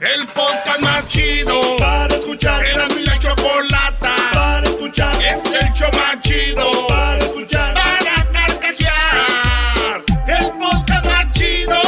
[0.00, 2.62] El podcast más chido para escuchar.
[2.66, 5.14] Era mi la chocolata para escuchar.
[5.22, 7.72] Es el show más chido para escuchar.
[7.72, 10.04] Para carcajear.
[10.26, 11.80] El podcast más chido.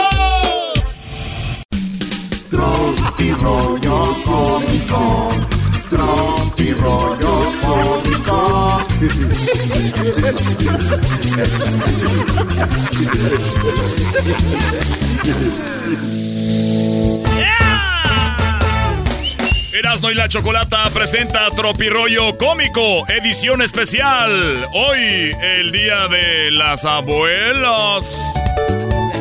[2.50, 5.28] Tropi rollo cómico.
[5.90, 8.78] Tropi rollo cómico.
[19.72, 24.66] Erasmo y la Chocolata presenta Tropirollo Cómico, edición especial.
[24.72, 28.06] Hoy, el día de las abuelas.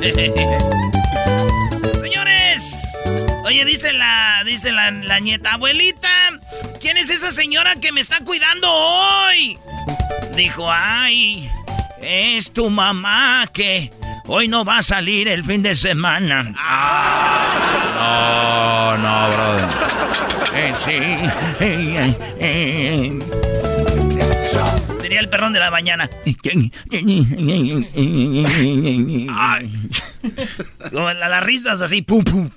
[2.01, 2.97] Señores,
[3.43, 6.09] oye, dice la, dice la, la nieta, abuelita,
[6.79, 9.59] ¿quién es esa señora que me está cuidando hoy?
[10.35, 11.51] Dijo, ay,
[12.07, 13.91] es tu mamá que
[14.27, 16.43] hoy no va a salir el fin de semana.
[17.95, 19.67] No, no, brother.
[20.57, 20.97] Eh, sí.
[21.59, 23.19] Eh, eh,
[25.07, 25.09] eh.
[25.09, 26.09] Tenía el perrón de la mañana.
[30.91, 32.49] Como la- las risas así, pum, pum.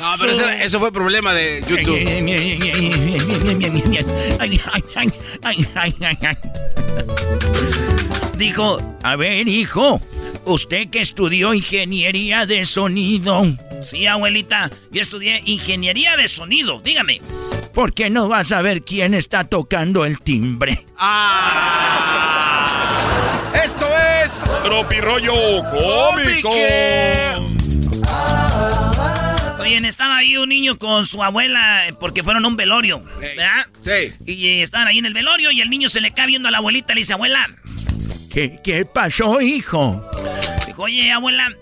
[0.00, 1.98] No, pero eso, eso fue problema de YouTube.
[8.36, 10.00] Dijo, a ver, hijo,
[10.44, 13.44] usted que estudió ingeniería de sonido.
[13.82, 17.20] Sí, abuelita, yo estudié ingeniería de sonido, dígame.
[17.78, 20.84] ¿Por qué no vas a ver quién está tocando el timbre?
[20.98, 22.74] Ah.
[23.54, 24.32] Esto es
[24.64, 26.50] Tropirollo Cómico.
[29.60, 33.68] Oye, estaba ahí un niño con su abuela eh, porque fueron a un velorio, ¿verdad?
[33.82, 34.12] Sí.
[34.26, 36.50] Y eh, estaban ahí en el velorio y el niño se le cae viendo a
[36.50, 37.48] la abuelita y le dice, abuela.
[38.32, 40.04] ¿Qué, qué pasó, hijo?
[40.66, 41.52] Dijo, oye, abuela,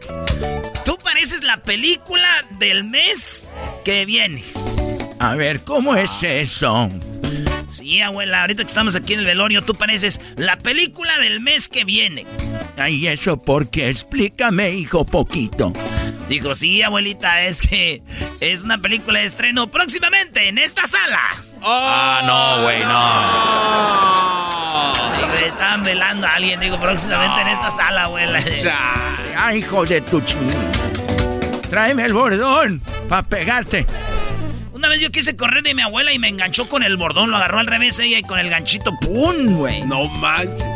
[0.83, 3.53] tú pareces la película del mes
[3.85, 4.43] que viene.
[5.19, 6.89] A ver, ¿cómo es eso?
[7.71, 11.69] Sí, abuela, ahorita que estamos aquí en el velorio, tú pareces la película del mes
[11.69, 12.25] que viene.
[12.77, 13.89] Ay, ¿eso por qué?
[13.89, 15.73] Explícame, hijo, poquito.
[16.29, 18.03] Dijo, sí, abuelita, es que
[18.41, 21.21] es una película de estreno próximamente en esta sala.
[21.63, 22.97] Ah, no, güey, no.
[25.17, 28.43] Digo, estaban velando a alguien, digo, próximamente en esta sala, abuela.
[29.37, 30.51] Ay, hijo de tu ching.
[31.71, 33.87] Tráeme el bordón para pegarte.
[34.77, 37.37] Una vez yo quise correr de mi abuela y me enganchó con el bordón, lo
[37.39, 39.83] agarró al revés ella y con el ganchito, ¡pum, güey!
[39.85, 40.67] No manches.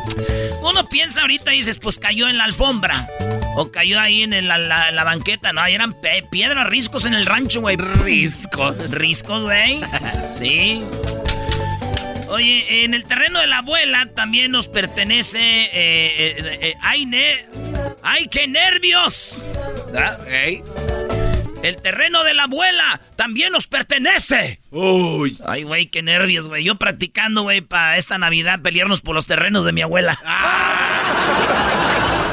[0.62, 3.06] Uno piensa ahorita y dices, pues cayó en la alfombra.
[3.56, 5.60] O cayó ahí en el- la, la- la banqueta, ¿no?
[5.60, 5.94] Ahí eran
[6.30, 7.76] piedras, riscos en el rancho, güey.
[7.76, 8.90] Riscos.
[8.90, 9.80] Riscos, güey.
[10.32, 10.82] Sí.
[12.28, 15.38] Oye, en el terreno de la abuela también nos pertenece...
[15.40, 17.44] eh, eh, eh, ¡Ay, ne-
[18.02, 19.46] ¡Ay, qué nervios!
[19.92, 20.20] ¿Verdad?
[21.62, 24.60] El terreno de la abuela también nos pertenece.
[24.70, 25.38] Uy.
[25.46, 26.64] Ay, güey, qué nervios, güey.
[26.64, 30.18] Yo practicando, güey, para esta Navidad pelearnos por los terrenos de mi abuela.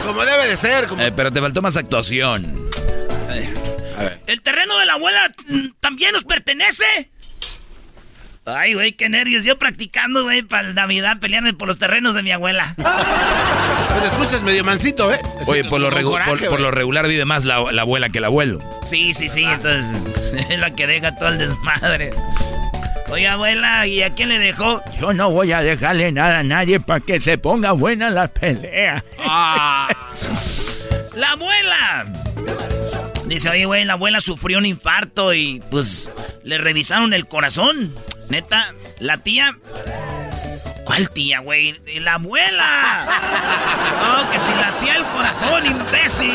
[0.05, 0.87] Como debe de ser.
[0.87, 1.01] Como...
[1.01, 2.69] Eh, pero te faltó más actuación.
[4.27, 7.11] ¿El terreno de la abuela mm, también nos pertenece?
[8.47, 9.43] Ay, güey, qué nervios.
[9.43, 12.75] Yo practicando, güey, para Navidad pelearme por los terrenos de mi abuela.
[13.97, 15.19] Pues te escuchas medio mansito, ¿eh?
[15.47, 16.61] Oye, por lo, Con regu- coraje, por, por güey.
[16.61, 18.59] lo regular vive más la, la abuela que el abuelo.
[18.85, 19.87] Sí, sí, sí, entonces
[20.49, 22.11] es la que deja todo el desmadre.
[23.09, 24.83] Oye, abuela, ¿y a quién le dejó?
[24.99, 29.03] Yo no voy a dejarle nada a nadie para que se ponga buena la pelea.
[29.25, 29.87] Ah.
[31.15, 32.05] ¡La abuela!
[33.27, 36.09] Dice, oye, güey, la abuela sufrió un infarto y pues
[36.43, 37.93] le revisaron el corazón.
[38.29, 39.57] Neta, la tía
[40.87, 41.75] ¿Cuál tía, güey?
[41.99, 43.07] La abuela.
[44.01, 46.31] Oh, que si latía el corazón, imbécil.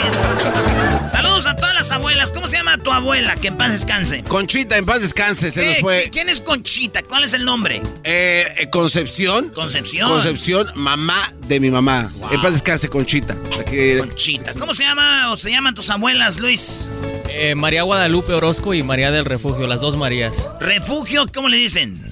[1.10, 2.32] Saludos a todas las abuelas.
[2.32, 3.34] ¿Cómo se llama tu abuela?
[3.36, 4.22] Que en paz descanse.
[4.24, 6.10] Conchita, en paz descanse, se nos fue.
[6.12, 7.02] ¿Quién es Conchita?
[7.02, 7.80] ¿Cuál es el nombre?
[8.04, 9.48] Eh, eh, Concepción.
[9.50, 10.10] Concepción.
[10.10, 12.10] Concepción, mamá de mi mamá.
[12.30, 13.34] En paz descanse, Conchita.
[13.58, 14.52] Aquí- Conchita.
[14.52, 16.86] ¿Cómo se llama o se llaman tus abuelas, Luis?
[17.30, 20.50] Eh, María Guadalupe Orozco y María del Refugio, las dos Marías.
[20.60, 22.11] Refugio, ¿cómo le dicen?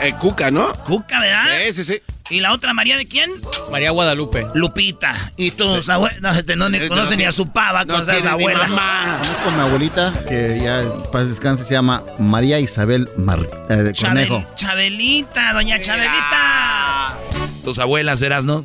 [0.00, 0.72] Eh, Cuca, ¿no?
[0.84, 1.46] Cuca, ¿verdad?
[1.66, 2.02] Sí, sí, sí.
[2.30, 3.28] ¿Y la otra María de quién?
[3.72, 4.46] María Guadalupe.
[4.54, 5.32] Lupita.
[5.36, 6.20] ¿Y tus abuelas?
[6.20, 8.26] No, este no ni Este conocen no ni a su pava no con esa tiene
[8.26, 8.68] ni abuela.
[8.68, 9.18] mamá.
[9.20, 13.90] Conozco a mi abuelita, que ya paz descanse, se llama María Isabel Mar eh, de
[13.92, 14.44] Chabel- Cornejo.
[14.54, 17.18] Chabelita, doña Chabelita.
[17.64, 18.64] Tus abuelas eras, ¿no?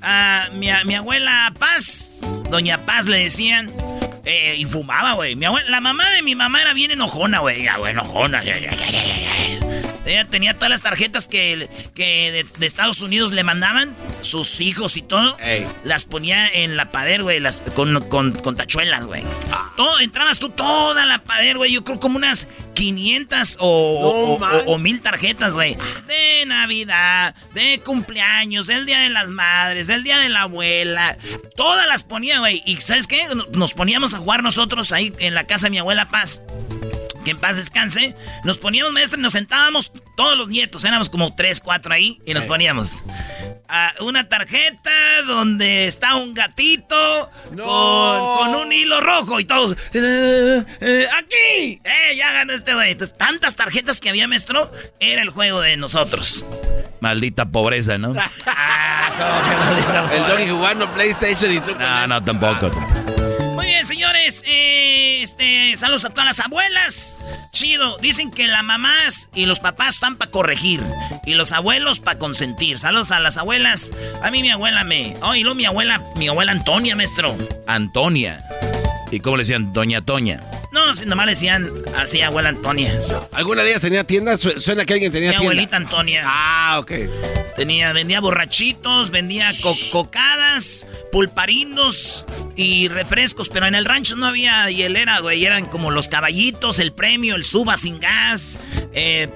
[0.00, 2.20] Ah, mi, mi abuela Paz,
[2.50, 3.70] doña Paz le decían,
[4.24, 5.36] eh, y fumaba, güey.
[5.36, 7.62] Mi abuela, la mamá de mi mamá era bien enojona, güey.
[7.64, 8.42] Ya, güey, enojona.
[8.42, 9.02] ya, ya, ya, ya,
[9.60, 9.65] ya.
[10.06, 14.96] Ella tenía todas las tarjetas que, que de, de Estados Unidos le mandaban, sus hijos
[14.96, 15.36] y todo.
[15.40, 15.66] Ey.
[15.84, 19.22] Las ponía en la pader, güey, las, con, con, con tachuelas, güey.
[19.76, 21.72] Todo, entrabas tú toda la pader, güey.
[21.72, 24.62] Yo creo como unas 500 o, o- o- manches.
[24.66, 25.76] o mil tarjetas, güey.
[26.06, 31.16] De Navidad, de cumpleaños, del Día de las Madres, del Día de la Abuela.
[31.56, 32.62] Todas las ponía, güey.
[32.64, 33.20] Y ¿sabes qué?
[33.52, 36.42] Nos poníamos a jugar nosotros ahí en la casa de mi abuela Paz.
[37.26, 38.14] Que en paz descanse.
[38.44, 40.84] Nos poníamos, maestro, y nos sentábamos todos los nietos.
[40.84, 42.20] Éramos como tres, cuatro ahí.
[42.24, 43.02] Y nos poníamos.
[43.68, 44.92] a una tarjeta
[45.26, 47.56] donde está un gatito con,
[48.36, 49.76] con un hilo rojo y todos.
[49.92, 51.80] "Eh, eh, ¡Aquí!
[51.82, 52.14] ¡Eh!
[52.16, 52.92] Ya ganó este güey.
[52.92, 54.70] Entonces, tantas tarjetas que había, maestro,
[55.00, 56.44] era el juego de nosotros.
[57.00, 58.14] Maldita pobreza, ¿no?
[58.46, 60.32] Ah, ¿cómo que maldita El madre?
[60.44, 62.70] Doggy jugando PlayStation y tú No, no, tampoco.
[62.70, 63.25] Bien,
[63.86, 64.42] señores.
[64.46, 67.24] eh, este, saludos a todas las abuelas.
[67.52, 67.96] Chido.
[67.98, 70.82] Dicen que las mamás y los papás están para corregir.
[71.24, 72.78] Y los abuelos para consentir.
[72.78, 73.92] Saludos a las abuelas.
[74.22, 75.16] A mí mi abuela me.
[75.22, 77.36] Oh, y luego mi abuela, mi abuela Antonia, maestro.
[77.66, 78.44] Antonia.
[79.16, 79.72] ¿Y cómo le decían?
[79.72, 80.40] Doña Toña.
[80.72, 82.92] No, si nomás le decían así, abuela Antonia.
[83.32, 84.36] ¿Alguna de ellas tenía tienda?
[84.36, 85.52] Su- Suena que alguien tenía Mi tienda.
[85.52, 86.22] abuelita Antonia.
[86.24, 86.92] Ah, ok.
[87.56, 92.26] Tenía, vendía borrachitos, vendía co- cocadas, pulparinos
[92.56, 95.44] y refrescos, pero en el rancho no había hielera, güey.
[95.44, 98.58] Eran como los caballitos, el premio, el suba sin gas.
[98.92, 99.30] Eh,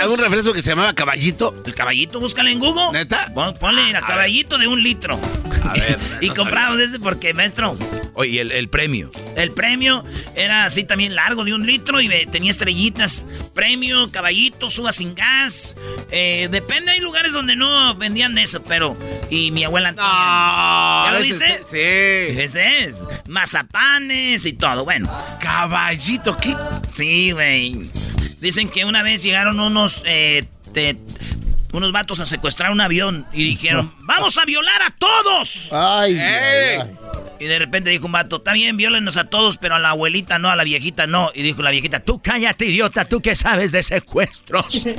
[0.00, 1.54] ¿Algún refresco que se llamaba caballito?
[1.64, 2.92] el caballito, búscale en Google.
[2.92, 3.32] ¿Neta?
[3.34, 5.18] Pon- Ponle el a caballito de un litro.
[5.64, 7.76] A ver, y no compramos ese porque, maestro,
[8.14, 9.10] Oye, ¿y el, el premio.
[9.36, 10.04] El premio
[10.36, 13.26] era así también largo de un litro y tenía estrellitas.
[13.54, 15.76] Premio, caballito, suba sin gas.
[16.10, 18.96] Eh, depende, hay lugares donde no vendían eso, pero.
[19.30, 19.92] Y mi abuela.
[19.92, 20.02] No.
[20.02, 21.60] ¿Ya lo viste?
[21.70, 22.40] Sí.
[22.40, 23.00] Ese es.
[23.26, 24.84] Mazapanes y todo.
[24.84, 26.54] Bueno, Caballito, ¿qué?
[26.92, 27.90] sí, güey.
[28.40, 30.02] Dicen que una vez llegaron unos.
[30.06, 30.96] eh, te-
[31.76, 35.70] unos vatos a secuestrar un avión y dijeron: ¡Vamos a violar a todos!
[35.72, 36.20] Ay, ¡Ey!
[36.20, 36.96] ay, ay.
[37.40, 40.38] Y de repente dijo un vato, está bien, violenos a todos, pero a la abuelita
[40.38, 41.30] no, a la viejita no.
[41.34, 44.84] Y dijo la viejita, tú cállate, idiota, tú que sabes de secuestros.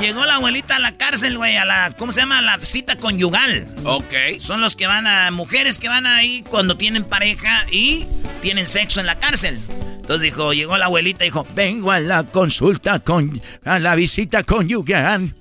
[0.00, 2.38] Llegó la abuelita a la cárcel, güey, a la, ¿cómo se llama?
[2.38, 3.66] A la cita conyugal.
[3.84, 4.38] Ok.
[4.38, 8.06] Son los que van a, mujeres que van ahí cuando tienen pareja y
[8.40, 9.58] tienen sexo en la cárcel.
[10.08, 13.42] Entonces dijo, llegó la abuelita y dijo, Vengo a la consulta con.
[13.62, 15.34] a la visita conyugal.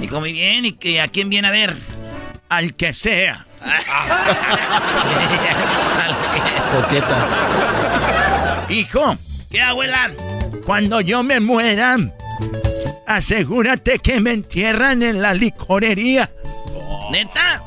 [0.00, 1.76] dijo, muy bien, ¿y que, a quién viene a ver?
[2.48, 3.46] Al que sea.
[6.72, 8.66] Coqueta.
[8.68, 9.16] Hijo,
[9.48, 10.10] ¿Qué, abuela?
[10.66, 11.96] cuando yo me muera,
[13.06, 16.28] asegúrate que me entierran en la licorería.
[17.12, 17.62] ¿Neta?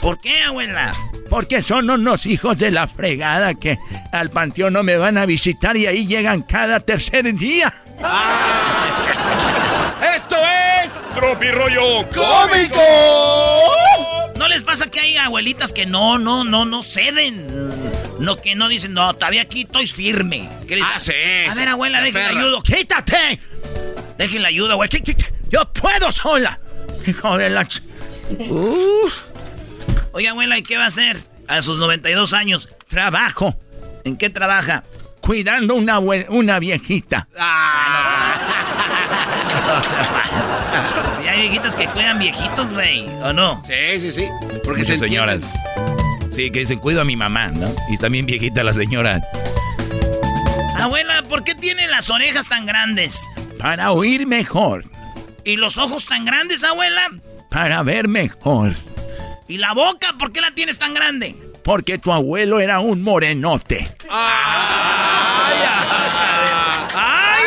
[0.00, 0.92] ¿Por qué, abuela?
[1.28, 3.78] Porque son unos hijos de la fregada que
[4.12, 7.72] al panteón no me van a visitar y ahí llegan cada tercer día.
[10.14, 10.36] ¡Esto
[10.84, 12.82] es Tropi rollo cómico!
[14.36, 17.46] ¿No les pasa que hay abuelitas que no, no, no, no ceden?
[18.20, 20.48] No, que no dicen, no, todavía aquí estoy firme.
[20.68, 21.12] ¿Qué les Ah, sí,
[21.50, 22.40] A ver, abuela, la déjenla perra.
[22.40, 22.62] ayudo.
[22.62, 23.40] ¡Quítate!
[24.18, 24.88] Déjenla ayuda, güey.
[25.50, 26.58] Yo puedo sola.
[27.06, 27.62] Hijo de la...
[27.64, 27.82] ch-
[28.50, 29.24] Uf.
[30.16, 32.72] Oye, abuela, ¿y qué va a hacer a sus 92 años?
[32.88, 33.54] Trabajo
[34.02, 34.82] ¿En qué trabaja?
[35.20, 37.28] cuidando una, una viejita.
[41.10, 43.62] Si hay viejitas que cuidan viejitos, güey, ¿o no?
[43.66, 44.28] Sí, sí, sí.
[44.64, 45.42] Porque Muchas se señoras.
[46.30, 47.74] Sí, que dicen, cuido a mi mamá, ¿no?
[47.90, 49.22] Y está bien viejita la señora.
[50.78, 53.26] Abuela, ¿por qué tiene las orejas tan grandes?
[53.58, 54.84] Para oír mejor,
[55.44, 57.02] ¿Y los ojos tan grandes, abuela?
[57.50, 58.74] para ver mejor.
[59.48, 60.14] ¿Y la boca?
[60.18, 61.36] ¿Por qué la tienes tan grande?
[61.62, 63.96] Porque tu abuelo era un morenote.
[64.10, 65.54] ¡Ay,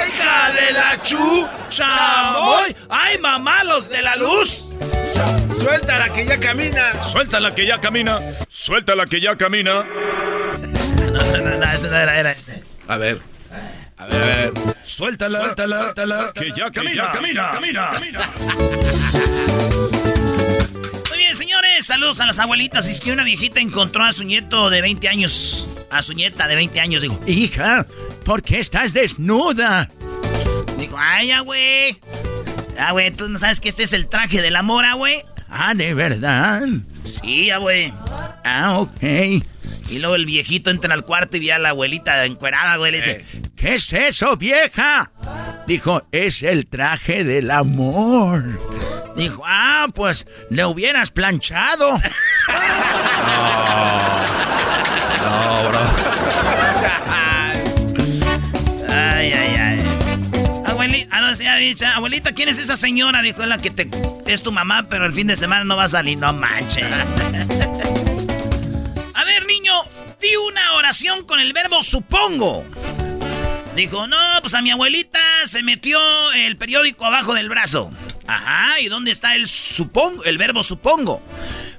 [0.07, 2.75] hija de la Chu, chamoy.
[2.89, 4.69] Ay, mamá, los de la luz.
[5.59, 7.03] Suéltala que ya camina.
[7.03, 8.19] Suéltala que ya camina.
[8.47, 9.83] Suéltala que ya camina.
[9.83, 12.35] No, no, no, no, ese no era, era.
[12.87, 13.21] A ver.
[13.97, 14.53] A ver, a ver.
[14.83, 18.29] Suéltala, suéltala, suéltala, que ya camina, camina, camina, camina.
[21.89, 22.87] Saludos a las abuelitas.
[22.87, 25.67] Es que una viejita encontró a su nieto de 20 años.
[25.89, 27.19] A su nieta de 20 años, digo.
[27.25, 27.87] Hija,
[28.23, 29.89] ¿por qué estás desnuda?
[30.77, 31.99] Dijo, ay, güey.
[32.77, 35.23] Ah, güey, ¿tú no sabes que este es el traje del amor, ah, güey?
[35.49, 36.61] Ah, ¿de verdad?
[37.05, 37.91] Sí, güey.
[38.45, 39.01] Ah, ok.
[39.89, 42.91] Y luego el viejito entra al cuarto y ve a la abuelita encuerada, güey.
[42.91, 45.11] Le dice, ¿qué es eso, vieja?
[45.69, 48.59] Dijo, es el traje del amor.
[49.15, 52.01] Dijo, ah, pues le hubieras planchado.
[55.19, 55.79] No, bro.
[58.87, 59.79] ay, ay, ay.
[60.65, 63.21] Abuelita, ah, no, dicho, abuelita, ¿quién es esa señora?
[63.21, 63.91] Dijo, es la que te,
[64.25, 66.17] es tu mamá, pero el fin de semana no va a salir.
[66.17, 66.87] No manches.
[69.13, 69.73] a ver, niño,
[70.19, 72.65] di una oración con el verbo supongo.
[73.75, 75.99] Dijo, no, pues a mi abuelita se metió
[76.33, 77.89] el periódico abajo del brazo.
[78.27, 81.21] Ajá, ¿y dónde está el supongo, el verbo supongo?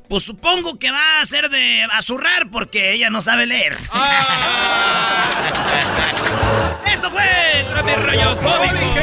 [0.08, 3.74] Pues supongo que va a ser de azurrar porque ella no sabe leer.
[6.92, 9.00] Esto fue Trapi Rollo Cómico.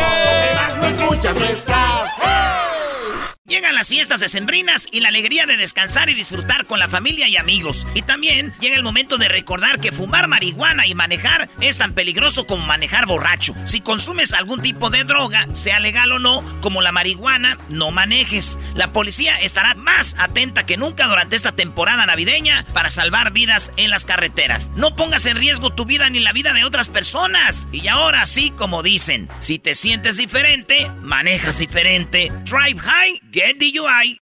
[3.49, 7.37] Llegan las fiestas decembrinas y la alegría de descansar y disfrutar con la familia y
[7.37, 7.87] amigos.
[7.93, 12.45] Y también llega el momento de recordar que fumar marihuana y manejar es tan peligroso
[12.45, 13.55] como manejar borracho.
[13.63, 18.57] Si consumes algún tipo de droga, sea legal o no, como la marihuana, no manejes.
[18.75, 23.91] La policía estará más atenta que nunca durante esta temporada navideña para salvar vidas en
[23.91, 24.73] las carreteras.
[24.75, 27.69] No pongas en riesgo tu vida ni la vida de otras personas.
[27.71, 32.29] Y ahora sí, como dicen, si te sientes diferente, manejas diferente.
[32.43, 34.19] Drive high, get DUI.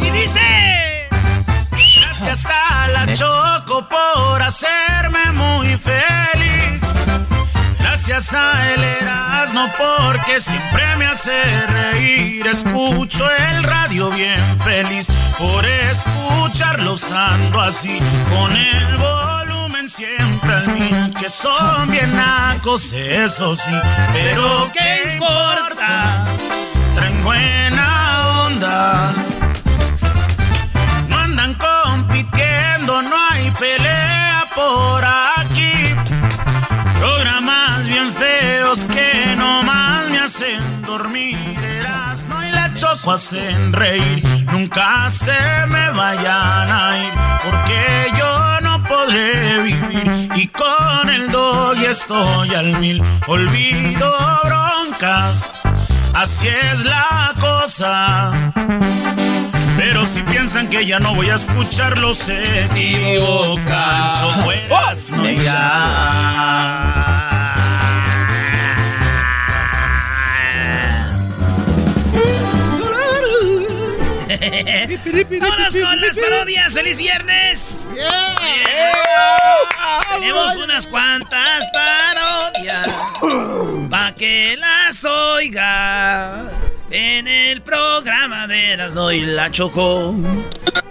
[0.00, 0.40] Y dice...
[2.00, 6.82] Gracias a la Choco por hacerme muy feliz.
[7.78, 12.44] Gracias a el Erasmo porque siempre me hace reír.
[12.46, 15.08] Escucho el radio bien feliz
[15.38, 21.14] por escucharlos ando así con el volumen siempre al mil.
[21.20, 23.70] Que son bien nacos, eso sí,
[24.12, 26.31] pero ¿qué importa?
[42.82, 44.24] Choco hacen reír.
[44.50, 47.12] Nunca se me vayan a ir,
[47.44, 50.28] porque yo no podré vivir.
[50.34, 53.00] Y con el doy estoy al mil.
[53.28, 54.12] Olvido
[54.44, 55.62] broncas,
[56.14, 58.52] así es la cosa.
[59.76, 64.18] Pero si piensan que ya no voy a escucharlo, se equivocan.
[64.18, 65.22] Son buenas, no
[75.40, 76.74] ¡Vámonos con las parodias!
[76.74, 77.86] ¡Feliz viernes!
[80.18, 82.88] Tenemos unas cuantas parodias
[83.90, 86.50] pa' que las oiga
[86.92, 90.14] en el programa de Erasmo y la Chocó.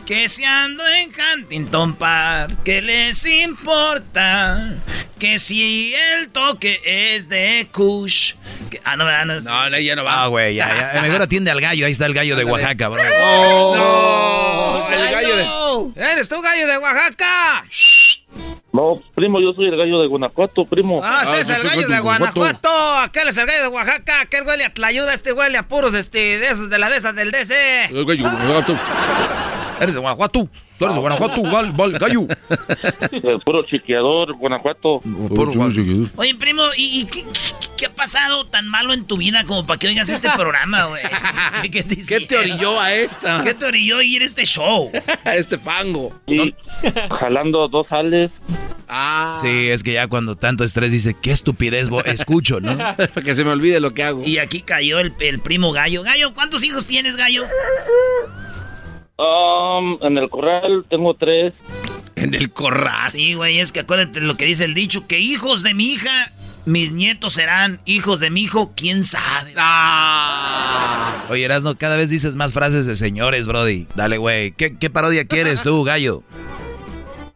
[0.05, 4.73] Que si ando en Huntington Park, ¿qué les importa?
[5.19, 8.33] Que si el toque es de Kush.
[8.69, 10.23] que- ah, no, no, No, no, ya no va.
[10.23, 11.01] Ah, güey, ya, ya.
[11.01, 11.85] Mejor atiende al gallo.
[11.85, 13.03] Ahí está el gallo de Oaxaca, bro.
[13.03, 16.01] No, el gallo de.
[16.11, 17.63] ¡Eres tú, gallo de Oaxaca!
[18.81, 21.01] No, primo, yo soy el gallo de Guanajuato, primo.
[21.03, 22.97] Ah, este es Ah, el sí, gallo de Guanajuato.
[22.97, 24.21] Aquel es el gallo de Oaxaca.
[24.21, 25.13] Aquel huele a tlayuda.
[25.13, 27.85] Este huele a puros este, de esos de la de esas del DC.
[27.91, 28.75] El gallo de Guanajuato.
[29.81, 30.47] Eres de Guanajuato.
[30.77, 32.27] Tú eres de Guanajuato, val, val, gallo.
[33.11, 34.99] El puro chiqueador, Guanajuato.
[34.99, 36.09] Puro Guanajuato.
[36.15, 37.29] Oye, primo, ¿y, y qué, qué-
[37.77, 41.01] qué ha pasado tan malo en tu vida como para que oigas este programa, güey?
[41.71, 43.43] ¿Qué, te ¿Qué te orilló a esta?
[43.43, 44.91] ¿Qué te orilló a ir a este show?
[45.25, 46.13] A este fango.
[47.19, 48.31] Jalando dos ales.
[48.87, 49.35] Ah.
[49.39, 52.77] Sí, es que ya cuando tanto estrés dice, qué estupidez bo- escucho, ¿no?
[52.77, 54.23] Para que se me olvide lo que hago.
[54.25, 56.03] Y aquí cayó el, el primo Gallo.
[56.03, 57.45] Gallo, ¿cuántos hijos tienes, Gallo?
[59.21, 61.53] Um, en el corral tengo tres.
[62.15, 63.11] En el corral.
[63.11, 66.31] Sí, güey, es que acuérdate lo que dice el dicho, que hijos de mi hija,
[66.65, 69.53] mis nietos serán hijos de mi hijo, quién sabe.
[69.57, 71.25] Ah.
[71.29, 73.85] Oye, Erasno, cada vez dices más frases de señores, Brody.
[73.95, 74.53] Dale, güey.
[74.53, 76.23] ¿Qué, qué parodia quieres tú, gallo?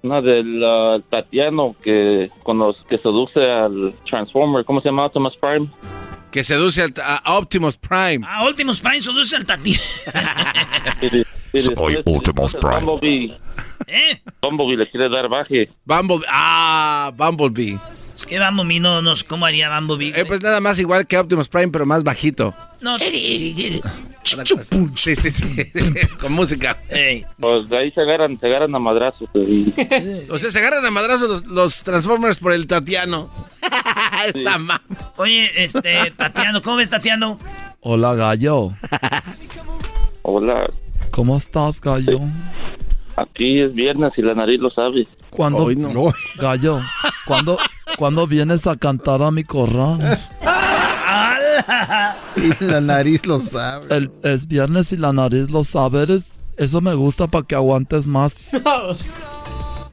[0.01, 4.65] Una del uh, Tatiano que, con los, que seduce al Transformer.
[4.65, 5.06] ¿Cómo se llama?
[5.06, 5.70] Optimus Prime.
[6.32, 8.25] Que seduce al, a Optimus Prime.
[8.27, 9.84] Ah, Optimus Prime seduce al Tatiano.
[11.60, 12.82] Soy Optimus Prime.
[12.82, 13.38] Bumblebee.
[13.88, 14.20] ¿Eh?
[14.42, 15.70] Bumblebee le quiere dar baje.
[15.86, 16.26] Bumblebee.
[16.30, 17.80] Ah, Bumblebee.
[18.16, 19.24] Es que Bumblebee no nos...
[19.24, 20.20] ¿Cómo haría Bumblebee?
[20.20, 22.54] Eh, pues nada más igual que Optimus Prime, pero más bajito.
[22.82, 22.98] No.
[24.96, 25.72] Sí, sí, sí.
[26.20, 26.78] Con música.
[27.40, 29.30] Pues de ahí se agarran, se agarran a madrazos.
[30.32, 33.30] o sea, se agarran a madrazos los, los Transformers por el Tatiano.
[34.34, 34.82] Esa mamá.
[35.18, 37.38] Oye, este, Tatiano, ¿cómo ves, Tatiano?
[37.82, 38.72] Hola, gallo.
[40.24, 40.72] Hola.
[41.16, 42.20] ¿Cómo estás, gallo?
[43.16, 45.08] Aquí es viernes y la nariz lo sabe.
[45.30, 45.66] ¿Cuándo,
[46.38, 46.82] gallo,
[47.26, 47.58] ¿cuándo,
[47.98, 49.98] ¿cuándo vienes a cantar a mi corral?
[52.36, 53.96] y la nariz lo sabe.
[53.96, 56.04] El, es viernes y la nariz lo sabe.
[56.04, 58.36] Eres, eso me gusta para que aguantes más.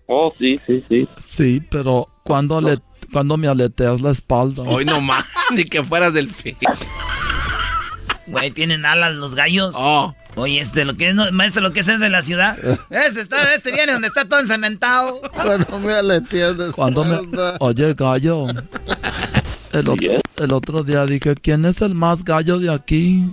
[0.06, 1.08] Oh, sí, sí, sí.
[1.24, 2.80] Sí, pero cuando, le,
[3.12, 4.64] cuando me aleteas la espalda.
[4.64, 5.24] Hoy no más,
[5.54, 6.56] ni que fueras del fin.
[8.26, 9.72] Güey, ¿tienen alas los gallos?
[9.78, 10.12] Oh.
[10.36, 12.58] Oye, este, lo que es, maestro, lo que es, es de la ciudad.
[12.90, 15.20] Este, está, este viene donde está todo encementado.
[15.34, 17.18] Cuando me de Cuando me...
[17.60, 18.46] Oye, gallo.
[19.72, 23.32] El otro, el otro día dije, ¿quién es el más gallo de aquí?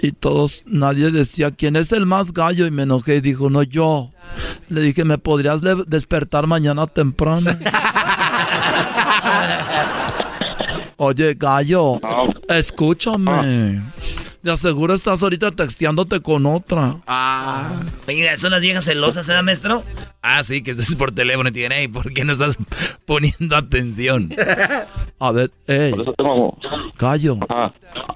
[0.00, 2.66] Y todos, nadie decía, ¿quién es el más gallo?
[2.66, 4.10] Y me enojé y dijo, no, yo.
[4.68, 7.50] Le dije, ¿me podrías despertar mañana temprano?
[10.96, 12.00] Oye, gallo,
[12.48, 13.82] escúchame.
[14.42, 16.96] De aseguro estás ahorita texteándote con otra.
[17.06, 17.80] Ah.
[18.08, 19.84] Oiga, ¿son las viejas celosas, ¿eh, maestro?
[20.20, 22.58] Ah, sí, que estás por teléfono y tienen, ¿por qué no estás
[23.06, 24.34] poniendo atención?
[25.20, 25.94] A ver, ey.
[26.98, 27.38] Gallo,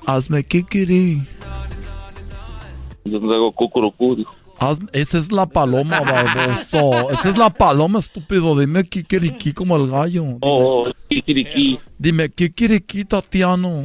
[0.06, 1.24] hazme kikiri.
[3.04, 4.16] Yo no hago cucurucú,
[4.92, 7.10] esa es la paloma, baboso.
[7.10, 8.58] Esa es la paloma, estúpido.
[8.58, 10.22] Dime kikiriki como el gallo.
[10.22, 11.78] Dime, oh, kikiriki.
[11.98, 13.84] Dime kikiriki, Tatiano.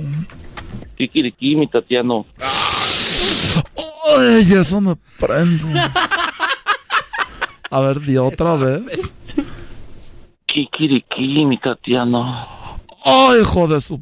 [0.97, 2.25] Kikiriki, mi Tatiano.
[4.17, 5.63] Ay, eso me prende.
[7.69, 8.83] A ver, di otra vez.
[10.47, 12.33] Kikiriki, mi Tatiano.
[13.03, 13.99] Ay, hijo de su...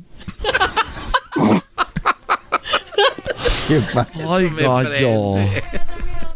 [3.67, 4.35] ¿Qué pasa?
[4.35, 5.35] Ay, gallo.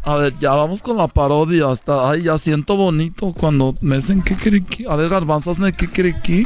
[0.05, 1.69] A ver, ya vamos con la parodia.
[1.71, 4.85] Hasta, ay, ya siento bonito cuando me dicen kikiriki.
[4.85, 6.45] A ver, garbanzo, hazme kikiriki.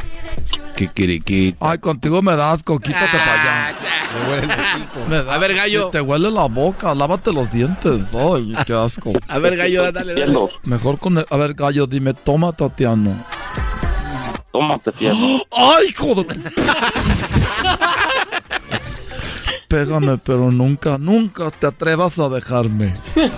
[0.76, 1.56] Kikiriki.
[1.58, 3.76] Ay, contigo me das asco, quítate para allá.
[5.08, 5.90] Me huele A ver, gallo.
[5.90, 8.02] Te huele la boca, lávate los dientes.
[8.14, 9.12] Ay, qué asco.
[9.26, 10.38] A ver, gallo, dale, dale.
[10.62, 11.26] Mejor con el...
[11.28, 13.16] A ver, gallo, dime, toma, Tatiano.
[14.52, 15.40] Toma, Tatiano.
[15.50, 16.26] ¡Ay, joder!
[19.68, 22.94] Pégame, pero nunca, nunca te atrevas a dejarme.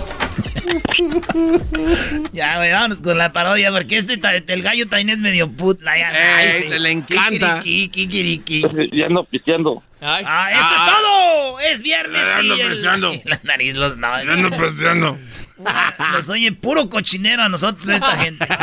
[2.33, 5.83] ya, güey, vámonos con la parodia, porque este el gallo también es medio put.
[5.83, 7.61] La, ay, te le encanta.
[7.62, 8.62] Kikiriki,
[8.93, 9.83] Ya ando pisteando.
[10.01, 11.61] Ah, eso es todo.
[11.61, 12.23] Es viernes.
[12.23, 13.12] Ya ando pisteando.
[13.25, 14.23] La nariz los no.
[14.23, 15.19] Ya ando pisteando.
[16.12, 18.46] Nos oye puro cochinero a nosotros esta gente.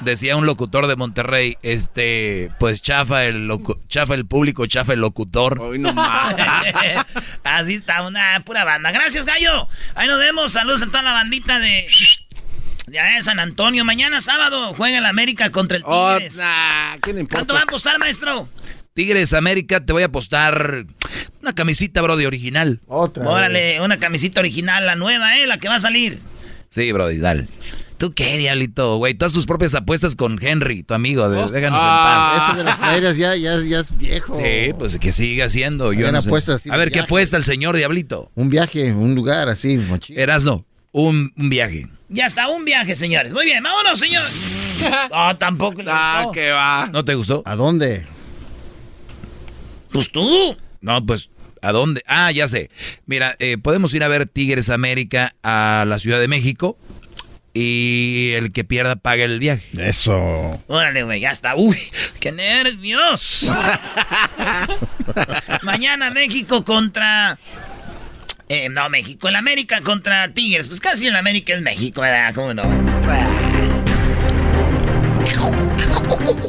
[0.00, 3.50] Decía un locutor de Monterrey, este, pues chafa el
[3.88, 5.60] chafa el público, chafa el locutor.
[5.60, 6.34] Hoy no más.
[7.44, 8.90] Así está, una pura banda.
[8.92, 9.68] Gracias, gallo.
[9.94, 10.52] Ahí nos vemos.
[10.52, 11.88] Saludos a toda la bandita de
[12.90, 13.84] ya es San Antonio.
[13.84, 16.40] Mañana sábado juega el América contra el Tigres.
[17.30, 18.48] ¿Cuánto va a apostar, maestro?
[18.98, 20.84] Tigres América, te voy a apostar
[21.40, 22.80] una camisita, bro, de original.
[22.88, 23.28] Otra.
[23.28, 25.46] Órale, una camisita original, la nueva, ¿eh?
[25.46, 26.18] La que va a salir.
[26.68, 27.46] Sí, bro, dale.
[27.96, 29.14] ¿Tú qué, diablito, güey?
[29.14, 31.30] Todas tus propias apuestas con Henry, tu amigo.
[31.30, 32.48] De, déjanos en Ah, paz.
[32.48, 34.34] Eso de las playas ya, ya, ya es viejo.
[34.34, 35.92] Sí, pues que siga haciendo.
[35.92, 37.04] Yo no apuestas así A ver, ¿qué viaje.
[37.06, 38.32] apuesta el señor Diablito?
[38.34, 40.20] Un viaje, un lugar así, mochila.
[40.20, 41.86] Erasno, un, un viaje.
[42.08, 43.32] Ya está, un viaje, señores.
[43.32, 44.24] Muy bien, vámonos, señor.
[45.12, 45.82] No, tampoco.
[45.82, 46.88] le Ah, que va.
[46.92, 47.44] ¿No te gustó?
[47.46, 48.04] ¿A dónde?
[49.92, 50.56] Pues tú.
[50.80, 51.30] No, pues,
[51.62, 52.02] ¿a dónde?
[52.06, 52.70] Ah, ya sé.
[53.06, 56.78] Mira, eh, podemos ir a ver Tigres América a la Ciudad de México
[57.54, 59.66] y el que pierda paga el viaje.
[59.78, 60.62] Eso.
[60.68, 61.56] Órale, güey, ya está.
[61.56, 61.78] Uy,
[62.20, 63.46] qué nervios.
[65.62, 67.38] Mañana México contra...
[68.50, 70.68] Eh, no, México, el América contra Tigres.
[70.68, 72.34] Pues casi el América es México, ¿verdad?
[72.34, 72.62] ¿Cómo no?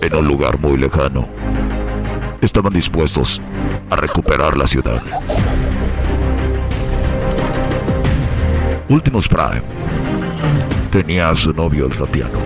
[0.01, 1.27] En un lugar muy lejano,
[2.41, 3.41] estaban dispuestos
[3.89, 5.01] a recuperar la ciudad.
[8.87, 9.61] Últimos Prime
[10.91, 12.39] tenía a su novio el Tatiano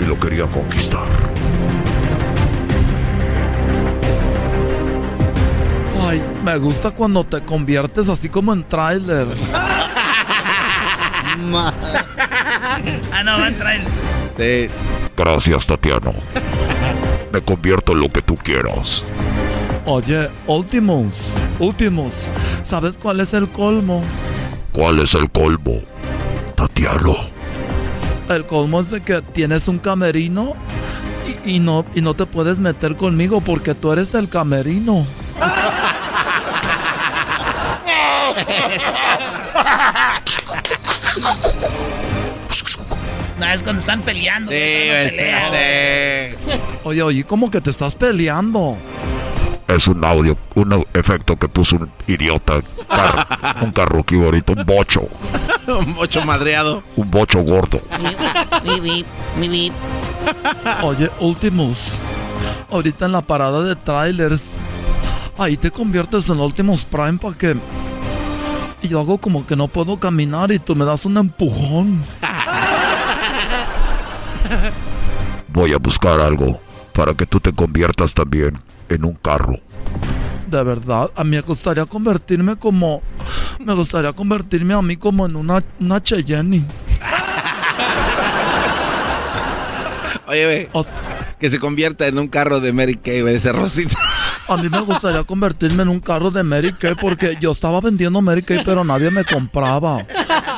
[0.00, 1.04] y lo quería conquistar.
[6.06, 9.28] Ay, me gusta cuando te conviertes así como en tráiler.
[9.54, 9.86] ah,
[13.24, 13.80] no, va a entrar.
[14.36, 14.68] Sí.
[15.16, 16.12] Gracias, Tatiano.
[17.34, 19.04] Me convierto en lo que tú quieras.
[19.86, 21.12] Oye, Ultimus,
[21.58, 22.12] Ultimus,
[22.62, 24.04] ¿sabes cuál es el colmo?
[24.70, 25.80] ¿Cuál es el colmo,
[26.54, 27.16] Tatiano?
[28.28, 30.54] El colmo es de que tienes un camerino
[31.44, 35.04] y, no, y no te puedes meter conmigo porque tú eres el camerino.
[43.38, 44.50] No, es cuando están peleando.
[44.50, 44.56] Sí,
[46.84, 48.76] Oye, oye, ¿cómo que te estás peleando?
[49.66, 52.62] Es un audio, un efecto que puso un idiota.
[53.62, 55.08] un carro ahorita, un bocho.
[55.66, 56.82] un bocho madreado.
[56.96, 57.80] Un bocho gordo.
[58.64, 59.04] Mi
[59.48, 59.72] mi
[60.82, 61.92] Oye, Ultimus.
[62.70, 64.44] Ahorita en la parada de trailers.
[65.38, 67.56] Ahí te conviertes en Ultimus Prime para que.
[68.82, 72.04] Y yo hago como que no puedo caminar y tú me das un empujón.
[75.48, 76.60] Voy a buscar algo
[76.92, 79.58] para que tú te conviertas también en un carro.
[80.46, 83.02] De verdad, a mí me gustaría convertirme como.
[83.58, 86.64] Me gustaría convertirme a mí como en una, una Cheyenne.
[90.26, 90.68] Oye, ve,
[91.38, 93.98] que se convierta en un carro de Mary Kay, ese Rosita.
[94.46, 98.20] A mí me gustaría convertirme en un carro de Mary Kay porque yo estaba vendiendo
[98.20, 100.06] Mary Kay, pero nadie me compraba.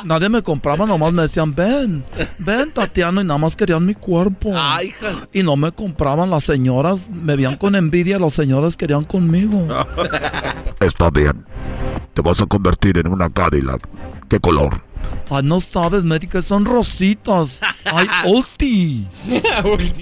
[0.03, 2.03] Nadie me compraba, nomás me decían, ven,
[2.39, 4.51] ven, Tatiano, y nada más querían mi cuerpo.
[4.55, 4.93] Ay,
[5.33, 9.67] y no me compraban las señoras, me veían con envidia, los señores querían conmigo.
[10.79, 11.45] Está bien.
[12.13, 13.87] Te vas a convertir en una Cadillac.
[14.27, 14.81] ¿Qué color?
[15.29, 17.59] Ay, no sabes, Mary Kay, son rositas.
[17.85, 19.07] Ay, ulti.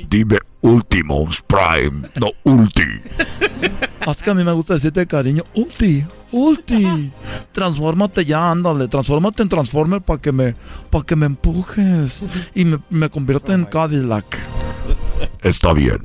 [0.09, 2.81] Dime Ultimos Prime, no Ulti.
[4.07, 7.11] Es que a mí me gusta decirte cariño, Ulti, Ulti.
[7.51, 10.55] Transfórmate ya, ándale, transfórmate en Transformer para que me
[10.89, 12.23] para que me empujes
[12.55, 14.25] y me, me convierta en Cadillac.
[15.43, 16.03] Está bien.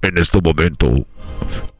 [0.00, 1.06] En este momento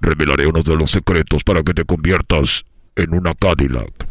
[0.01, 4.07] revelaré uno de los secretos para que te conviertas en una Cadillac.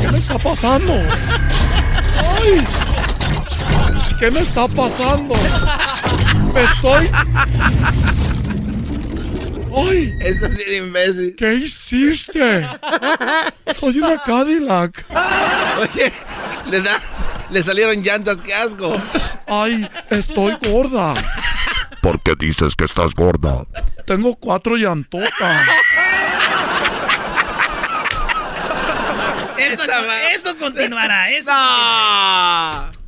[0.00, 0.94] ¿Qué me está pasando?
[0.94, 2.66] ¡Ay!
[4.18, 5.34] ¿Qué me está pasando?
[6.54, 7.10] Me estoy.
[9.76, 10.14] ¡Ay!
[10.20, 11.36] Esto es imbécil.
[11.36, 12.68] ¿Qué hiciste?
[13.78, 15.04] Soy una Cadillac.
[15.80, 16.12] Oye,
[16.70, 17.00] le, da,
[17.50, 18.96] le salieron llantas, qué asco.
[19.46, 19.88] ¡Ay!
[20.10, 21.14] Estoy gorda.
[22.00, 23.66] ¿Por qué dices que estás gorda?
[24.06, 25.66] Tengo cuatro llantotas.
[30.34, 31.26] Esto, continuará.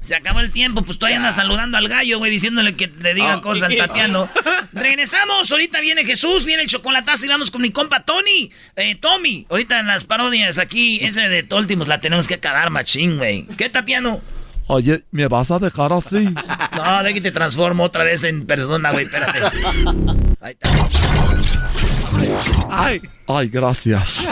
[0.01, 3.37] Se acabó el tiempo, pues todavía anda saludando al gallo, güey, diciéndole que le diga
[3.37, 4.29] oh, cosas al Tatiano.
[4.73, 9.47] Regresamos, ahorita viene Jesús, viene el chocolatazo y vamos con mi compa Tony, eh, Tommy.
[9.51, 13.47] Ahorita en las parodias aquí, ese de Toltimos la tenemos que acabar, machín, güey.
[13.59, 14.23] ¿Qué, Tatiano?
[14.69, 16.33] Oye, ¿me vas a dejar así?
[16.77, 19.41] No, de que te transformo otra vez en persona, güey, espérate.
[20.41, 20.71] Ahí está.
[22.71, 24.29] Ay, ay, gracias.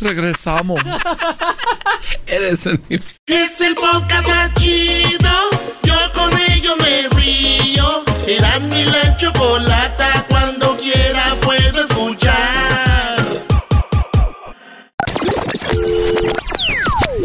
[0.00, 0.80] Regresamos.
[2.26, 2.80] Eres el...
[3.26, 5.30] Es el podcast más chido.
[5.82, 8.04] Yo con ello me río.
[8.26, 10.26] Eras mi la chocolata.
[10.28, 10.99] Cuando quiera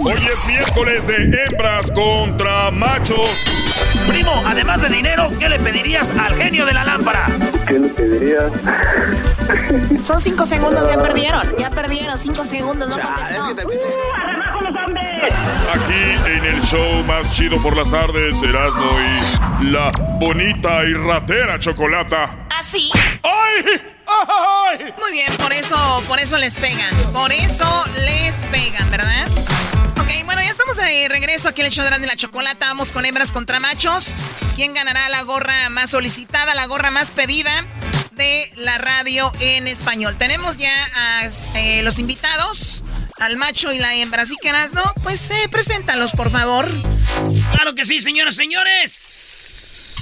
[0.07, 3.43] Hoy es miércoles de hembras contra machos.
[4.05, 7.25] Primo, además de dinero, ¿qué le pedirías al genio de la lámpara?
[7.67, 8.51] ¿Qué le pedirías?
[10.03, 11.41] Son cinco segundos, ya perdieron.
[11.57, 13.47] Ya perdieron, cinco segundos, no contestó.
[15.73, 18.91] Aquí en el show más chido por las tardes, Erasmo
[19.61, 19.89] y la
[20.19, 22.45] bonita y ratera chocolata.
[22.51, 22.91] ¿Ah, sí?
[23.23, 23.94] ¡Ay!
[24.99, 26.95] Muy bien, por eso, por eso les pegan.
[27.11, 29.27] Por eso les pegan, ¿verdad?
[30.25, 32.67] bueno, ya estamos de regreso aquí en el show de la chocolata.
[32.67, 34.13] Vamos con hembras contra machos.
[34.55, 37.65] ¿Quién ganará la gorra más solicitada, la gorra más pedida
[38.11, 40.15] de la radio en español?
[40.17, 42.83] Tenemos ya a eh, los invitados,
[43.19, 44.23] al macho y la hembra.
[44.23, 44.93] Así que, ¿no?
[45.03, 46.67] Pues eh, preséntalos, por favor.
[47.51, 49.97] Claro que sí, señoras, señores.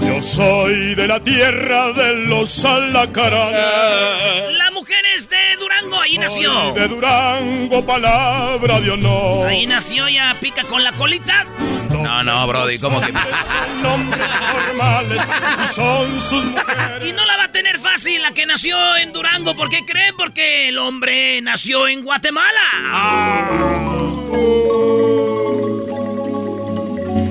[0.00, 4.56] Yo soy de la tierra de los alacaranes.
[4.56, 6.72] La mujer es de Durango, ahí nació.
[6.72, 9.48] De Durango, palabra de honor.
[9.48, 11.46] Ahí nació, ya pica con la colita.
[11.90, 15.22] No, no, Brody, ¿cómo que Son nombres normales
[15.62, 17.08] y son sus mujeres.
[17.08, 19.54] Y no la va a tener fácil la que nació en Durango.
[19.54, 20.14] ¿Por qué creen?
[20.16, 22.60] Porque el hombre nació en Guatemala.
[22.84, 23.48] Ah.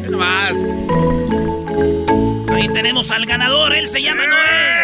[0.04, 0.77] ¿Qué más?
[2.74, 4.84] Tenemos al ganador, él se llama Noé.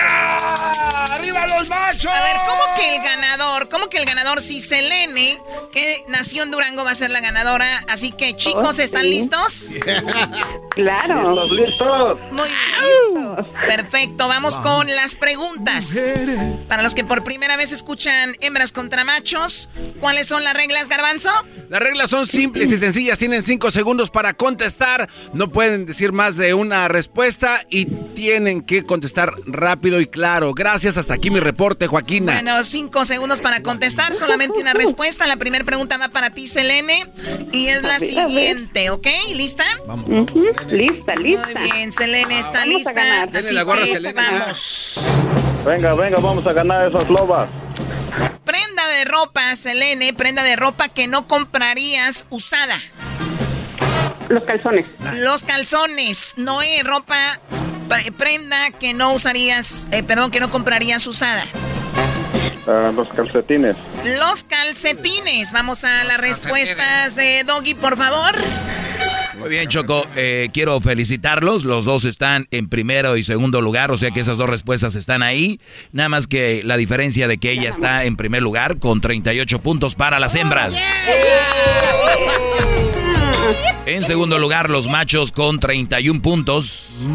[1.16, 2.12] ¡Arriba los machos!
[2.12, 3.24] A ver, ¿cómo que el ganador?
[3.72, 4.42] ¿cómo que el ganador?
[4.42, 5.40] Si Selene,
[5.72, 7.66] que nació en Durango, va a ser la ganadora.
[7.88, 9.72] Así que, chicos, ¿están listos?
[10.72, 11.46] claro.
[11.48, 12.20] listos.
[12.32, 13.36] Muy bien.
[13.68, 15.96] Perfecto, vamos con las preguntas.
[16.68, 19.70] Para los que por primera vez escuchan hembras contra machos,
[20.00, 21.32] ¿cuáles son las reglas, Garbanzo?
[21.74, 23.18] Las reglas son simples y sencillas.
[23.18, 25.10] Tienen cinco segundos para contestar.
[25.34, 30.54] No pueden decir más de una respuesta y tienen que contestar rápido y claro.
[30.54, 30.98] Gracias.
[30.98, 32.34] Hasta aquí mi reporte, Joaquina.
[32.34, 34.14] Bueno, cinco segundos para contestar.
[34.14, 35.26] Solamente una respuesta.
[35.26, 37.08] La primera pregunta va para ti, Selene.
[37.52, 39.08] Y es la siguiente, ¿ok?
[39.34, 39.66] ¿Lista?
[39.88, 40.08] Vamos.
[40.70, 41.50] Lista, lista.
[41.56, 43.24] Muy bien, Selene está lista.
[43.34, 44.14] Así la gorra, que Selene.
[44.14, 45.00] vamos.
[45.66, 47.50] Venga, venga, vamos a ganar esas lobas.
[48.46, 52.80] Prenda de ropa, Selene, prenda de ropa que no comprarías usada.
[54.30, 54.86] Los calzones.
[55.16, 57.40] Los calzones, Noé, ropa,
[57.90, 61.44] pre- prenda que no usarías, eh, perdón, que no comprarías usada.
[62.68, 63.76] Ah, los calcetines.
[64.18, 65.52] Los calcetines.
[65.52, 68.36] Vamos a las respuestas de Doggy, por favor.
[69.40, 70.06] Muy bien, Choco.
[70.16, 71.66] eh, quiero felicitarlos.
[71.66, 75.24] Los dos están en primero y segundo lugar, o sea que esas dos respuestas están
[75.24, 75.60] ahí.
[75.92, 79.96] Nada más que la diferencia de que ella está en primer lugar con 38 puntos
[79.96, 80.82] para las hembras.
[83.86, 87.08] En segundo lugar, los machos con 31 puntos.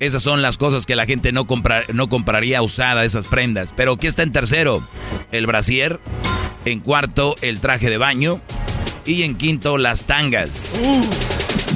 [0.00, 3.74] Esas son las cosas que la gente no, compra- no compraría usada, esas prendas.
[3.76, 4.82] Pero ¿qué está en tercero?
[5.32, 6.00] El brasier.
[6.64, 8.40] En cuarto, el traje de baño.
[9.04, 10.82] Y en quinto, las tangas.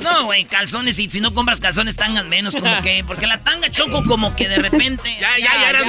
[0.02, 0.98] No, güey, calzones.
[0.98, 2.54] Y si no compras calzones, tangas menos.
[2.54, 3.04] Como que.
[3.06, 5.16] Porque la tanga choco como que de repente.
[5.20, 5.80] ya, ya, ya, ya.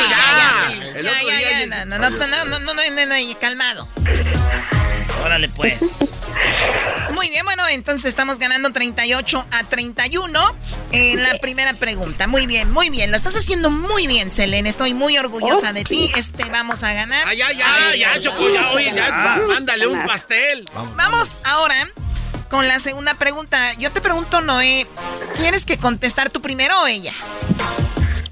[0.94, 1.66] Ya, ya, ya.
[1.66, 2.10] ya, No, no,
[2.50, 3.88] no, no, no, calmado.
[5.24, 6.10] Órale, pues.
[7.14, 10.56] Muy bien, bueno, entonces estamos ganando 38 a 31
[10.92, 12.28] en la primera pregunta.
[12.28, 13.12] Muy bien, muy bien.
[13.12, 14.70] Lo estás haciendo muy bien, Selene.
[14.70, 16.10] Estoy muy orgullosa de ti.
[16.16, 17.28] Este vamos a ganar.
[17.28, 20.70] Ay, ay, ay, ya, ya, ya, ya, Choco, ya, oye, ya, mándale un pastel.
[20.96, 21.92] Vamos ahora
[22.50, 23.74] con la segunda pregunta.
[23.76, 24.88] Yo te pregunto, Noé,
[25.38, 27.14] ¿tienes que contestar tú primero o ella?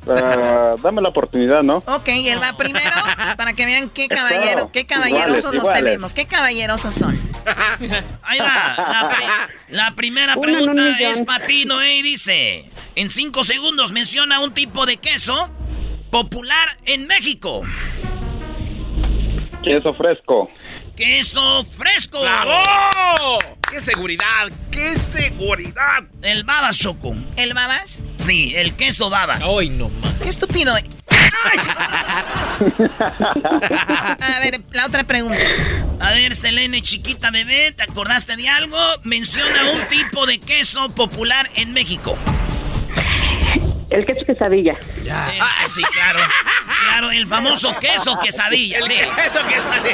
[0.10, 1.77] Ah, dame la oportunidad, ¿no?
[1.86, 2.95] Ok, él va primero
[3.38, 5.84] para que vean qué caballero, qué caballerosos Iguales, los iguales.
[5.84, 7.19] tenemos, qué caballerosos son.
[8.23, 8.75] Ahí va.
[8.77, 14.39] La, pri- la primera pregunta es para ti, Noé, y dice: En cinco segundos menciona
[14.39, 15.49] un tipo de queso
[16.10, 17.63] popular en México.
[19.63, 20.49] Queso fresco.
[20.98, 22.20] Queso fresco.
[22.22, 23.38] ¡Bravo!
[23.70, 24.50] ¡Qué seguridad!
[24.72, 26.04] ¡Qué seguridad!
[26.24, 27.14] El babas, Choco.
[27.36, 28.04] ¿El babas?
[28.18, 29.44] Sí, el queso babas.
[29.46, 30.14] Hoy no más.
[30.24, 30.74] Qué estúpido.
[34.20, 35.44] A ver, la otra pregunta.
[36.00, 38.80] A ver, Selene, chiquita bebé, ¿te acordaste de algo?
[39.04, 42.18] Menciona un tipo de queso popular en México.
[43.92, 44.74] El queso quesadilla.
[44.74, 45.40] Eh,
[45.74, 46.20] sí, claro.
[46.98, 48.80] Claro, el famoso queso quesadilla.
[48.82, 48.94] sí.
[48.94, 49.94] Eso que sale.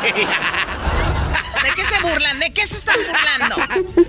[1.64, 2.40] ¿De qué se burlan?
[2.40, 3.58] ¿De qué se están burlando?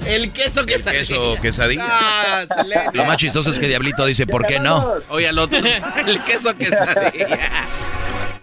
[0.07, 0.99] El queso que sale.
[0.99, 1.85] Queso quesadilla.
[1.89, 2.47] Ah.
[2.93, 4.95] Lo más chistoso es que Diablito dice, ¿por qué no?
[5.09, 5.59] Oye, al otro.
[6.07, 7.41] El queso que sale.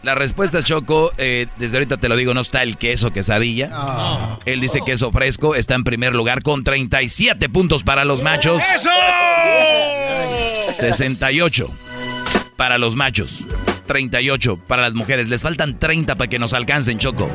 [0.03, 4.37] La respuesta, Choco, eh, desde ahorita te lo digo, no está el queso quesadilla.
[4.43, 8.61] Él dice queso fresco, está en primer lugar con 37 puntos para los machos.
[8.75, 8.89] ¡Eso!
[10.73, 11.67] 68
[12.57, 13.47] para los machos.
[13.91, 15.27] 38 para las mujeres.
[15.27, 17.29] Les faltan 30 para que nos alcancen, Choco.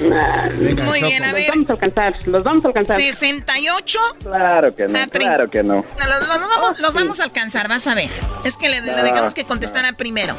[0.00, 1.50] Venga, Muy bien, a Los ver.
[1.50, 2.96] vamos a alcanzar, los vamos a alcanzar.
[2.96, 3.98] 68.
[4.22, 5.74] Claro que no, Ah, claro que no.
[5.76, 8.08] No, los, los vamos, los vamos a alcanzar, vas a ver.
[8.44, 10.36] Es que le, le Ah, dejamos que contestara primero.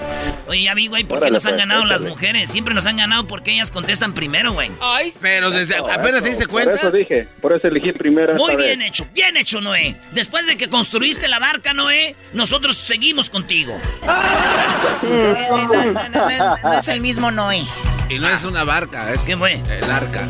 [0.47, 2.49] Oye, amigo, ¿y por qué nos han pues, ganado las mujeres?
[2.51, 4.71] Siempre nos han ganado porque ellas contestan primero, güey.
[5.21, 6.73] Pero desde apenas se diste Por cuenta.
[6.73, 8.89] eso dije, por eso elegí primero Muy bien vez.
[8.89, 9.95] hecho, bien hecho, Noé.
[10.11, 13.79] Después de que construiste la barca, Noé, nosotros seguimos contigo.
[14.03, 17.63] No, no, no, no, no, no es el mismo Noé.
[18.09, 19.53] Y no es una barca, es ¿Qué fue?
[19.53, 20.27] el arca.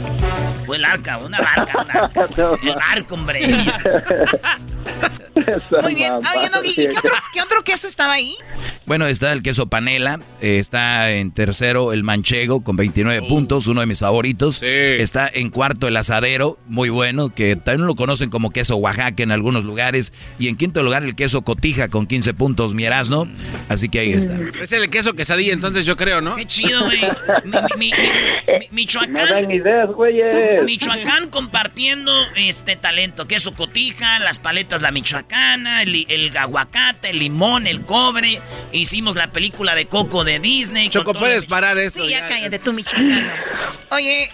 [0.70, 2.30] Fue el arca, una barca, una arca.
[2.62, 3.42] El barco, hombre.
[5.82, 6.12] Muy bien.
[6.14, 6.82] mamá, Oye, Doggy, ¿y sí.
[6.84, 8.36] qué otro, qué otro queso estaba ahí?
[8.86, 13.82] Bueno, está el queso panela, eh, está en tercero el manchego con 29 puntos, uno
[13.82, 14.58] de mis favoritos.
[14.58, 14.66] Sí.
[14.68, 19.32] Está en cuarto el asadero, muy bueno, que también lo conocen como queso Oaxaca en
[19.32, 20.14] algunos lugares.
[20.38, 23.28] Y en quinto lugar el queso cotija con 15 puntos, mi Erasmo.
[23.70, 24.38] Así que ahí está.
[24.62, 26.36] Es el queso quesadilla, entonces yo creo, ¿no?
[26.36, 27.00] Qué chido, güey.
[27.46, 27.92] Mi- mi- mi- mi-
[28.50, 29.14] mi- No Michoacán.
[29.16, 30.59] dan ideas, güeyes.
[30.64, 37.68] Michoacán compartiendo este talento, queso cotija, las paletas la michoacana, el, el aguacate, el limón,
[37.68, 38.42] el cobre.
[38.72, 40.90] Hicimos la película de Coco de Disney.
[40.90, 42.04] Choco, puedes parar eso.
[42.04, 43.34] Sí, ya cállate tú, michoacano.
[43.92, 44.30] Oye,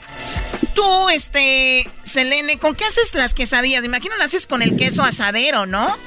[0.74, 3.82] tú, este, Selene, ¿con qué haces las quesadillas?
[3.82, 5.98] Me imagino las haces con el queso asadero, ¿no?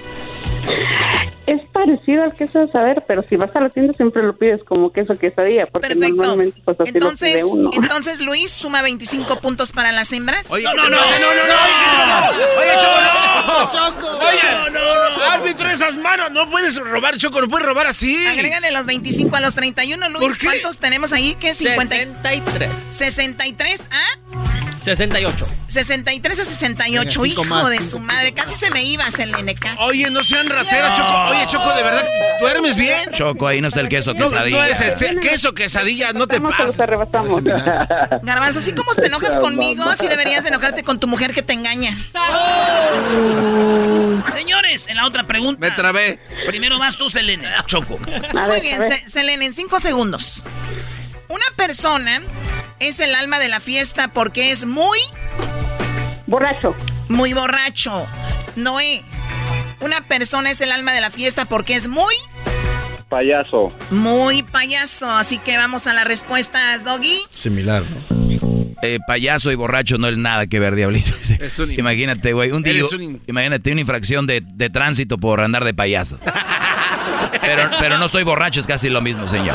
[1.48, 4.60] Esto parecido al queso de saber, pero si vas a la tienda siempre lo pides
[4.64, 7.70] como queso quesadilla, porque normalmente pues así Entonces, lo pide uno.
[7.72, 10.50] entonces Luis suma 25 puntos para las hembras.
[10.50, 14.18] Oye, No, no, no, no, no, no, Oye, Choco, Choco, no.
[14.18, 15.24] Oye, no, no, no.
[15.24, 18.26] árbitro, esas manos, no puedes robar, Choco, no puedes robar así.
[18.26, 20.20] Agrégale los 25 a los 31, Luis.
[20.20, 20.46] ¿Por qué?
[20.46, 21.34] ¿Cuántos tenemos ahí?
[21.40, 21.54] ¿Qué?
[21.54, 21.94] 50.
[21.96, 22.72] 63.
[22.90, 25.46] 63 a 68.
[25.68, 27.20] 63 a 68.
[27.22, 28.32] Venga, Hijo más, de su madre.
[28.32, 29.82] Casi se me iba, Selene, casi.
[29.82, 31.12] Oye, no sean rateras, Choco.
[31.30, 32.04] Oye, Choco, de verdad,
[32.40, 32.98] ¿duermes bien?
[33.12, 34.56] Choco, ahí no está el queso No, quesadilla.
[34.58, 36.76] no es el queso quesadilla, no te pases.
[36.76, 37.42] te rebasamos.
[37.44, 41.96] Garbanzo, así como te enojas conmigo, así deberías enojarte con tu mujer que te engaña.
[44.28, 45.60] Señores, en la otra pregunta.
[45.60, 46.20] Me trabé.
[46.46, 47.48] Primero vas tú, Selene.
[47.66, 47.98] Choco.
[48.38, 50.44] A Muy bien, Selene, en 5 segundos.
[51.28, 52.22] Una persona
[52.80, 54.98] es el alma de la fiesta porque es muy,
[56.26, 56.74] Borracho.
[57.08, 58.06] muy borracho.
[58.56, 59.02] Noé.
[59.80, 62.14] Una persona es el alma de la fiesta porque es muy,
[63.08, 63.72] Payaso.
[63.90, 65.10] muy payaso.
[65.10, 67.20] Así que vamos a las respuestas, Doggy.
[67.30, 68.18] Similar, ¿no?
[68.82, 71.10] Eh, payaso y borracho no es nada que ver, diablito.
[71.40, 75.64] Es un- Imagínate, güey, un día, un imagínate una infracción de, de tránsito por andar
[75.64, 76.18] de payaso.
[77.40, 79.54] Pero, pero no estoy borracho, es casi lo mismo, señor.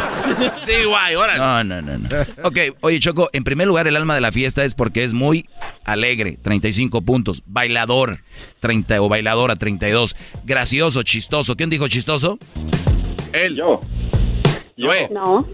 [0.87, 1.39] Guay, órale.
[1.39, 2.09] No, no, no, no.
[2.43, 5.47] Ok, oye, Choco, en primer lugar, el alma de la fiesta es porque es muy
[5.83, 7.43] alegre, 35 puntos.
[7.45, 8.19] Bailador,
[8.59, 10.15] 30 o bailadora, 32.
[10.43, 11.55] Gracioso, chistoso.
[11.55, 12.37] ¿Quién dijo chistoso?
[13.33, 13.55] Él.
[13.55, 13.79] Yo.
[14.77, 15.09] Noé.
[15.11, 15.47] No.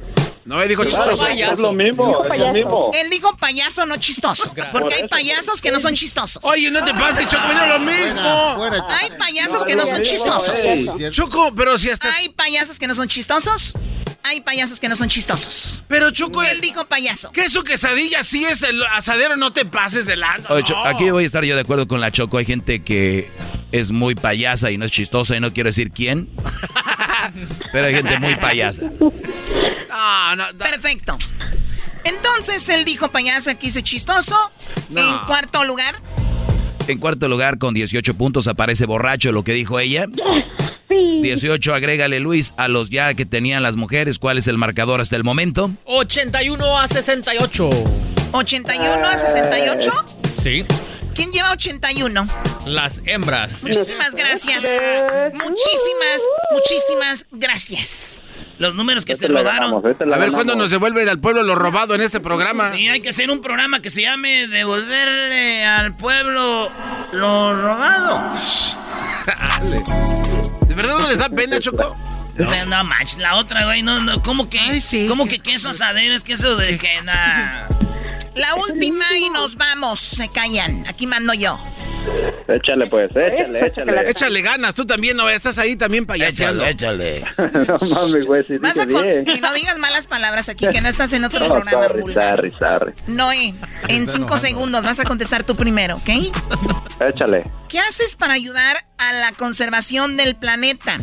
[0.49, 1.23] Noé dijo Claro, chistoso.
[1.25, 1.53] payaso.
[1.53, 2.91] Es lo mismo, es lo mismo.
[2.95, 4.51] Él dijo payaso, no chistoso.
[4.71, 6.43] Porque hay payasos que no son chistosos.
[6.43, 8.57] Oye, no te pases, Choco, mira lo mismo.
[8.89, 10.59] Hay payasos que no son chistosos.
[11.11, 12.11] Choco, pero si hasta...
[12.15, 13.75] Hay payasos que no son chistosos.
[14.23, 15.83] Hay payasos que no son chistosos.
[15.87, 17.31] Pero Choco, Él dijo payaso.
[17.31, 20.43] queso quesadilla sí es el asadero, no te pases de lado.
[20.49, 20.83] Oye, no.
[20.83, 22.39] aquí voy a estar yo de acuerdo con la Choco.
[22.39, 23.29] Hay gente que
[23.71, 26.27] es muy payasa y no es chistosa y no quiero decir quién.
[27.71, 28.89] Pero hay gente muy payasa.
[29.89, 30.57] No, no, no.
[30.57, 31.17] Perfecto.
[32.03, 34.35] Entonces él dijo payaso, aquí dice chistoso.
[34.89, 35.01] No.
[35.01, 35.95] En cuarto lugar,
[36.87, 40.05] En cuarto lugar, con 18 puntos, aparece borracho, lo que dijo ella.
[40.87, 41.19] Sí.
[41.21, 44.17] 18, agrégale Luis a los ya que tenían las mujeres.
[44.17, 45.69] ¿Cuál es el marcador hasta el momento?
[45.85, 47.69] 81 a 68.
[48.31, 49.91] 81 a 68.
[50.41, 50.65] Sí.
[51.13, 52.27] ¿Quién lleva 81?
[52.65, 53.61] Las hembras.
[53.61, 54.65] Muchísimas gracias.
[55.33, 56.21] Muchísimas,
[56.51, 58.23] muchísimas gracias.
[58.59, 59.53] Los números que Este se robaron.
[59.71, 60.35] ganamos, este A ver, ganamos.
[60.35, 62.71] ¿cuándo nos devuelven al pueblo lo robado en este programa?
[62.73, 66.69] Sí, hay que hacer un programa que se llame Devolverle al pueblo
[67.13, 68.33] lo robado.
[70.67, 71.97] ¿De verdad no les da pena, Choco?
[72.37, 74.59] No, no manches, la otra, güey, no, no, ¿cómo que?
[74.59, 76.15] Ay, sí, ¿Cómo que- que queso asadero?
[76.15, 77.67] Es queso de que nada.
[78.35, 79.99] La última y nos vamos.
[79.99, 80.85] Se callan.
[80.87, 81.59] Aquí mando yo.
[82.47, 84.09] Échale, pues, échale, échale.
[84.09, 86.65] Échale ganas, tú también, no estás ahí también payaseando.
[86.65, 87.23] échale.
[87.37, 89.23] no mames, güey, si Vas a bien.
[89.27, 91.83] y no digas malas palabras aquí, que no estás en otro No, programa.
[91.87, 92.35] sorry, vulgar.
[92.37, 92.93] sorry, sorry.
[93.07, 93.53] Noé,
[93.87, 96.09] en cinco segundos vas a contestar tú primero, ¿ok?
[97.07, 97.43] Échale.
[97.67, 100.97] ¿Qué haces para ayudar a la conservación del planeta?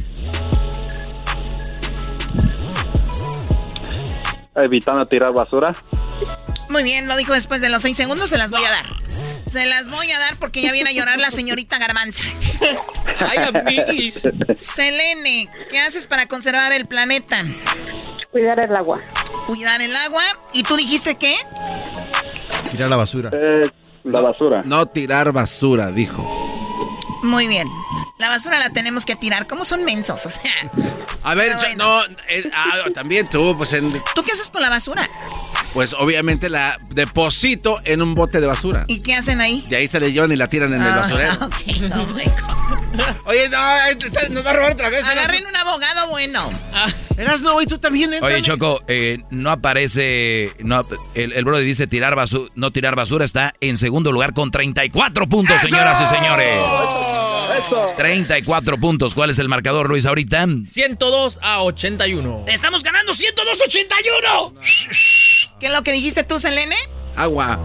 [4.57, 5.73] Evitando tirar basura.
[6.69, 8.87] Muy bien, lo dijo después de los seis segundos, se las voy a dar.
[9.47, 12.25] Se las voy a dar porque ya viene a llorar la señorita Garbanza.
[13.21, 14.23] Ay, amiguis.
[14.59, 17.45] Selene, ¿qué haces para conservar el planeta?
[18.33, 19.01] Cuidar el agua.
[19.47, 20.23] Cuidar el agua.
[20.53, 21.37] ¿Y tú dijiste qué?
[22.71, 23.31] Tirar la basura.
[23.33, 23.71] Eh,
[24.05, 24.63] la basura.
[24.65, 26.23] No tirar basura, dijo.
[27.23, 27.69] Muy bien.
[28.19, 29.47] La basura la tenemos que tirar.
[29.47, 30.27] ¿Cómo son mensos?
[30.27, 30.51] O sea,
[31.23, 32.03] A ver, bueno.
[32.07, 35.09] no, eh, ah, también tú, pues, en, ¿tú qué haces con la basura?
[35.73, 38.85] Pues obviamente la deposito en un bote de basura.
[38.89, 39.65] ¿Y qué hacen ahí?
[39.69, 41.33] De ahí se le llevan y la tiran en el Ah, basurero.
[41.47, 42.07] ok, no.
[43.27, 43.97] Oye, no, eh,
[44.31, 45.05] nos va a robar otra vez.
[45.07, 46.51] Agarren un abogado bueno.
[47.19, 48.43] Eras no, y tú también, eh, Oye.
[48.43, 50.53] Choco, eh, no aparece.
[50.61, 50.83] No,
[51.15, 53.25] el, el brother dice tirar basura, no tirar basura.
[53.25, 56.61] Está en segundo lugar con 34 puntos, señoras y señores.
[57.97, 59.15] 34 puntos.
[59.15, 60.47] ¿Cuál es el marcador, Luis, ahorita?
[60.71, 62.45] 102 a 81.
[62.47, 64.53] ¡Estamos ganando 102.81!
[65.59, 66.77] ¿Qué es lo que dijiste tú, Selene?
[67.17, 67.59] Agua.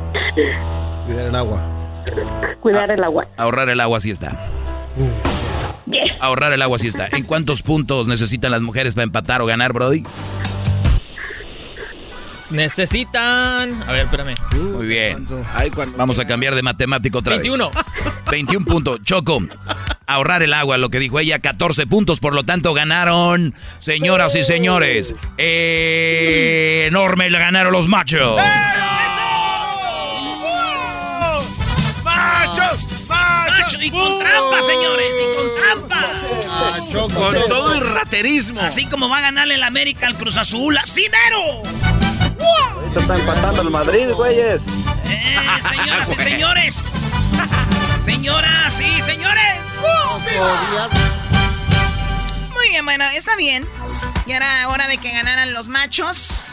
[1.05, 1.61] Cuidar el agua.
[2.61, 3.27] Cuidar el agua.
[3.37, 4.39] Ahorrar el agua, sí está.
[6.19, 7.09] Ahorrar el agua, sí está.
[7.11, 10.03] ¿En cuántos puntos necesitan las mujeres para empatar o ganar, Brody?
[12.51, 13.83] Necesitan.
[13.83, 14.35] A ver, espérame.
[14.53, 15.25] Muy bien.
[15.97, 17.43] Vamos a cambiar de matemático otra vez.
[17.43, 17.71] 21.
[18.29, 18.99] 21 puntos.
[19.03, 19.41] Choco,
[20.07, 24.43] ahorrar el agua, lo que dijo ella, 14 puntos, por lo tanto ganaron, señoras y
[24.43, 28.37] señores, eh, enorme le ganaron los machos.
[32.03, 33.07] ¡Machos!
[33.09, 33.83] ¡Machos!
[33.83, 36.05] y con trampa, señores, y con trampa.
[36.05, 36.77] Ah,
[37.13, 38.61] con todo el raterismo.
[38.61, 41.63] Así como va a ganarle el América al Cruz Azul, así mero.
[42.39, 44.61] Ahorita está empatando el Madrid, güeyes.
[45.05, 46.75] Eh, señoras y señores.
[47.99, 49.59] Señoras y señores.
[52.53, 53.67] Muy bien, bueno, está bien.
[54.25, 56.51] Y era hora de que ganaran los machos.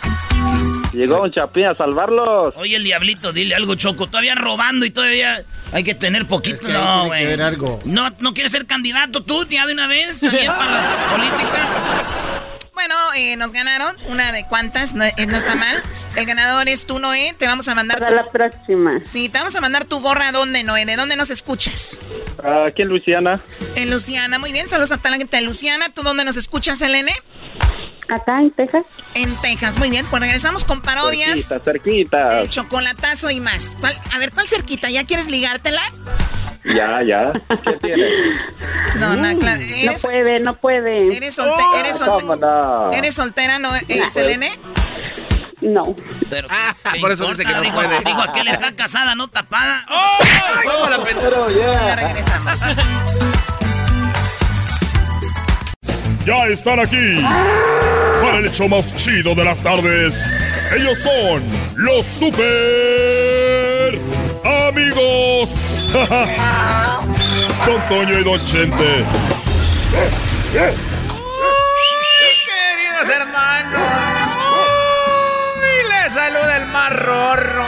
[0.93, 2.55] Llegó un chapín a salvarlos.
[2.57, 4.07] Oye, el diablito, dile algo, Choco.
[4.07, 6.69] Todavía robando y todavía hay que tener poquito.
[6.69, 7.37] no, güey.
[7.85, 11.69] No, no quieres ser candidato tú, ya de una vez, también para las políticas.
[12.79, 13.97] Bueno, eh, nos ganaron.
[14.07, 15.83] Una de cuantas, no, eh, no, está mal.
[16.15, 17.35] El ganador es tú, Noé.
[17.37, 17.99] Te vamos a mandar.
[17.99, 19.01] Para la próxima.
[19.03, 20.31] Sí, te vamos a mandar tu gorra.
[20.31, 20.87] ¿Dónde, Noé?
[20.87, 21.99] ¿De dónde nos escuchas?
[22.69, 23.41] Aquí en Luciana.
[23.75, 24.69] En Luciana, muy bien.
[24.69, 25.87] Saludos a toda la gente de Luciana.
[25.93, 27.11] ¿Tú dónde nos escuchas, Elene?
[28.09, 28.85] Acá en Texas.
[29.15, 30.07] En Texas, muy bien.
[30.09, 31.49] Pues regresamos con parodias.
[31.49, 32.41] Cerquita, cerquita.
[32.43, 33.77] El chocolatazo y más.
[33.81, 34.89] ¿Cuál, a ver, ¿cuál cerquita?
[34.89, 35.83] ¿Ya quieres ligártela?
[36.75, 37.33] Ya, ya.
[37.65, 38.11] ¿Qué tienes?
[38.97, 39.61] No, no, claro.
[39.61, 41.17] Eres, no puede, no puede.
[41.17, 42.93] ¿Eres, solte oh, eres, solte no.
[42.93, 43.71] ¿Eres soltera, no?
[43.89, 44.59] ¿Eres Selene?
[45.61, 45.95] No.
[46.31, 48.01] Pero, ah, por eso dice que no digo, puede.
[48.05, 49.85] Digo, aquel está casada, no tapada.
[49.91, 50.19] ¡Oh!
[50.67, 50.89] ¡Oh!
[50.89, 51.75] la Pero ya.
[51.75, 52.61] Ya regresamos.
[56.25, 57.23] Ya están aquí
[58.21, 60.37] para el hecho más chido de las tardes.
[60.77, 61.43] Ellos son
[61.77, 63.28] los super
[64.79, 65.89] amigos.
[67.67, 69.05] Don Toño y Don Chente.
[72.47, 73.83] Queridos hermanos.
[75.59, 77.67] Y les saluda el más rorro.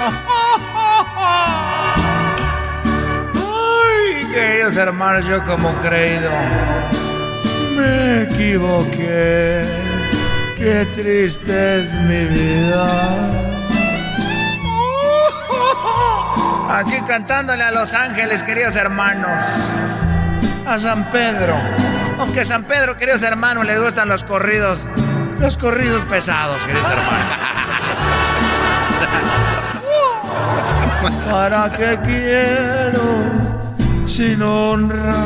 [3.35, 6.31] Ay, queridos hermanos, yo como creído
[7.77, 9.65] me equivoqué.
[10.57, 13.60] Qué triste es mi vida.
[16.69, 19.43] Aquí cantándole a los ángeles, queridos hermanos.
[20.67, 21.57] A San Pedro.
[22.19, 24.87] Aunque a San Pedro, queridos hermanos, le gustan los corridos.
[25.41, 27.25] Los corridos pesados, queridos hermanos.
[31.31, 33.03] ¿Para qué quiero
[34.07, 35.25] sin honra?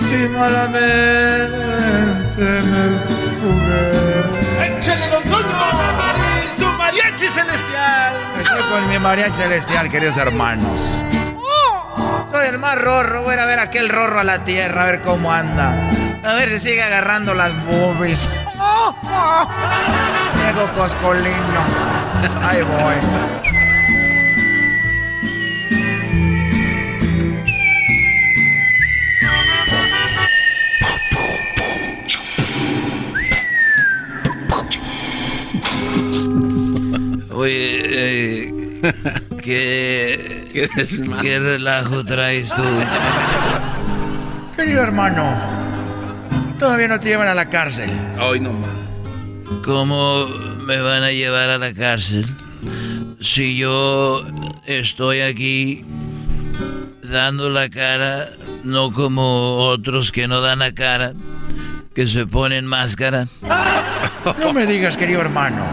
[0.00, 1.52] Si malamente
[2.40, 2.98] me
[3.40, 4.13] jugué.
[8.74, 11.00] Con mi mariachi celestial, queridos hermanos.
[11.36, 13.22] Oh, soy el más rorro.
[13.22, 15.90] Voy a ver aquel rorro a la tierra, a ver cómo anda.
[16.24, 18.28] A ver si sigue agarrando las boobies.
[18.58, 19.48] Oh, oh.
[20.42, 21.60] Diego Coscolino.
[22.42, 23.53] Ahí voy.
[39.44, 40.68] ¿Qué,
[41.22, 42.62] ¿qué, relajo traes tú?
[44.56, 45.36] Querido hermano,
[46.58, 47.90] todavía no te llevan a la cárcel.
[48.20, 48.52] Hoy no
[49.64, 50.26] ¿Cómo
[50.64, 52.26] me van a llevar a la cárcel?
[53.20, 54.22] Si yo
[54.66, 55.84] estoy aquí
[57.02, 58.30] dando la cara,
[58.62, 61.12] no como otros que no dan la cara,
[61.94, 63.28] que se ponen máscara.
[64.40, 65.64] No me digas, querido hermano.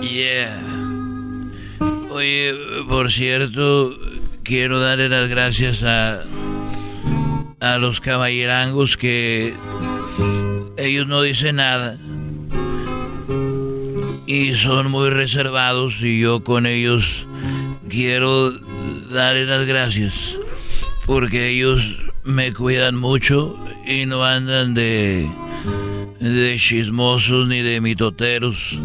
[0.00, 0.67] Yeah.
[2.18, 2.52] Oye,
[2.88, 3.96] por cierto,
[4.42, 6.24] quiero darle las gracias a,
[7.60, 9.54] a los caballerangos que
[10.76, 11.96] ellos no dicen nada.
[14.26, 17.28] Y son muy reservados y yo con ellos
[17.88, 18.50] quiero
[19.12, 20.34] darle las gracias.
[21.06, 23.56] Porque ellos me cuidan mucho
[23.86, 25.30] y no andan de,
[26.18, 28.76] de chismosos ni de mitoteros.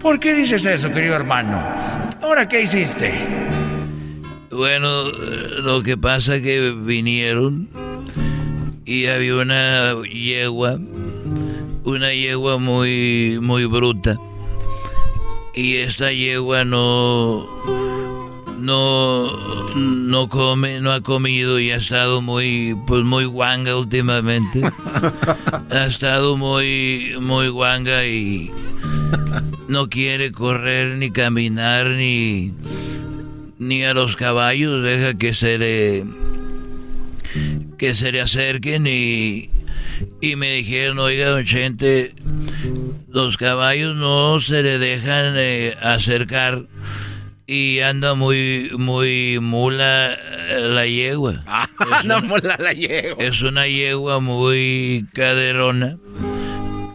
[0.00, 2.03] ¿Por qué dices eso, querido hermano?
[2.24, 3.12] ¿Ahora qué hiciste?
[4.50, 5.10] Bueno,
[5.60, 7.68] lo que pasa que vinieron
[8.86, 10.78] y había una yegua,
[11.84, 14.18] una yegua muy, muy bruta.
[15.54, 17.46] Y esta yegua no,
[18.58, 19.30] no,
[19.76, 24.62] no come, no ha comido y ha estado muy, pues muy guanga últimamente.
[25.70, 28.50] ha estado muy, muy guanga y
[29.68, 32.52] no quiere correr ni caminar ni
[33.58, 36.04] ni a los caballos deja que se le
[37.78, 39.50] que se le acerquen y
[40.20, 42.12] y me dijeron oiga don Chente
[43.08, 46.66] los caballos no se le dejan eh, acercar
[47.46, 50.18] y anda muy muy mula
[50.58, 51.68] la yegua ah,
[52.04, 53.22] no mula la yegua.
[53.24, 55.96] es una yegua muy caderona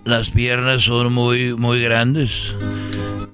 [0.10, 2.56] las piernas son muy, muy grandes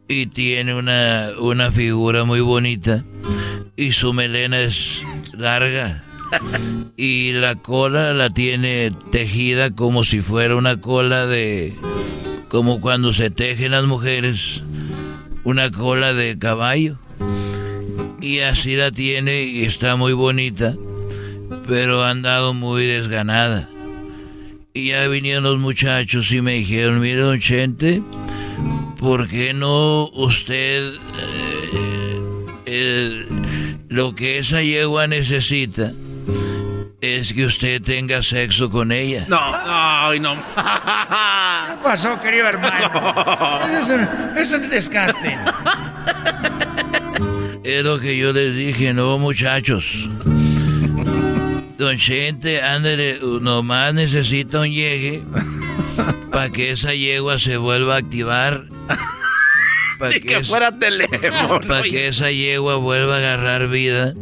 [0.08, 3.04] y tiene una, una figura muy bonita
[3.76, 5.02] y su melena es
[5.34, 6.04] larga.
[6.98, 11.76] Y la cola la tiene tejida como si fuera una cola de...
[12.48, 14.64] Como cuando se tejen las mujeres.
[15.44, 16.98] Una cola de caballo.
[18.22, 20.74] Y así la tiene y está muy bonita.
[21.68, 23.70] Pero ha andado muy desganada.
[24.78, 28.04] Y ya vinieron los muchachos y me dijeron, mire don Chente,
[29.00, 30.96] ¿por qué no usted
[32.66, 33.26] eh,
[33.88, 35.94] lo que esa yegua necesita
[37.00, 39.26] es que usted tenga sexo con ella?
[39.30, 39.40] No,
[40.20, 40.36] no, no.
[40.36, 43.62] ¿Qué pasó, querido hermano?
[43.80, 44.08] Es un,
[44.38, 45.38] es un desgaste.
[47.64, 50.10] Es lo que yo les dije, no muchachos.
[51.78, 55.24] Don Chente, ándale, nomás necesita un llegue
[56.32, 58.66] para que esa yegua se vuelva a activar.
[60.00, 61.62] Para que, fuera teléfono.
[61.68, 64.14] Para que esa yegua vuelva a agarrar vida.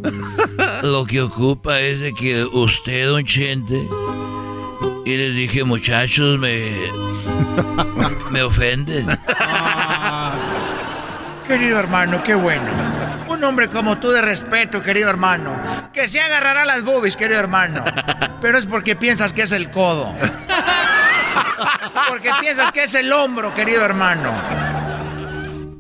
[0.83, 3.81] Lo que ocupa es de que usted, don Chente,
[5.05, 6.71] y les dije, muchachos, me,
[8.29, 9.07] me ofenden.
[11.47, 12.92] Querido hermano, qué bueno.
[13.43, 15.61] Un hombre como tú de respeto, querido hermano.
[15.91, 17.83] Que se agarrará las boobies, querido hermano.
[18.41, 20.15] Pero es porque piensas que es el codo.
[22.07, 24.33] Porque piensas que es el hombro, querido hermano.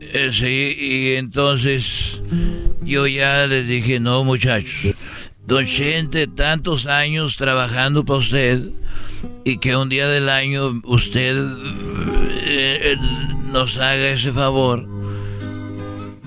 [0.01, 2.21] Eh, sí, y entonces
[2.81, 4.93] yo ya les dije, no muchachos,
[5.47, 8.61] don Chente, tantos años trabajando para usted
[9.45, 12.97] y que un día del año usted eh, eh,
[13.53, 14.92] nos haga ese favor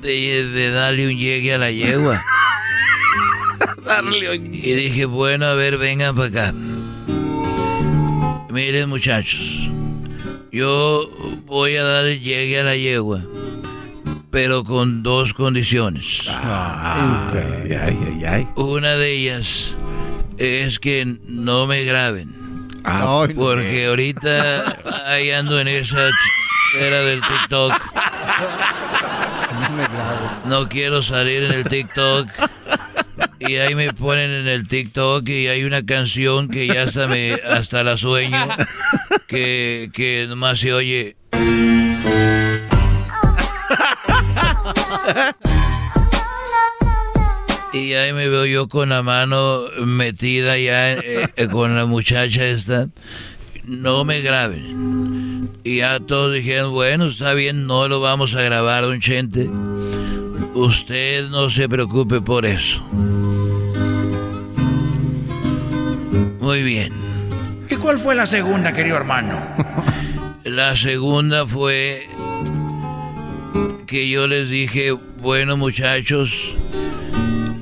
[0.06, 2.22] de, de darle un llegue a la yegua.
[3.84, 6.54] Darle un- Y dije, bueno, a ver, vengan para acá.
[8.50, 9.68] Miren muchachos,
[10.50, 11.08] yo
[11.44, 13.22] voy a darle llegue a la yegua,
[14.30, 16.22] pero con dos condiciones.
[18.56, 19.76] Una de ellas
[20.38, 22.34] es que no me graben.
[22.84, 24.76] Ah, porque ahorita
[25.06, 26.08] ahí ando en esa
[26.80, 27.72] era del TikTok.
[30.44, 32.28] No quiero salir en el TikTok.
[33.38, 37.34] Y ahí me ponen en el TikTok y hay una canción que ya hasta me
[37.34, 38.48] hasta la sueño
[39.26, 41.16] que, que nomás se oye.
[47.72, 52.46] Y ahí me veo yo con la mano metida ya eh, eh, con la muchacha
[52.46, 52.88] esta.
[53.64, 55.35] No me graben.
[55.64, 59.48] Y ya todos dijeron, bueno, está bien, no lo vamos a grabar, don Chente.
[60.54, 62.82] Usted no se preocupe por eso.
[66.40, 66.92] Muy bien.
[67.68, 69.40] ¿Y cuál fue la segunda, querido hermano?
[70.44, 72.06] La segunda fue
[73.86, 76.54] que yo les dije, bueno muchachos,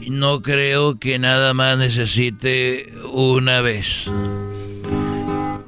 [0.06, 4.06] no creo que nada más necesite una vez.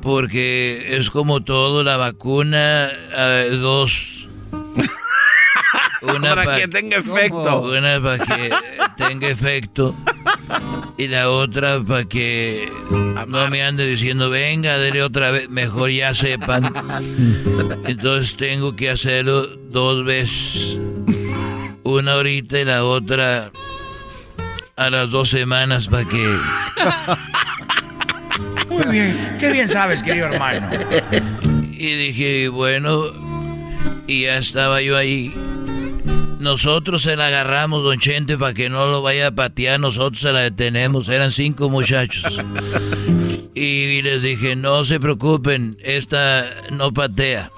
[0.06, 4.28] Porque es como todo, la vacuna, eh, dos.
[6.00, 7.62] Para pa- que tenga efecto.
[7.62, 8.50] Una para que
[8.96, 9.96] tenga efecto.
[10.96, 12.70] Y la otra para que
[13.26, 15.48] no me ande diciendo, venga, dele otra vez.
[15.50, 16.72] Mejor ya sepan.
[17.84, 20.78] Entonces tengo que hacerlo dos veces.
[21.82, 23.50] Una ahorita y la otra
[24.76, 26.36] a las dos semanas para que...
[28.76, 29.36] Muy bien.
[29.38, 30.68] Qué bien sabes, querido hermano.
[31.72, 33.04] Y dije, bueno,
[34.06, 35.32] y ya estaba yo ahí.
[36.38, 39.80] Nosotros se la agarramos, don Chente, para que no lo vaya a patear.
[39.80, 41.08] Nosotros se la detenemos.
[41.08, 42.38] Eran cinco muchachos.
[43.54, 47.50] Y les dije, no se preocupen, esta no patea.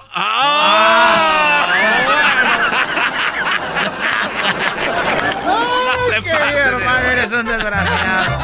[6.23, 8.39] Querido hermano, eres un desgraciado.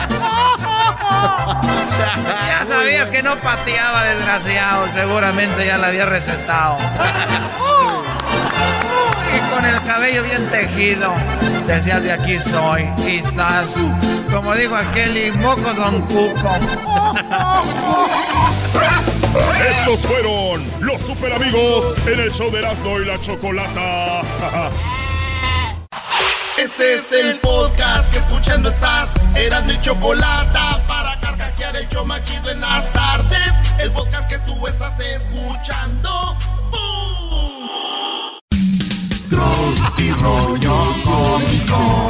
[3.06, 4.88] Sabías que no pateaba, desgraciado.
[4.94, 6.78] Seguramente ya la había recetado.
[9.36, 11.14] Y con el cabello bien tejido.
[11.68, 12.90] Decías de aquí soy.
[13.06, 13.80] Y estás,
[14.32, 16.50] como dijo aquel, y mocos don cuco.
[19.70, 24.22] Estos fueron los super amigos en el show de Erasmo y la Chocolata.
[26.58, 29.10] Este es el podcast que escuchando estás.
[29.36, 33.52] Eran mi chocolate para carcajear el show machido en las tardes.
[33.80, 36.38] El podcast que tú estás escuchando.
[36.72, 37.70] ¡Bum!
[39.30, 42.10] Tropi rollo cómico.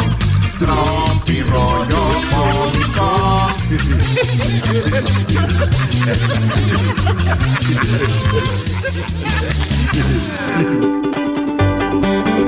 [0.59, 3.47] Tropi rollo cómico.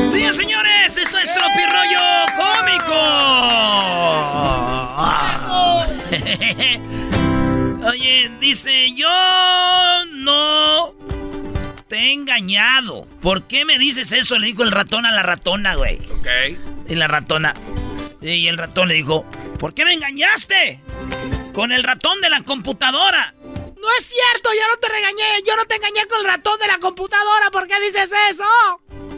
[0.08, 2.98] Señores, señores, esto es Tropi Rollo Cómico.
[7.88, 9.10] Oye, dice, yo
[10.14, 10.94] no
[11.88, 13.08] te he engañado.
[13.22, 14.38] ¿Por qué me dices eso?
[14.38, 15.98] Le dijo el ratón a la ratona, güey.
[16.12, 16.28] Ok.
[16.90, 17.56] Y la ratona.
[18.22, 19.26] Y el ratón le dijo,
[19.60, 20.82] ¿por qué me engañaste?
[21.54, 23.34] Con el ratón de la computadora.
[23.44, 25.44] No es cierto, yo no te regañé.
[25.46, 27.52] Yo no te engañé con el ratón de la computadora.
[27.52, 28.44] ¿Por qué dices eso?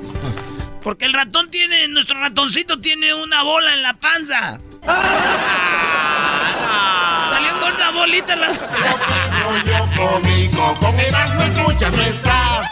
[0.83, 4.59] Porque el ratón tiene, nuestro ratoncito tiene una bola en la panza.
[7.29, 8.53] Salió con una bolita en la...
[10.51, 12.69] Yo con Erasmo escuchas no estás.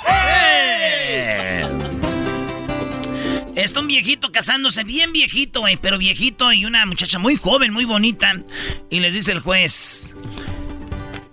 [3.56, 7.86] Está un viejito casándose, bien viejito, güey, pero viejito y una muchacha muy joven, muy
[7.86, 8.36] bonita.
[8.92, 10.14] Y les dice el juez,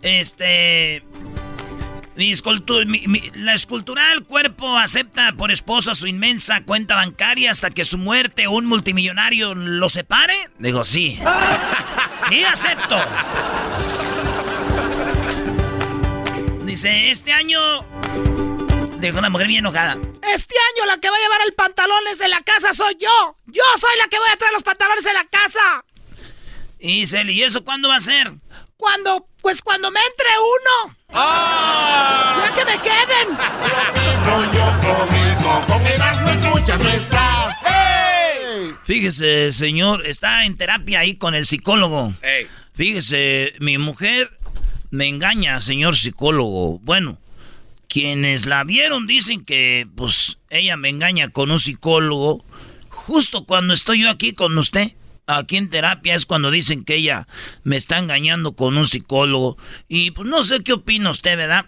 [0.03, 1.03] este...
[2.17, 2.87] Mi escultura,
[3.35, 8.53] la escultural cuerpo acepta por esposa su inmensa cuenta bancaria hasta que su muerte o
[8.53, 10.35] un multimillonario lo separe.
[10.59, 11.19] Digo, sí.
[12.29, 12.97] sí, acepto.
[16.65, 17.61] Dice, este año...
[18.99, 19.99] Dijo una mujer bien enojada.
[20.23, 23.37] Este año la que va a llevar el pantalones de la casa soy yo.
[23.47, 25.85] Yo soy la que voy a traer los pantalones de la casa.
[26.79, 28.33] Y dice, ¿y eso cuándo va a ser?
[28.77, 30.97] Cuando, pues cuando me entre uno.
[31.13, 32.47] ¡Ah!
[32.47, 33.39] ¡Ya que me queden!
[38.85, 42.15] Fíjese, señor, está en terapia ahí con el psicólogo.
[42.75, 44.31] Fíjese, mi mujer
[44.91, 46.79] me engaña, señor psicólogo.
[46.81, 47.19] Bueno,
[47.89, 52.45] quienes la vieron dicen que, pues, ella me engaña con un psicólogo
[52.89, 54.95] justo cuando estoy yo aquí con usted
[55.27, 57.27] aquí en terapia es cuando dicen que ella
[57.63, 59.57] me está engañando con un psicólogo.
[59.89, 61.67] Y pues no sé qué opina usted, ¿verdad?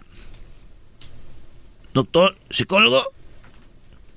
[1.93, 3.03] Doctor, psicólogo.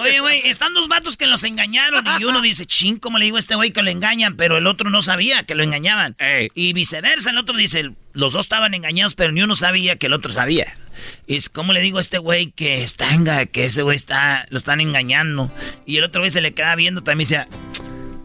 [0.00, 3.36] Oye, güey, están dos vatos que los engañaron y uno dice, ching, ¿cómo le digo
[3.36, 4.36] a este güey que lo engañan?
[4.36, 6.16] Pero el otro no sabía que lo engañaban.
[6.54, 10.12] Y viceversa, el otro dice, los dos estaban engañados, pero ni uno sabía que el
[10.12, 10.66] otro sabía.
[11.26, 13.06] Y es, ¿cómo le digo a este güey que está,
[13.46, 15.50] que ese güey está, lo están engañando?
[15.86, 17.46] Y el otro güey se le queda viendo también y dice,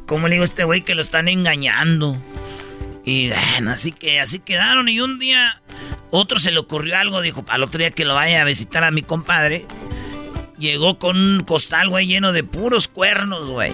[0.07, 2.21] ¿cómo le digo a este güey que lo están engañando?
[3.05, 5.61] Y bueno, así que así quedaron y un día
[6.09, 8.91] otro se le ocurrió algo, dijo, al otro día que lo vaya a visitar a
[8.91, 9.65] mi compadre.
[10.57, 13.73] Llegó con un costal, güey, lleno de puros cuernos, güey.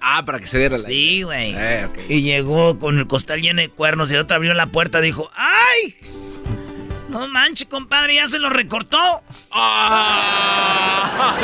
[0.00, 0.88] Ah, para que se diera la.
[0.88, 1.54] Sí, güey.
[1.56, 5.00] Eh, y llegó con el costal lleno de cuernos y el otro abrió la puerta
[5.00, 5.96] y dijo: ¡Ay!
[7.08, 9.22] No manches, compadre, ya se lo recortó.
[9.50, 11.36] ¡Ah!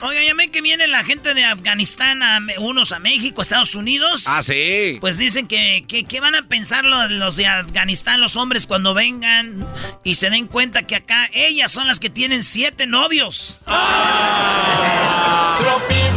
[0.00, 4.24] Oiga, ya ven que viene la gente de Afganistán, a, unos a México, Estados Unidos.
[4.28, 4.98] Ah, sí.
[5.00, 9.66] Pues dicen que, que, van a pensar los, de Afganistán, los hombres, cuando vengan
[10.04, 13.58] y se den cuenta que acá ellas son las que tienen siete novios.
[13.66, 15.58] Ah,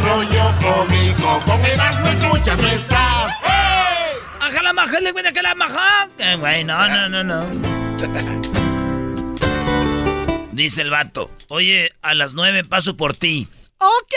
[0.02, 3.34] rollo cómico, con no escuchas, no estás.
[3.42, 4.18] ¡Hey!
[4.40, 6.08] ¡Ajala, majale, güey, que la maja!
[6.38, 7.46] Güey, no, no, no, no.
[10.52, 13.48] Dice el vato, oye, a las nueve paso por ti.
[13.82, 14.14] Ok.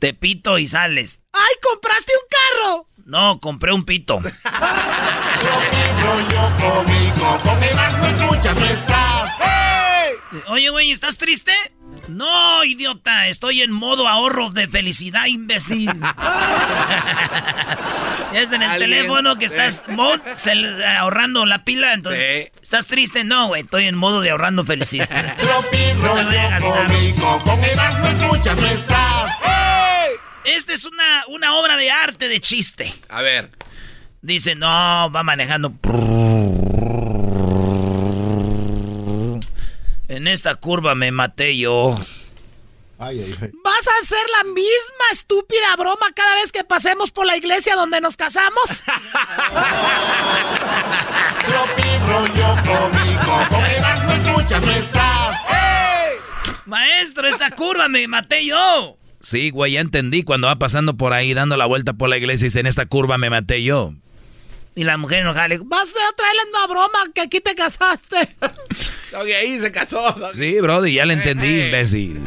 [0.00, 1.22] Te pito y sales.
[1.32, 2.88] ¡Ay, compraste un carro!
[3.04, 4.20] No, compré un pito.
[10.48, 11.52] Oye, güey, ¿estás triste?
[12.08, 15.88] No, idiota, estoy en modo ahorro de felicidad, imbécil.
[18.32, 19.84] es en el teléfono que estás
[20.98, 25.08] ahorrando la pila, entonces estás triste, no, güey, estoy en modo de ahorrando felicidad.
[30.44, 32.94] Esta es una, una obra de arte de chiste.
[33.08, 33.50] A ver.
[34.22, 35.72] Dice, no, va manejando.
[40.08, 41.98] En esta curva me maté yo.
[42.98, 48.00] ¿Vas a hacer la misma estúpida broma cada vez que pasemos por la iglesia donde
[48.00, 48.64] nos casamos?
[56.64, 58.96] Maestro, esta curva me maté yo.
[59.20, 60.22] Sí, güey, ya entendí.
[60.22, 62.86] Cuando va pasando por ahí dando la vuelta por la iglesia y dice, en esta
[62.86, 63.92] curva me maté yo.
[64.74, 68.34] Y la mujer enojada le vas a traerle una broma que aquí te casaste.
[68.40, 70.14] ok, ahí se casó.
[70.32, 72.20] Sí, brody, ya le entendí, imbécil.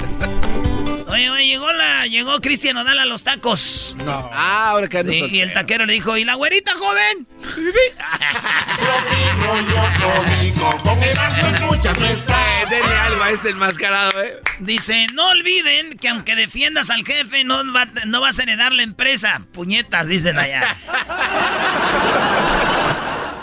[1.09, 3.95] Oye, oye, llegó la, llegó Cristian Odal a los tacos.
[3.97, 4.29] No.
[4.31, 7.27] Ah, ahora que Sí, y el taquero le dijo, ¿y la güerita, joven?
[12.69, 14.39] Denle algo a este enmascarado, eh.
[14.59, 19.41] Dice, no olviden que aunque defiendas al jefe, no, no vas a heredar la empresa.
[19.51, 20.77] Puñetas, dicen allá.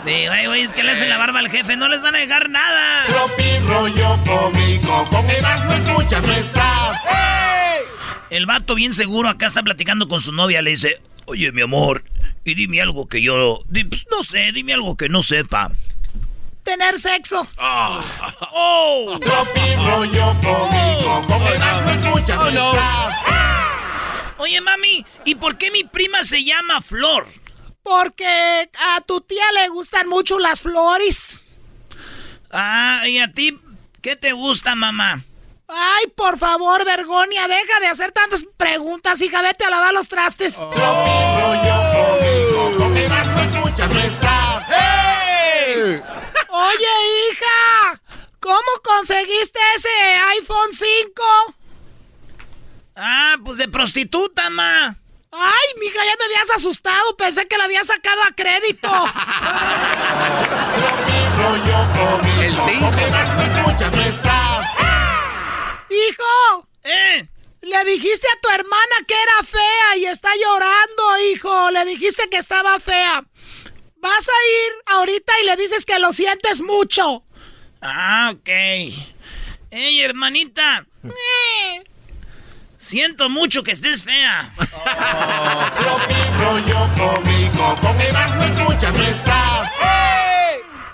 [0.06, 2.18] Sí, güey, güey, es que le hacen la barba al jefe, no les van a
[2.18, 3.06] dejar nada.
[3.08, 7.00] Tropi rollo cómico, con Erasmo escuchas, no estás.
[8.30, 12.04] El vato bien seguro acá está platicando con su novia, le dice, oye, mi amor,
[12.44, 15.72] y dime algo que yo, pues, no sé, dime algo que no sepa.
[16.62, 17.48] Tener sexo.
[17.58, 18.00] Oh.
[18.52, 19.18] oh.
[19.18, 23.16] rollo cómico, con Erasmo escuchas, no estás.
[24.38, 27.26] Oye, mami, ¿y por qué mi prima se llama Flor?
[27.86, 31.46] Porque a tu tía le gustan mucho las flores.
[32.50, 33.60] Ah, ¿y a ti
[34.02, 35.22] qué te gusta, mamá?
[35.68, 40.56] Ay, por favor, Vergonia, deja de hacer tantas preguntas, hija, vete a lavar los trastes.
[40.58, 40.68] Oh.
[44.68, 46.02] ¡Hey!
[46.48, 46.94] Oye,
[47.30, 48.00] hija,
[48.40, 49.88] ¿cómo conseguiste ese
[50.40, 51.22] iPhone 5?
[52.96, 54.98] Ah, pues de prostituta, ma.
[55.38, 57.16] Ay, mija, ya me habías asustado.
[57.16, 58.88] Pensé que la había sacado a crédito.
[62.40, 62.92] El 5.
[65.90, 66.68] Hijo.
[66.84, 67.28] ¿Eh?
[67.60, 71.70] Le dijiste a tu hermana que era fea y está llorando, hijo.
[71.70, 73.24] Le dijiste que estaba fea.
[73.96, 77.24] Vas a ir ahorita y le dices que lo sientes mucho.
[77.82, 78.48] Ah, ok.
[79.70, 80.86] Ey, hermanita.
[81.04, 81.84] Eh.
[82.86, 84.54] Siento mucho que estés fea.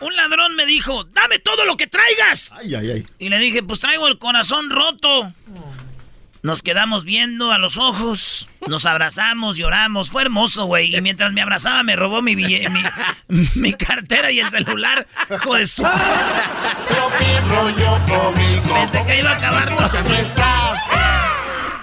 [0.01, 2.53] Un ladrón me dijo, dame todo lo que traigas.
[2.53, 3.07] Ay, ay, ay.
[3.19, 5.35] Y le dije, pues traigo el corazón roto.
[6.41, 10.97] Nos quedamos viendo a los ojos, nos abrazamos, lloramos, fue hermoso, güey.
[10.97, 12.35] Y mientras me abrazaba me robó mi,
[13.55, 15.07] mi, cartera y el celular.
[15.45, 15.83] Joder, su...
[18.73, 21.02] Pensé que iba a acabar todo.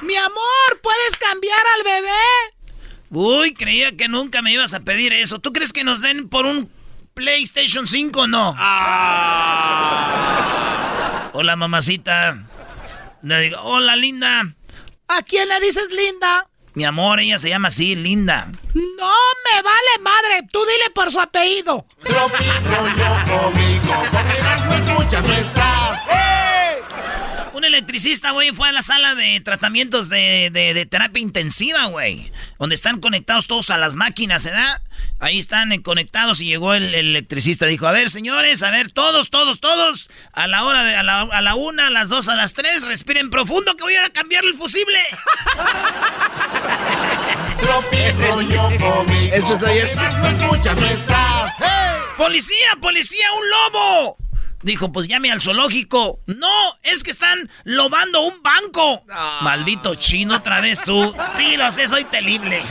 [0.10, 2.10] Mi amor, ¿puedes cambiar al bebé?
[3.12, 5.38] Uy, creía que nunca me ibas a pedir eso.
[5.38, 6.72] ¿Tú crees que nos den por un
[7.14, 8.55] PlayStation 5 o no?
[8.57, 9.70] Ah.
[11.34, 12.43] Hola, mamacita.
[13.22, 14.55] Le digo, hola, linda.
[15.10, 16.47] ¿A quién le dices linda?
[16.74, 18.51] Mi amor, ella se llama así, linda.
[18.74, 19.14] No
[19.45, 21.86] me vale madre, tú dile por su apellido.
[27.60, 32.32] Un electricista, güey, fue a la sala de tratamientos de, terapia intensiva, güey.
[32.57, 34.82] Donde están conectados todos a las máquinas, ¿verdad?
[35.20, 37.66] Ahí están conectados y llegó el, electricista.
[37.66, 40.10] Dijo, a ver, señores, a ver, todos, todos, todos.
[40.32, 42.84] A la hora de, a la, a la una, a las dos, a las tres,
[42.84, 44.97] respiren profundo que voy a cambiar el fusible.
[49.34, 49.89] Esto está bien.
[52.16, 54.28] ¡Policía, policía, un lobo!
[54.62, 56.20] Dijo, pues llame al zoológico.
[56.26, 59.01] No, es que están lobando un banco.
[59.41, 61.14] Maldito chino, otra vez tú.
[61.38, 62.62] Sí, lo sé, soy terrible.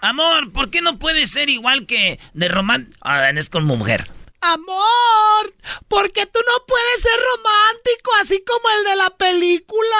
[0.00, 2.90] Amor, ¿por qué no puede ser igual que de román...
[3.00, 4.10] Ah, es con mujer.
[4.40, 5.54] Amor,
[5.88, 9.96] ¿por qué tú no puedes ser romántico así como el de la película?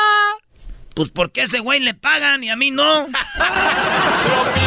[0.94, 3.08] Pues porque a ese güey le pagan y a mí no.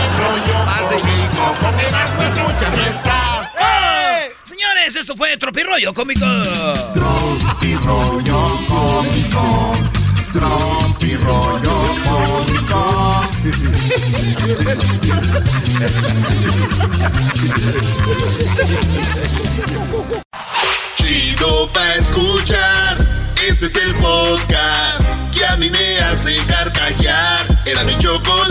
[1.41, 3.49] Erasmo, con Erasmo escuchas estás.
[3.57, 4.29] ¡Hey!
[4.43, 6.25] Señores, esto fue Tropirollo Cómico.
[6.93, 9.73] Tropirollo Cómico.
[10.33, 13.21] Tropirollo Cómico.
[20.95, 23.07] Chido pa' escuchar.
[23.47, 27.63] Este es el podcast que a mí me hace carcajear.
[27.65, 28.50] Era mi chocolate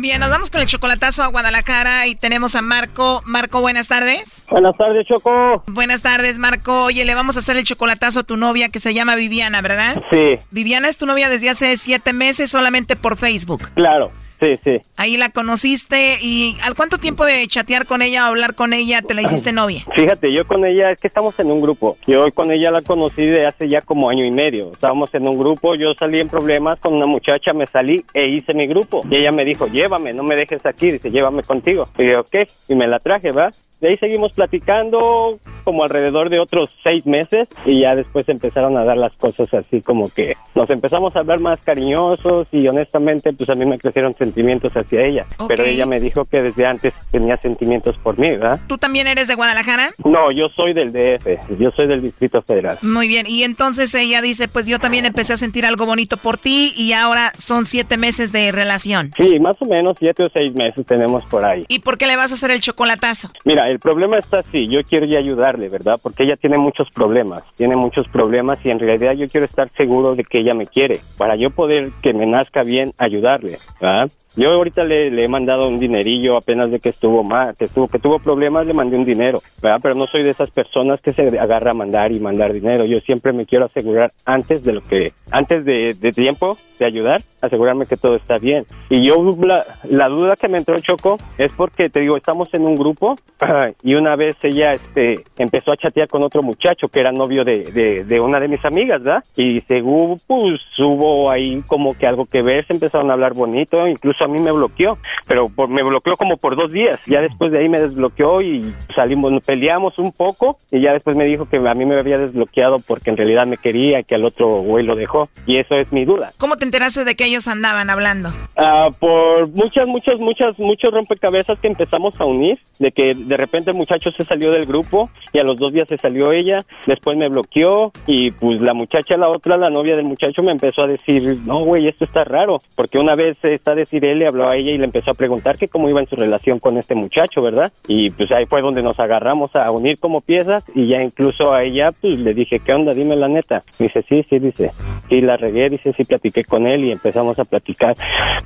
[0.00, 3.20] Bien, nos vamos con el chocolatazo a Guadalajara y tenemos a Marco.
[3.24, 4.44] Marco, buenas tardes.
[4.48, 5.64] Buenas tardes, Choco.
[5.66, 6.84] Buenas tardes, Marco.
[6.84, 10.00] Oye, le vamos a hacer el chocolatazo a tu novia que se llama Viviana, ¿verdad?
[10.12, 10.36] Sí.
[10.52, 13.70] Viviana es tu novia desde hace siete meses solamente por Facebook.
[13.74, 14.12] Claro.
[14.40, 14.80] Sí, sí.
[14.96, 19.14] Ahí la conociste y ¿al cuánto tiempo de chatear con ella hablar con ella te
[19.14, 19.80] la hiciste novia?
[19.94, 21.96] Fíjate, yo con ella, es que estamos en un grupo.
[22.06, 24.72] Yo con ella la conocí de hace ya como año y medio.
[24.72, 28.54] Estábamos en un grupo, yo salí en problemas con una muchacha, me salí e hice
[28.54, 29.02] mi grupo.
[29.10, 31.84] Y ella me dijo, llévame, no me dejes aquí, dice, llévame contigo.
[31.98, 33.50] Y yo, ok, y me la traje, ¿va?
[33.80, 38.84] De ahí seguimos platicando como alrededor de otros seis meses y ya después empezaron a
[38.84, 43.48] dar las cosas así como que nos empezamos a hablar más cariñosos y honestamente pues
[43.50, 45.26] a mí me crecieron sentimientos hacia ella.
[45.48, 48.60] Pero ella me dijo que desde antes tenía sentimientos por mí, ¿verdad?
[48.66, 49.92] ¿Tú también eres de Guadalajara?
[50.04, 52.78] No, yo soy del DF, yo soy del Distrito Federal.
[52.82, 56.36] Muy bien, y entonces ella dice, pues yo también empecé a sentir algo bonito por
[56.36, 59.12] ti y ahora son siete meses de relación.
[59.18, 61.64] Sí, más o menos siete o seis meses tenemos por ahí.
[61.68, 63.30] ¿Y por qué le vas a hacer el chocolatazo?
[63.44, 65.98] Mira, el problema está así, yo quiero ya ayudarle, ¿verdad?
[66.02, 70.14] Porque ella tiene muchos problemas, tiene muchos problemas y en realidad yo quiero estar seguro
[70.14, 74.10] de que ella me quiere, para yo poder que me nazca bien ayudarle, ¿verdad?
[74.38, 77.88] Yo ahorita le, le, he mandado un dinerillo apenas de que estuvo mal, que estuvo,
[77.88, 79.80] que tuvo problemas, le mandé un dinero, ¿verdad?
[79.82, 82.84] Pero no soy de esas personas que se agarra a mandar y mandar dinero.
[82.84, 87.20] Yo siempre me quiero asegurar antes de lo que, antes de, de tiempo de ayudar,
[87.40, 88.64] asegurarme que todo está bien.
[88.90, 92.64] Y yo, la, la duda que me entró Choco es porque te digo, estamos en
[92.64, 93.18] un grupo
[93.82, 97.72] y una vez ella, este, empezó a chatear con otro muchacho que era novio de,
[97.72, 99.24] de, de una de mis amigas, ¿verdad?
[99.36, 103.84] Y según, pues, hubo ahí como que algo que ver, se empezaron a hablar bonito,
[103.88, 107.00] incluso a mí me bloqueó, pero por, me bloqueó como por dos días.
[107.06, 111.24] Ya después de ahí me desbloqueó y salimos, peleamos un poco y ya después me
[111.24, 114.48] dijo que a mí me había desbloqueado porque en realidad me quería, que al otro
[114.62, 115.28] güey lo dejó.
[115.46, 116.32] Y eso es mi duda.
[116.38, 118.30] ¿Cómo te enteraste de que ellos andaban hablando?
[118.56, 123.70] Uh, por muchas, muchas, muchas, muchos rompecabezas que empezamos a unir, de que de repente
[123.70, 127.16] el muchacho se salió del grupo y a los dos días se salió ella, después
[127.16, 130.86] me bloqueó y pues la muchacha, la otra, la novia del muchacho me empezó a
[130.86, 134.48] decir, no güey, esto está raro, porque una vez está a decir él le habló
[134.48, 136.94] a ella y le empezó a preguntar que cómo iba en su relación con este
[136.94, 137.72] muchacho, ¿verdad?
[137.86, 141.62] Y pues ahí fue donde nos agarramos a unir como piezas y ya incluso a
[141.64, 142.94] ella pues le dije, ¿qué onda?
[142.94, 143.62] Dime la neta.
[143.78, 144.72] dice, sí, sí, dice,
[145.08, 147.96] sí, la regué, dice, sí, platiqué con él y empezamos a platicar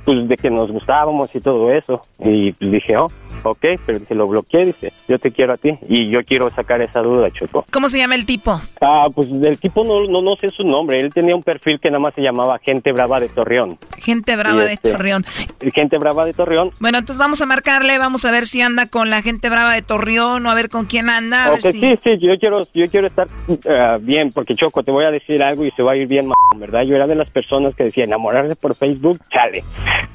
[0.05, 2.01] pues de que nos gustábamos y todo eso.
[2.19, 3.11] Y pues dije, oh,
[3.43, 6.81] ok, pero se lo bloqueé, dice, yo te quiero a ti y yo quiero sacar
[6.81, 7.65] esa duda, Choco.
[7.71, 8.59] ¿Cómo se llama el tipo?
[8.81, 11.89] Ah, pues el tipo no, no, no sé su nombre, él tenía un perfil que
[11.89, 13.77] nada más se llamaba Gente Brava de Torreón.
[14.03, 15.25] Gente Brava este, de Torreón.
[15.73, 16.71] Gente Brava de Torreón.
[16.79, 19.81] Bueno, entonces vamos a marcarle, vamos a ver si anda con la Gente Brava de
[19.81, 21.53] Torreón o a ver con quién anda.
[21.53, 21.79] Okay, si...
[21.79, 25.41] Sí, sí, yo quiero, yo quiero estar uh, bien, porque Choco, te voy a decir
[25.41, 26.83] algo y se va a ir bien, ¿verdad?
[26.83, 29.63] Yo era de las personas que decía enamorarse por Facebook, chale.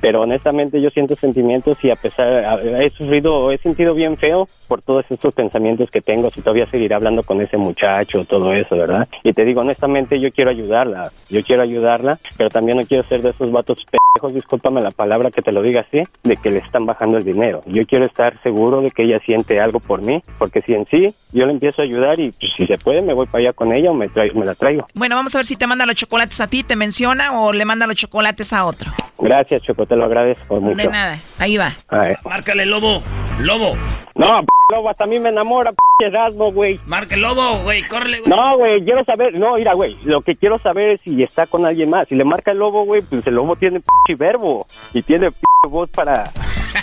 [0.01, 4.83] Pero honestamente yo siento sentimientos y a pesar, he sufrido, he sentido bien feo por
[4.83, 9.09] todos estos pensamientos que tengo, si todavía seguiré hablando con ese muchacho, todo eso, ¿verdad?
[9.25, 13.23] Y te digo, honestamente, yo quiero ayudarla, yo quiero ayudarla, pero también no quiero ser
[13.23, 16.59] de esos vatos pendejos, discúlpame la palabra que te lo diga así, de que le
[16.59, 17.63] están bajando el dinero.
[17.67, 21.15] Yo quiero estar seguro de que ella siente algo por mí, porque si en sí
[21.33, 23.73] yo le empiezo a ayudar y pues, si se puede me voy para allá con
[23.73, 24.87] ella o me, traigo, me la traigo.
[24.95, 27.65] Bueno, vamos a ver si te manda los chocolates a ti, te menciona o le
[27.65, 28.91] manda los chocolates a otro.
[29.19, 30.77] Gracias, Choco, te lo agradezco mucho.
[30.77, 31.73] De nada, ahí va.
[31.89, 32.19] A ver.
[32.25, 33.03] Márcale, lobo.
[33.41, 33.77] Lobo.
[34.15, 36.79] No, p lobo, hasta a mí me enamora, p Erasmo, güey.
[36.87, 38.31] Marca el lobo, güey, córrele, güey.
[38.31, 41.67] No, güey, quiero saber, no, mira, güey, lo que quiero saber es si está con
[41.67, 42.07] alguien más.
[42.07, 45.39] Si le marca el lobo, güey, pues el lobo tiene p verbo y tiene p
[45.69, 46.31] voz para,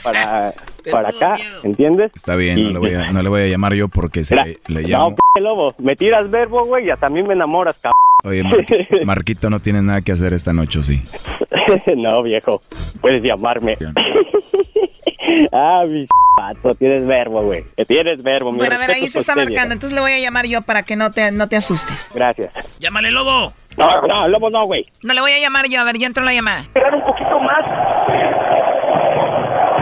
[0.04, 0.54] para,
[0.92, 2.12] para acá, ¿entiendes?
[2.16, 4.60] Está bien, no le, voy a, no le voy a llamar yo porque se le,
[4.68, 5.10] le llamo.
[5.10, 7.96] No, p lobo, me tiras verbo, güey, y hasta a mí me enamoras, cabrón.
[8.24, 8.66] Oye, Mar
[9.06, 11.02] Marquito no tiene nada que hacer esta noche, ¿o sí?
[11.96, 12.62] no, viejo,
[13.02, 13.78] puedes llamarme.
[15.52, 16.06] ah, mi
[16.38, 17.64] pato, tienes verbo, güey.
[17.88, 20.48] Tienes verbo, mi Bueno, a ver, ahí se está marcando, entonces le voy a llamar
[20.48, 22.12] yo para que no te, no te asustes.
[22.14, 22.54] Gracias.
[22.80, 23.54] Llámale, lobo.
[23.78, 24.86] No, no, lobo no, güey.
[25.04, 26.62] No le voy a llamar yo, a ver, ya entró la llamada.
[26.62, 27.64] Esperar un poquito más.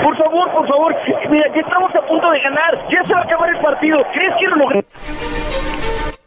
[0.03, 0.95] Por favor, por favor.
[1.29, 2.87] Mira, ya estamos a punto de ganar.
[2.89, 3.97] Ya se va a acabar el partido.
[4.13, 5.82] ¿Crees que lo?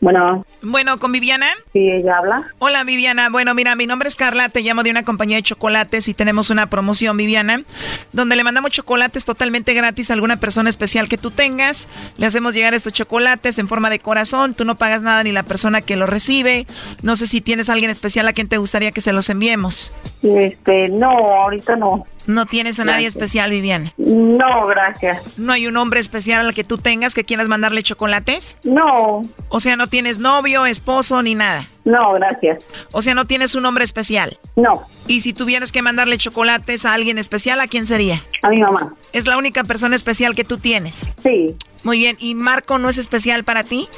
[0.07, 0.45] Bueno.
[0.63, 1.49] Bueno, ¿con Viviana?
[1.73, 2.53] Sí, ella habla.
[2.61, 3.29] Hola, Viviana.
[3.29, 6.49] Bueno, mira, mi nombre es Carla, te llamo de una compañía de chocolates y tenemos
[6.51, 7.65] una promoción, Viviana,
[8.13, 11.89] donde le mandamos chocolates totalmente gratis a alguna persona especial que tú tengas.
[12.19, 15.43] Le hacemos llegar estos chocolates en forma de corazón, tú no pagas nada ni la
[15.43, 16.69] persona que lo recibe.
[17.03, 19.93] No sé si tienes a alguien especial a quien te gustaría que se los enviemos.
[20.23, 22.07] Este, no, ahorita no.
[22.27, 23.93] ¿No tienes a nadie especial, Viviana?
[23.97, 25.39] No, gracias.
[25.39, 28.59] ¿No hay un hombre especial al que tú tengas que quieras mandarle chocolates?
[28.65, 29.23] No.
[29.49, 31.69] O sea, ¿no tienes novio, esposo ni nada?
[31.85, 32.65] No, gracias.
[32.93, 34.39] O sea, ¿no tienes un hombre especial?
[34.57, 34.73] No.
[35.07, 38.23] ¿Y si tuvieras que mandarle chocolates a alguien especial, a quién sería?
[38.43, 38.95] A mi mamá.
[39.13, 41.09] ¿Es la única persona especial que tú tienes?
[41.23, 41.55] Sí.
[41.85, 42.17] Muy bien.
[42.19, 43.89] ¿Y Marco no es especial para ti?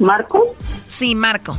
[0.00, 0.56] ¿Marco?
[0.88, 1.56] Sí, Marco.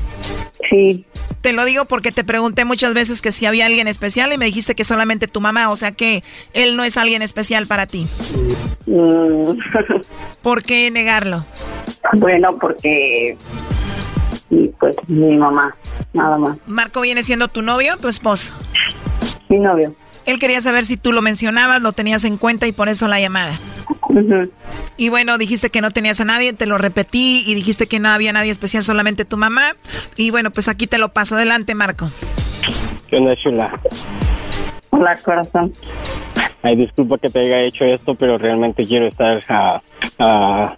[0.70, 1.06] Sí.
[1.42, 4.46] Te lo digo porque te pregunté muchas veces que si había alguien especial y me
[4.46, 6.24] dijiste que solamente tu mamá, o sea que
[6.54, 8.08] él no es alguien especial para ti.
[8.86, 9.58] Mm.
[10.42, 11.46] ¿Por qué negarlo?
[12.14, 13.38] Bueno, porque
[14.80, 15.76] pues mi mamá,
[16.14, 16.58] nada más.
[16.68, 18.52] ¿Marco viene siendo tu novio o tu esposo?
[19.50, 19.96] Mi novio.
[20.26, 23.20] Él quería saber si tú lo mencionabas, lo tenías en cuenta y por eso la
[23.20, 23.58] llamada.
[24.98, 28.10] Y bueno, dijiste que no tenías a nadie, te lo repetí y dijiste que no
[28.10, 29.76] había nadie especial, solamente tu mamá.
[30.16, 31.36] Y bueno, pues aquí te lo paso.
[31.36, 32.10] Adelante, Marco.
[33.10, 33.80] ¿Qué onda, Chula?
[34.92, 35.74] Hola, corazón.
[36.64, 39.82] Ay, disculpa que te haya hecho esto, pero realmente quiero estar a,
[40.20, 40.76] a,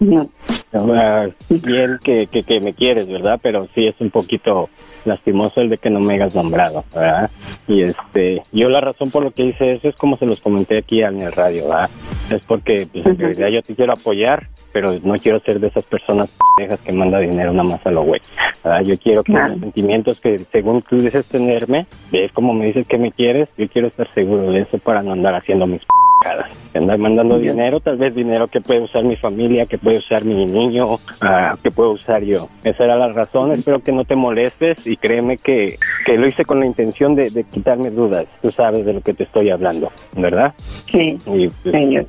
[0.72, 3.38] a, bien que, que, que me quieres, ¿verdad?
[3.42, 4.70] Pero sí es un poquito
[5.06, 7.30] lastimoso el de que no me hayas nombrado, ¿verdad?
[7.66, 10.78] Y este, yo la razón por lo que hice eso es como se los comenté
[10.78, 11.90] aquí en el radio, ¿verdad?
[12.30, 15.84] Es porque pues, en realidad yo te quiero apoyar, pero no quiero ser de esas
[15.84, 18.20] personas pendejas que manda dinero nada más a lo güey.
[18.62, 18.82] ¿verdad?
[18.82, 22.98] Yo quiero que los sentimientos que según tú dices tenerme, es como me dices que
[22.98, 25.82] me quieres, yo quiero estar seguro de eso para no andar haciendo mis
[26.24, 26.50] pendejadas.
[26.74, 30.44] Andar mandando dinero, tal vez dinero que puede usar mi familia, que puede usar mi
[30.44, 32.48] niño, ah, que puedo usar yo.
[32.64, 36.44] Esa era la razón, espero que no te molestes y créeme que, que lo hice
[36.44, 38.26] con la intención de, de quitarme dudas.
[38.42, 40.52] Tú sabes de lo que te estoy hablando, ¿verdad?
[40.58, 41.16] Sí.
[41.26, 42.06] Y pues,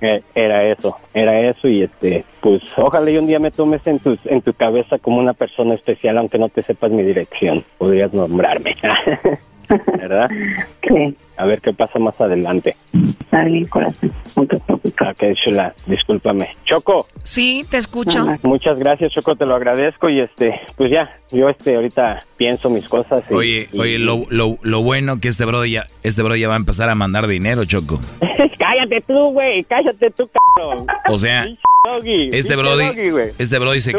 [0.00, 3.98] eh, era eso, era eso y este, pues ojalá y un día me tomes en
[4.00, 7.64] tu, en tu cabeza como una persona especial aunque no te sepas mi dirección.
[7.78, 8.76] Podrías nombrarme.
[9.68, 10.28] ¿Verdad?
[10.88, 11.14] Sí.
[11.36, 12.74] A ver qué pasa más adelante.
[13.20, 14.10] Está bien, corazón.
[14.36, 14.94] No te preocupes.
[14.94, 16.56] Ok, chula, discúlpame.
[16.64, 17.06] Choco.
[17.24, 18.26] Sí, te escucho.
[18.42, 22.88] Muchas gracias, Choco, te lo agradezco y este, pues ya, yo este ahorita pienso mis
[22.88, 23.22] cosas.
[23.30, 26.48] y- Oye, y- oye, lo, lo, lo bueno que este bro ya, este bro ya
[26.48, 28.00] va a empezar a mandar dinero, Choco.
[28.58, 30.86] cállate tú, güey, cállate tú, cabrón.
[31.10, 31.44] O sea,
[31.88, 33.92] Doggy, este pinche brody, doggy, este brody se,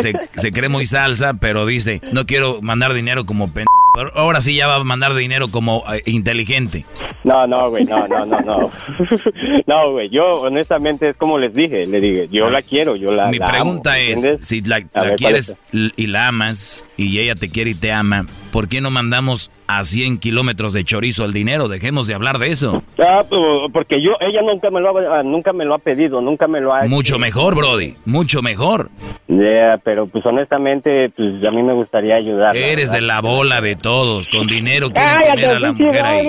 [0.00, 3.66] se, se cree muy salsa, pero dice, no quiero mandar dinero como pen...
[4.14, 6.84] Ahora sí ya va a mandar dinero como eh, inteligente.
[7.22, 8.70] No, no, güey, no, no, no, no.
[9.66, 13.28] No, güey, yo honestamente es como les dije, le dije, yo la quiero, yo la
[13.28, 16.84] Mi la pregunta amo, es, si la, A la ver, ¿cuál quieres y la amas
[16.96, 20.84] y ella te quiere y te ama, ¿por qué no mandamos a 100 kilómetros de
[20.84, 21.66] chorizo el dinero?
[21.66, 22.84] Dejemos de hablar de eso.
[23.00, 23.42] Ah, pues,
[23.72, 26.60] porque yo, ella nunca me lo ha, ah, nunca me lo ha pedido, nunca me
[26.60, 28.90] lo ha Mucho mejor, Brody, mucho mejor.
[29.26, 32.56] Yeah, pero pues honestamente, pues a mí me gustaría ayudar.
[32.56, 36.28] Eres de la bola de todos, con dinero quieren Cállate, tener a la mujer ahí.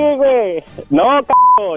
[0.90, 1.28] No, c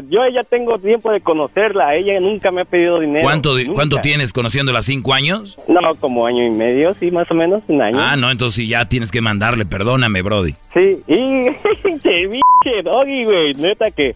[0.09, 3.23] yo ya tengo tiempo de conocerla, ella nunca me ha pedido dinero.
[3.23, 3.73] ¿Cuánto, nunca.
[3.75, 4.83] ¿Cuánto tienes conociéndola?
[4.83, 5.59] ¿Cinco años?
[5.69, 7.99] No, como año y medio, sí, más o menos, un año.
[8.01, 10.55] Ah, no, entonces sí, ya tienes que mandarle, perdóname, Brody.
[10.75, 14.15] Sí, y che, doggy, güey, neta que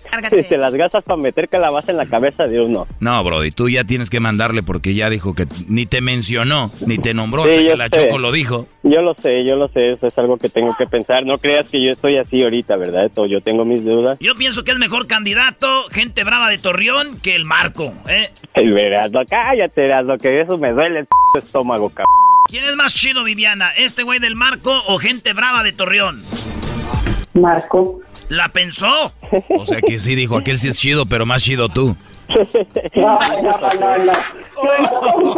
[0.49, 2.87] te las gastas para meter calabaza en la cabeza de uno.
[3.01, 6.99] No, Brody, tú ya tienes que mandarle porque ya dijo que ni te mencionó, ni
[6.99, 8.09] te nombró, Sí, hasta que la sé.
[8.09, 8.67] Choco lo dijo.
[8.83, 11.25] Yo lo sé, yo lo sé, eso es algo que tengo que pensar.
[11.25, 13.07] No creas que yo estoy así ahorita, ¿verdad?
[13.07, 14.19] Esto, yo tengo mis dudas.
[14.21, 18.31] Yo pienso que es mejor candidato, gente brava de Torreón, que el Marco, ¿eh?
[18.55, 22.22] El verás, no, cállate, lo que eso me duele el p estómago, cabrón.
[22.49, 23.71] ¿Quién es más chido, Viviana?
[23.77, 26.23] ¿Este güey del Marco o gente brava de Torreón?
[27.35, 28.01] Marco.
[28.29, 29.13] ¿La pensó?
[29.51, 31.97] O sea que sí dijo, aquel sí es chido, pero más chido tú.
[32.95, 34.13] No, no, no,
[34.57, 35.37] no.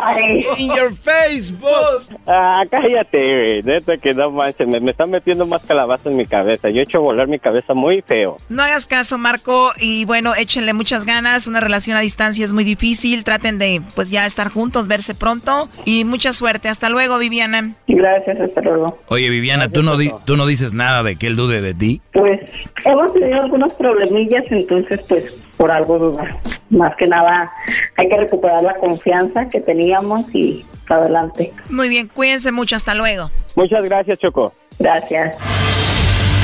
[0.59, 2.03] In your Facebook.
[2.27, 3.63] Ah, cállate, güey.
[3.63, 4.67] Neta que no manches.
[4.69, 6.69] Me, me están metiendo más calabaza en mi cabeza.
[6.71, 8.37] Yo he hecho volar mi cabeza muy feo.
[8.49, 11.47] No hagas caso, Marco, y bueno, échenle muchas ganas.
[11.47, 13.25] Una relación a distancia es muy difícil.
[13.25, 15.69] Traten de, pues ya estar juntos, verse pronto.
[15.85, 16.69] Y mucha suerte.
[16.69, 17.75] Hasta luego, Viviana.
[17.89, 18.99] Gracias, hasta luego.
[19.09, 22.01] Oye, Viviana, ¿tú no, di- ¿tú no dices nada de que él dude de ti?
[22.13, 22.41] Pues
[22.85, 26.39] hemos tenido algunos problemillas, entonces pues por algo duda.
[26.71, 27.53] Más que nada
[27.97, 31.53] hay que recuperar la confianza que teníamos y para adelante.
[31.71, 32.77] Muy bien, cuídense mucho.
[32.77, 33.31] Hasta luego.
[33.55, 34.53] Muchas gracias, Choco.
[34.79, 35.37] Gracias.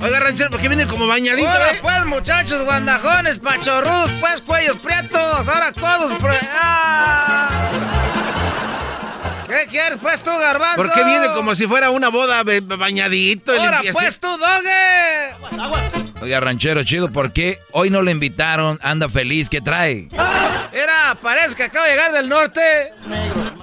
[0.00, 1.48] Oiga, ranchero, ¿por qué viene como bañadito?
[1.48, 1.78] Ahora eh?
[1.80, 6.36] pues, muchachos, guandajones, pachorrudos, pues, cuellos prietos, ahora codos pre...
[6.52, 7.70] ¡Ah!
[9.46, 10.76] ¿Qué quieres, pues, tú, garbanzo?
[10.76, 12.42] ¿Por qué viene como si fuera una boda
[12.76, 13.52] bañadito?
[13.52, 15.34] Ahora pues, tú, doge.
[16.20, 18.78] Oiga, ranchero chido, ¿por qué hoy no le invitaron?
[18.82, 20.08] Anda feliz, ¿qué trae?
[20.72, 22.92] Mira, parece que acabo de llegar del norte.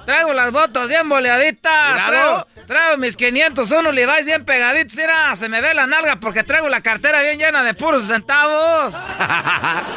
[0.04, 2.06] Traigo las botas bien boleaditas.
[2.06, 4.96] Traigo, traigo mis 501 Levi's bien pegaditos.
[4.96, 8.94] Mira, se me ve la nalga porque traigo la cartera bien llena de puros centavos.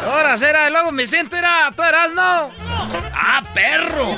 [0.06, 2.51] Ahora será, y luego mi cinto, mira, tú eras, ¿no?
[3.14, 4.12] ¡Ah, perro!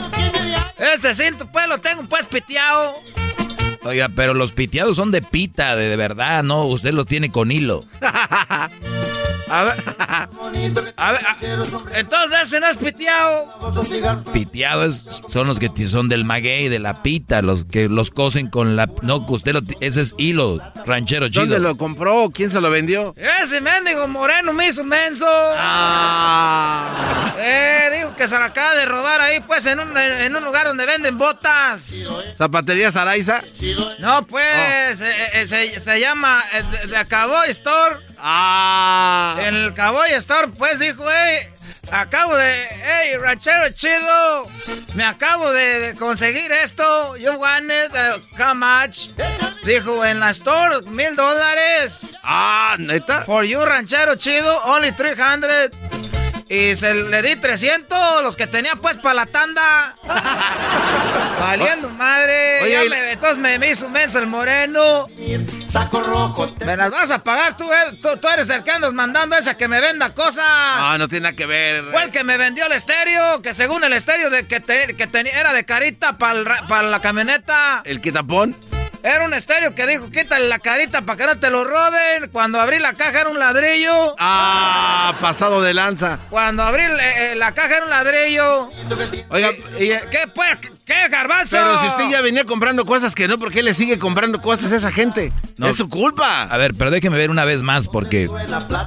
[0.78, 3.02] Este cinto, pues, lo tengo, pues, piteado.
[3.84, 6.66] Oiga, pero los piteados son de pita, de, de verdad, ¿no?
[6.66, 7.84] Usted los tiene con hilo.
[9.50, 9.84] A ver,
[10.98, 11.38] a ver, a-
[12.00, 13.48] entonces ese no es piteado.
[14.34, 18.76] Piteados son los que son del maguey, de la pita, los que los cosen con
[18.76, 18.90] la...
[19.02, 19.62] No, que usted lo...
[19.80, 21.42] Ese es hilo, ranchero chido.
[21.46, 22.30] ¿Dónde lo compró?
[22.34, 23.14] ¿Quién se lo vendió?
[23.42, 25.26] Ese mendigo moreno me hizo menso.
[25.30, 27.34] Ah.
[27.40, 30.44] Eh, digo que se la acaba de robar ahí, pues, en un, en, en un
[30.44, 31.96] lugar donde venden botas.
[32.38, 33.42] ¿Zapatería Saraiza?
[34.00, 38.07] No, pues, eh, eh, se, se llama eh, de, de Cowboy Store.
[38.20, 39.38] Ah.
[39.42, 41.40] En el Cowboy Store, pues, dijo, hey,
[41.92, 44.48] acabo de, hey, ranchero chido,
[44.96, 47.16] me acabo de, de conseguir esto.
[47.18, 49.10] You want it, uh, how much?
[49.64, 52.16] Dijo, en la store, mil dólares.
[52.24, 53.24] Ah, ¿neta?
[53.26, 55.72] For you, ranchero chido, only 300.
[56.50, 59.96] Y se le di 300, los que tenía pues para la tanda.
[61.40, 62.62] Valiendo madre.
[62.64, 65.08] Oye, Ya me- entonces me, me hizo menso el moreno.
[65.68, 66.46] Saco rojo.
[66.66, 68.00] Me las vas a pagar tú, eh.
[68.02, 70.44] tú, tú eres el que andas mandando esa que me venda cosas.
[70.48, 71.84] Ah, no tiene nada que ver.
[71.92, 75.08] Fue el que me vendió el estéreo, que según el estéreo de que, te- que
[75.08, 77.82] tenía era de carita para la camioneta.
[77.84, 78.56] ¿El quitapón?
[79.04, 82.30] Era un estéreo que dijo, quítale la carita para que no te lo roben.
[82.32, 84.16] Cuando abrí la caja era un ladrillo.
[84.20, 86.20] Ah, pasado de lanza.
[86.30, 88.70] Cuando abrí eh, eh, la caja era un ladrillo.
[89.30, 90.58] Oiga, ¿Y, y, qué pues?
[90.86, 91.58] ¿Qué garbanzo?
[91.58, 94.72] pero si usted ya venía comprando cosas que no, ¿por qué le sigue comprando cosas
[94.72, 95.32] a esa gente?
[95.58, 95.68] No.
[95.68, 96.44] Es su culpa.
[96.44, 98.30] A ver, pero déjeme ver una vez más porque...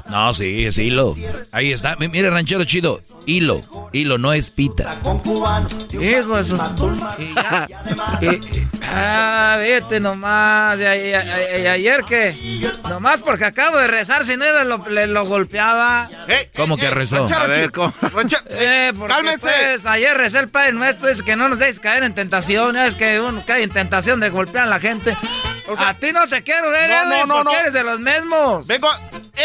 [0.09, 1.15] No, sí, es hilo.
[1.53, 1.97] Ahí está.
[1.97, 3.01] Mire, ranchero chido.
[3.27, 3.61] Hilo.
[3.93, 4.99] Hilo, no es pita.
[5.93, 6.57] Hijo de su-
[7.19, 7.69] Y ya-
[8.21, 8.41] y-
[8.83, 10.79] ah, vete nomás.
[10.79, 12.71] Y, y- y- y ayer que.
[12.89, 16.11] Nomás porque acabo de rezar, si no iba, lo, le, lo golpeaba.
[16.57, 17.27] ¿Cómo que rezó?
[17.33, 17.93] A ver, ¿cómo?
[18.51, 19.39] Eh, porque Cálmese.
[19.39, 22.77] pues, ayer recé el Padre Nuestro, dice que no nos dejes caer en tentación.
[22.77, 25.17] Es que uno cae en tentación de golpear a la gente.
[25.79, 28.67] A ti no te quiero ver, No, Edwin, no, no, eres de los mismos.
[28.67, 28.89] Vengo,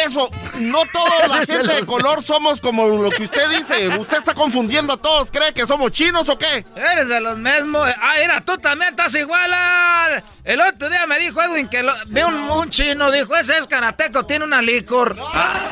[0.06, 3.88] eso, no toda la gente de color somos como lo que usted dice.
[3.90, 5.32] Usted está confundiendo a todos.
[5.32, 6.66] ¿Cree que somos chinos o qué?
[6.76, 7.88] Eres de los mismos.
[8.02, 9.54] Ah, mira, tú también estás igual.
[9.54, 13.58] al- El otro día me dijo Edwin que lo- vi un, un chino, dijo, ese
[13.58, 15.16] es karateco, tiene una licor.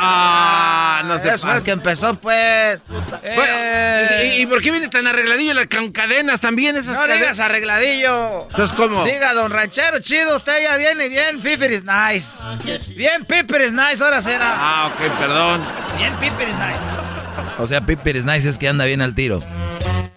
[0.06, 2.82] Ah, no se Ese fue el que empezó, pues.
[2.89, 6.99] Bueno, Eh, ¿y, y por qué viene tan arregladillo la- con cadenas también esas no
[7.01, 7.20] cadenas?
[7.20, 8.43] digas arregladillo.
[8.49, 9.04] Entonces, ¿cómo?
[9.06, 12.44] Diga, don ranchero chido, usted ya viene bien, Piper is nice.
[12.96, 14.54] Bien, Piper is nice, ahora será.
[14.58, 15.66] Ah, ok, perdón.
[15.98, 16.80] Bien, Piper is nice.
[17.58, 19.41] O sea, Piper es nice es que anda bien al tiro.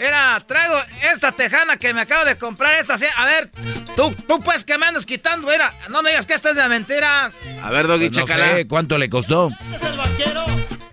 [0.01, 0.75] Mira, traigo
[1.13, 2.73] esta tejana que me acabo de comprar.
[2.75, 3.07] Esta, sí.
[3.17, 3.51] A ver,
[3.95, 5.47] tú, tú pues que me andas quitando.
[5.47, 7.37] Mira, no me digas que esta es de mentiras.
[7.63, 9.51] A ver, Doggy, Pues no sé cuánto le costó.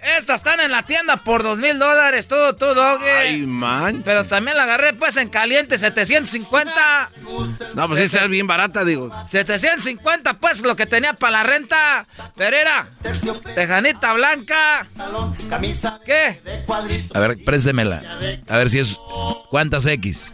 [0.03, 3.05] Estas están en la tienda por dos mil dólares, tú, tú, doggy.
[3.05, 4.01] Ay, man.
[4.03, 7.11] Pero también la agarré pues en caliente, 750.
[7.75, 9.09] No, pues esa es bien barata, digo.
[9.27, 12.05] 750 pues lo que tenía para la renta.
[12.35, 12.89] Pero era
[13.55, 14.87] tejanita blanca.
[16.05, 16.41] ¿Qué?
[17.13, 18.01] A ver, préstemela.
[18.49, 18.97] A ver si es...
[19.49, 20.33] ¿Cuántas X?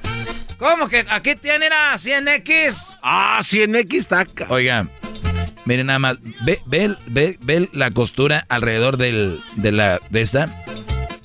[0.57, 2.97] ¿Cómo que aquí tiene era 100X?
[3.01, 4.47] Ah, 100X taca.
[4.49, 4.87] Oiga,
[5.69, 6.17] miren nada más.
[6.43, 9.99] Ve, ve, ve, ve la costura alrededor del, de la...
[10.09, 10.63] De esta...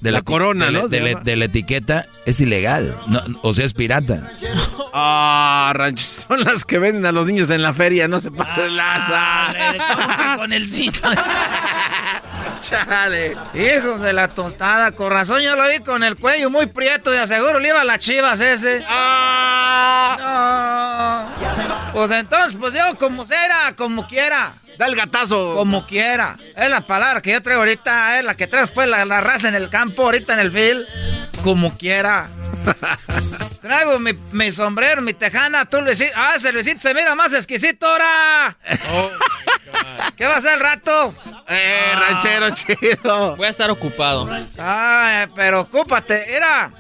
[0.01, 0.89] De La corona, de ¿no?
[0.89, 1.23] De, llama.
[1.25, 2.95] de la etiqueta es ilegal.
[3.07, 4.31] No, o sea, es pirata.
[4.93, 9.55] Ah, son las que venden a los niños en la feria, no se de lanza.
[9.95, 11.09] ¿cómo que con el cinto?
[12.65, 13.36] Chale.
[13.53, 17.19] Hijos de la tostada, con razón yo lo vi con el cuello muy prieto, de
[17.20, 18.82] aseguro le iba a las chivas ese.
[18.89, 20.15] Ah.
[21.28, 21.93] No.
[21.93, 24.55] Pues entonces, pues yo como será, como quiera.
[24.78, 25.55] Da el gatazo.
[25.55, 26.36] Como quiera.
[26.57, 29.49] Es la palabra que yo traigo ahorita, es la que traes pues la, la raza
[29.49, 30.86] en el campo, ahorita en el field.
[31.45, 32.29] Como quiera.
[33.62, 36.12] Traigo mi, mi, sombrero, mi tejana, tú Luisito.
[36.16, 38.57] Ah, ese Luisito se mira más exquisito ahora.
[38.93, 39.11] Oh
[40.16, 41.15] ¿Qué va a hacer el rato?
[41.49, 43.37] Eh, ranchero chido.
[43.37, 44.29] Voy a estar ocupado.
[44.59, 46.71] Ay, pero ocúpate, mira.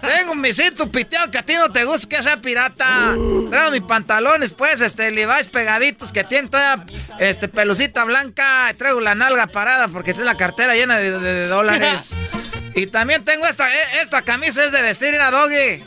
[0.00, 3.14] Tengo un misito piteado que a ti no te gusta que sea pirata.
[3.50, 6.84] Traigo mis pantalones, pues, este, Levi's pegaditos que tienen toda,
[7.18, 8.74] este, pelucita blanca.
[8.76, 12.14] Traigo la nalga parada porque tiene la cartera llena de, dólares.
[12.74, 15.82] Y también tengo esta, e, esta camisa es de vestir, a doggy.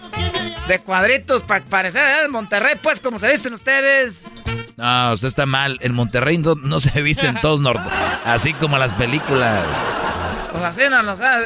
[0.68, 4.26] De cuadritos, para parecer de Monterrey, pues, como se visten ustedes.
[4.78, 5.78] No, usted está mal.
[5.82, 7.90] En Monterrey no, se visten todos norte,
[8.26, 9.64] así como las películas.
[10.54, 11.42] Pues así no, o sea,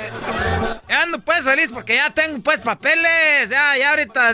[0.90, 4.34] ya ando pues feliz porque ya tengo pues papeles, ya, ya ahorita,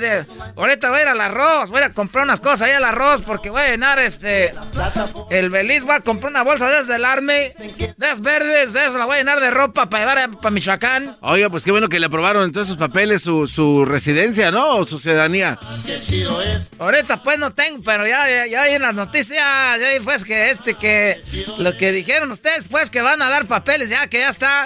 [0.56, 3.52] ahorita voy a ir al arroz, voy a comprar unas cosas ahí al arroz porque
[3.52, 4.52] voy a llenar este,
[5.30, 8.96] el beliz, voy a comprar una bolsa desde el arme, de esas verdes, de esas
[8.96, 11.18] la voy a llenar de ropa para llevar para Michoacán.
[11.22, 14.78] Oiga, pues qué bueno que le aprobaron entonces sus papeles, su, su residencia, ¿no?
[14.78, 15.60] O su ciudadanía.
[16.80, 20.74] Ahorita pues no tengo, pero ya, ya, ya en las noticias, ya pues que este,
[20.74, 21.22] que
[21.60, 24.63] lo que dijeron ustedes pues que van a dar papeles, ya que ya está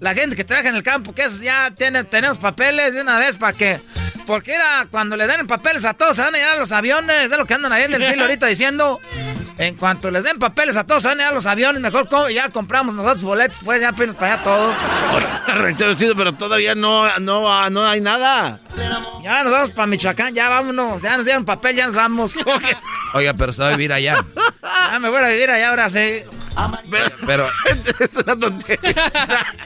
[0.00, 3.18] la gente que trabaja en el campo, que es, ya tiene, tenemos papeles de una
[3.18, 3.80] vez para que.
[4.26, 7.36] Porque era cuando le den papeles a todos, se van a llegar los aviones, de
[7.36, 9.00] lo que andan ahí en el filo ahorita diciendo.
[9.58, 12.48] En cuanto les den papeles a todos, se van a llegar los aviones, mejor ya
[12.48, 14.74] compramos nosotros boletos, pues ya pinos para allá todos.
[15.48, 18.58] Ranchero chido, pero todavía no, no, no hay nada.
[19.22, 22.34] Ya nos vamos para Michoacán, ya vámonos, ya nos dieron papel, ya nos vamos.
[23.14, 24.24] Oiga, pero se va a vivir allá.
[24.90, 26.24] Ya me voy a vivir allá ahora sí.
[27.26, 27.48] Pero,
[28.00, 29.10] es una tontería.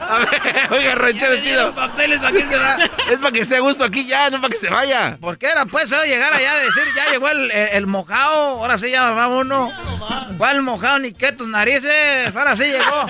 [0.00, 0.28] A ver,
[0.70, 1.74] oiga, ranchero chido.
[1.74, 2.76] papeles para se va.
[3.10, 5.16] Es para que esté a gusto aquí ya, no para que se vaya.
[5.20, 8.90] ¿Por qué era pues llegar allá a decir, ya llegó el, el, mojado, ahora sí
[8.90, 9.72] ya va uno.
[10.36, 12.34] ¿Cuál mojado ni qué tus narices?
[12.36, 13.06] Ahora sí llegó.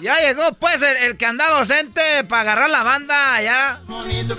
[0.00, 3.80] Ya llegó pues el, que andaba ausente para agarrar la banda allá.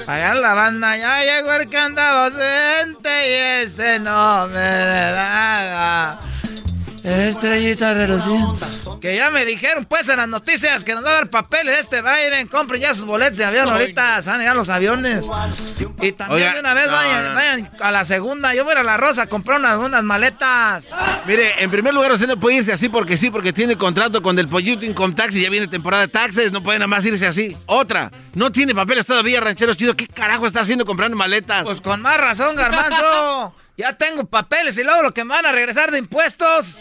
[0.07, 6.19] Allá la banda, ya llegó el que andaba y ese no me da nada.
[7.03, 8.65] Estrellita reluciente.
[9.01, 12.01] Que ya me dijeron, pues, en las noticias que nos va a dar papeles este
[12.01, 12.47] Biden.
[12.47, 14.21] Compren ya sus boletos de avión ahorita.
[14.21, 15.25] Se van a los aviones.
[16.01, 18.53] Y también de una vez vayan, a la segunda.
[18.55, 20.89] Yo voy a la Rosa a comprar unas, unas maletas.
[21.25, 24.39] Mire, en primer lugar, usted no puede irse así porque sí, porque tiene contrato con
[24.39, 26.51] el Pollito Income Tax y ya viene temporada de taxes.
[26.51, 27.57] No puede nada más irse así.
[27.65, 29.95] Otra, no tiene papeles todavía, ranchero chido.
[29.95, 31.63] ¿Qué carajo está haciendo comprando maletas?
[31.63, 33.53] Pues con más razón, garbanzo.
[33.75, 36.77] Ya tengo papeles y luego lo que me van a regresar de impuestos.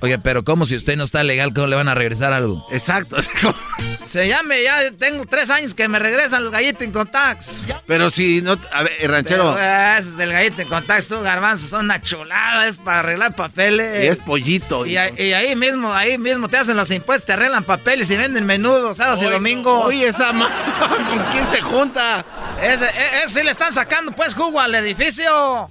[0.00, 2.66] Oye, pero ¿cómo si usted no está legal, cómo le van a regresar algo?
[2.70, 3.16] Exacto.
[4.04, 7.64] Se llame, ya tengo tres años que me regresan los gallitos con tax.
[7.86, 9.54] Pero si no, a ver, ranchero.
[9.54, 14.04] Pero, es el gallito con tax, tú, garbanzo, son una chulada, es para arreglar papeles.
[14.04, 14.84] Y es pollito.
[14.84, 18.98] Y, ahí mismo, ahí mismo te hacen los impuestos, te arreglan papeles y venden menudos
[18.98, 19.86] sábados y domingos.
[19.86, 20.50] Oye, esa ma
[21.08, 22.24] ¿con quién se junta?
[22.62, 25.68] Ese, ese, e, sí le están sacando pues jugo al edificio.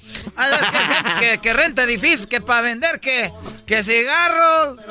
[1.19, 3.32] Que, que, renta edificios, que para vender que,
[3.65, 4.86] que cigarros,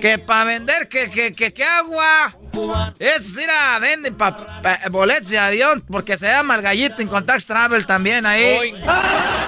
[0.00, 2.36] que para vender que, que, que, agua.
[2.98, 4.14] Es ir a venden
[4.90, 8.74] boletos de avión porque se llama el gallito en Contact Travel también ahí.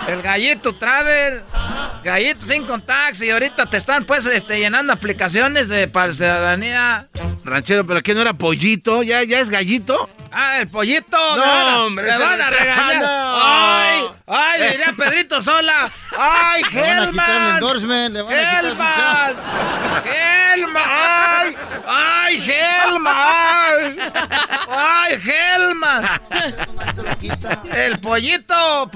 [0.09, 1.43] El gallito Travel,
[2.02, 7.09] gallito sin contacts y ahorita te están pues este, llenando aplicaciones de para ciudadanía.
[7.44, 10.09] Ranchero, pero que no era pollito, ya, ya es gallito.
[10.36, 11.16] Ah, el pollito.
[11.36, 12.11] No, hombre.
[12.11, 13.05] Me van a regañar.
[13.06, 15.90] Ay, ay, diría Pedrito Sola.
[16.16, 17.60] Ay, Helmans.
[17.60, 19.44] Helmans.
[20.05, 20.86] Helmans.
[20.86, 21.56] Ay,
[21.86, 23.98] ay, Helmans.
[24.68, 26.09] Ay, Helmans.
[27.74, 28.90] El pollito.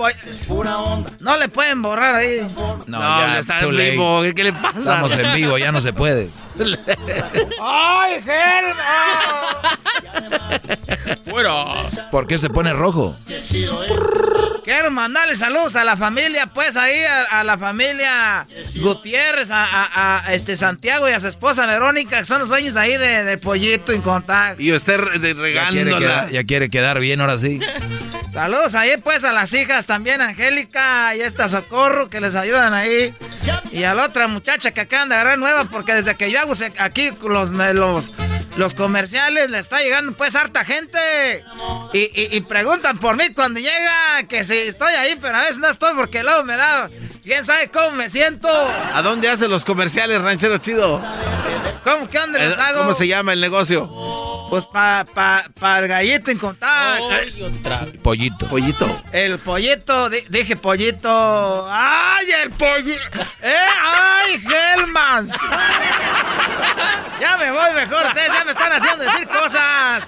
[1.20, 2.46] No le pueden borrar ahí.
[2.86, 4.22] No, ya está en vivo.
[4.34, 4.78] ¿Qué le pasa?
[4.78, 6.30] Estamos en vivo, ya no se puede.
[7.60, 9.58] ¡Ay, Helmans!
[11.26, 11.88] Bueno.
[12.10, 13.16] ¿Por qué se pone rojo?
[14.64, 16.98] Quiero mandarle saludos a la familia, pues ahí,
[17.30, 22.48] a, la familia Gutiérrez, a, este Santiago y a su esposa Verónica, que son los
[22.48, 24.62] dueños ahí de, Pollito en contacto.
[24.62, 25.98] Y usted regando.
[26.30, 27.60] Ya, quiere quedar bien, ahora sí.
[28.32, 33.14] Saludos ahí, pues, a las hijas también, Angélica y esta Socorro, que les ayudan ahí.
[33.72, 36.47] Y a la otra muchacha que acaban de agarrar nueva, porque desde que yo hago
[36.78, 37.50] aquí los,
[38.56, 40.98] los, comerciales, le está llegando, pues, harta gente.
[41.92, 45.94] Y, preguntan por mí cuando llega, que si estoy ahí, pero a veces no estoy
[45.94, 46.90] porque luego me da.
[47.28, 48.48] ¿Quién sabe cómo me siento?
[48.48, 50.98] ¿A dónde hacen los comerciales, ranchero chido?
[51.84, 52.08] ¿Cómo?
[52.08, 52.78] ¿Qué dónde les eh, hago?
[52.78, 54.46] ¿Cómo se llama el negocio?
[54.48, 57.06] Pues para pa, pa el gallito en contacto.
[58.02, 58.48] pollito.
[58.48, 59.02] Pollito.
[59.12, 61.68] El pollito, dije pollito.
[61.70, 63.20] ¡Ay, el pollito!
[63.42, 63.54] ¡Eh!
[63.82, 65.32] ¡Ay, Helmans!
[67.20, 70.06] ya me voy mejor, ustedes ya me están haciendo decir cosas.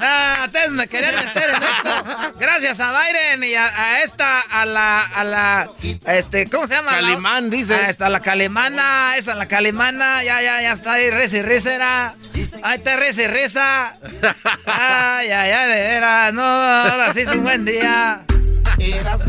[0.00, 2.38] Ah, ustedes me querían meter en esto.
[2.38, 5.70] Gracias a Byron y a, esta, a la, a la,
[6.06, 6.90] este, ¿cómo se llama?
[6.90, 7.74] Calimán, dice.
[7.74, 11.74] Ah, está la calimana, esa la calimana, ya, ya, ya está ahí, reza y reza
[11.74, 12.14] era.
[12.62, 13.92] Ahí está reza y reza.
[14.66, 18.24] Ay, ay, ay, de veras, no, ahora sí es un buen día.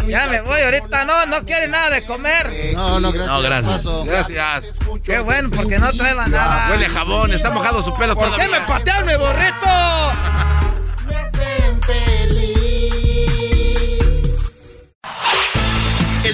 [0.08, 2.74] Ya me voy ahorita, no, no quiere nada de comer.
[2.74, 3.84] No, no, gracias.
[3.86, 4.30] No, gracias.
[4.30, 4.76] Gracias.
[5.04, 6.72] Qué bueno, porque no traeba nada.
[6.72, 8.60] Huele a jabón, está mojado su pelo ¿Por qué todavía.
[8.60, 10.59] me patearon mi burrito?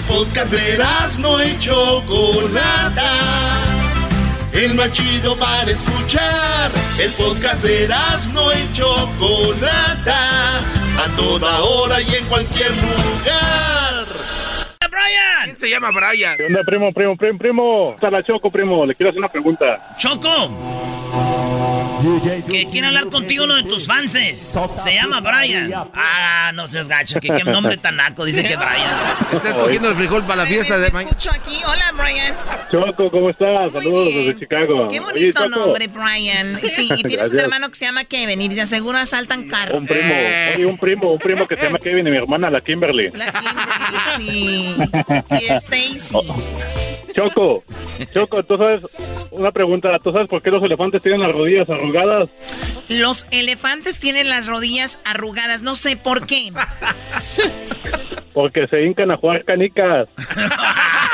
[0.07, 0.77] Podcast de
[1.19, 3.11] no y Chocolata.
[4.53, 6.72] El más chido para escuchar.
[6.99, 7.88] El podcast de
[8.34, 10.60] no y Chocolata.
[10.60, 14.06] A toda hora y en cualquier lugar.
[14.90, 15.44] ¡Brian!
[15.45, 16.38] ¿Quién se llama Brian?
[16.38, 17.91] ¿Qué onda, primo, primo, primo, primo?
[17.95, 18.86] Está la Choco, primo.
[18.86, 19.95] Le quiero hacer una pregunta.
[19.98, 21.35] ¡Choco!
[22.48, 24.57] Que quiere hablar contigo uno de tus fanses.
[24.84, 25.72] Se llama Brian.
[25.94, 28.26] Ah, no seas gacho, que qué nombre tan naco.
[28.26, 28.91] Dice que Brian.
[29.32, 31.10] Está escogiendo el frijol para la fiesta de mañana.
[31.10, 31.61] Escucho aquí.
[31.65, 32.36] Hola, Brian.
[32.72, 33.72] Choco, ¿cómo estás?
[33.72, 34.88] Saludos desde Chicago.
[34.88, 36.60] Qué bonito nombre, Brian.
[36.64, 39.77] Sí, y tienes un hermano que se llama Kevin y de seguro asaltan carros.
[39.77, 40.14] Un primo,
[40.56, 43.11] oye, un primo, un primo que se llama Kevin y mi hermana, la Kimberly.
[44.18, 44.76] Sí.
[45.32, 46.15] Y Stacy.
[47.16, 47.64] Choco,
[48.14, 48.82] Choco, tú sabes,
[49.32, 52.30] una pregunta, ¿tú sabes por qué los elefantes tienen las rodillas arrugadas?
[52.90, 55.62] Los elefantes tienen las rodillas arrugadas.
[55.62, 56.52] No sé por qué.
[58.34, 60.10] Porque se hincan a jugar canicas.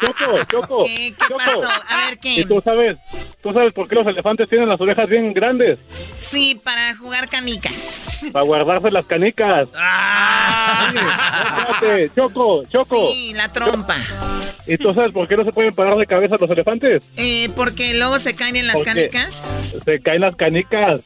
[0.00, 1.68] Choco, Choco, ¿Qué, qué pasó?
[1.88, 2.44] A ver, ¿Y ¿qué?
[2.46, 2.98] tú sabes,
[3.42, 5.78] tú sabes por qué los elefantes tienen las orejas bien grandes?
[6.16, 8.04] Sí, para jugar canicas.
[8.32, 9.68] Para guardarse las canicas.
[10.88, 13.12] Oye, espérate, Choco, Choco.
[13.12, 13.96] Sí, la trompa.
[14.66, 17.02] ¿Y tú sabes por qué no se pueden parar de cabeza los elefantes?
[17.16, 19.42] Eh, porque luego se caen en las canicas.
[19.84, 21.02] Se caen las canicas.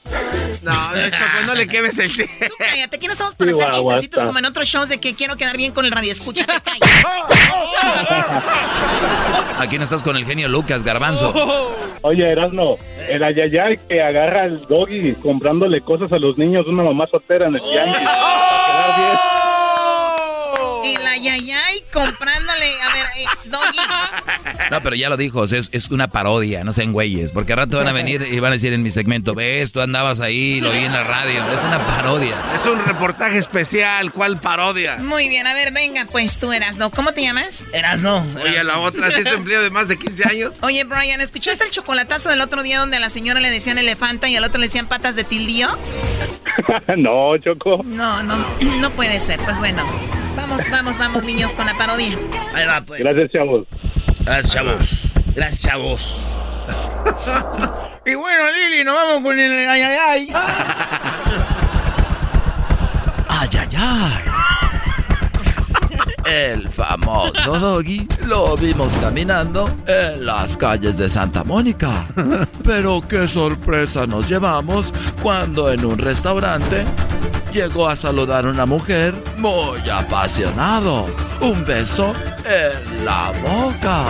[0.62, 2.24] No, Choco, no le quemes el Tú
[2.58, 5.14] cállate, aquí no estamos para Sí, hacer guau, chistecitos como en otros shows de que
[5.14, 6.12] quiero quedar bien con el radio.
[6.12, 7.04] Escúchate, calles.
[9.58, 11.32] Aquí no estás con el genio Lucas, garbanzo.
[12.02, 12.78] Oye, Erasmo,
[13.08, 17.46] el ayayay que agarra al doggy comprándole cosas a los niños de una mamá soltera
[17.46, 18.08] en el tianguis.
[20.84, 22.82] Y la yayay comprándole.
[22.82, 23.78] A ver, eh, Doggy.
[24.70, 27.32] No, pero ya lo dijo, es, es una parodia, no sean güeyes.
[27.32, 29.80] Porque al rato van a venir y van a decir en mi segmento, ves, tú
[29.80, 31.42] andabas ahí, lo oí en la radio.
[31.52, 32.36] Es una parodia.
[32.54, 34.96] Es un reportaje especial, ¿cuál parodia?
[34.96, 36.90] Muy bien, a ver, venga, pues tú, Erasno.
[36.90, 37.64] ¿Cómo te llamas?
[37.72, 38.26] Erasno.
[38.42, 40.54] Oye, la otra, si es empleo de más de 15 años.
[40.62, 44.28] Oye, Brian, ¿escuchaste el chocolatazo del otro día donde a la señora le decían elefanta
[44.28, 45.68] y al otro le decían patas de tildío?
[46.96, 47.82] no, Choco.
[47.84, 48.36] No, no,
[48.80, 49.38] no puede ser.
[49.40, 49.82] Pues bueno,
[50.38, 52.16] vamos, vamos, vamos, niños, con la parodia.
[52.54, 53.00] Ahí va, pues.
[53.00, 53.66] Gracias, chavos.
[54.24, 55.12] Gracias, chavos.
[55.34, 56.24] Gracias, chavos.
[58.06, 60.32] y bueno, Lili, nos vamos con el ay, ay, ay.
[63.30, 64.67] Ay, ay, ay.
[66.30, 72.06] El famoso Doggy lo vimos caminando en las calles de Santa Mónica.
[72.64, 74.92] Pero qué sorpresa nos llevamos
[75.22, 76.84] cuando en un restaurante
[77.52, 81.06] llegó a saludar a una mujer muy apasionado.
[81.40, 82.12] Un beso
[82.44, 84.04] en la boca.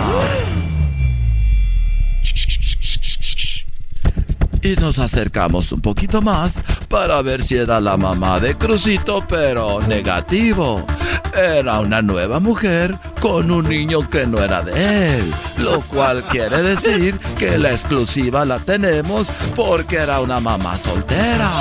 [4.61, 6.53] Y nos acercamos un poquito más
[6.89, 10.85] para ver si era la mamá de Crucito, pero negativo.
[11.35, 16.61] Era una nueva mujer con un niño que no era de él, lo cual quiere
[16.61, 21.51] decir que la exclusiva la tenemos porque era una mamá soltera.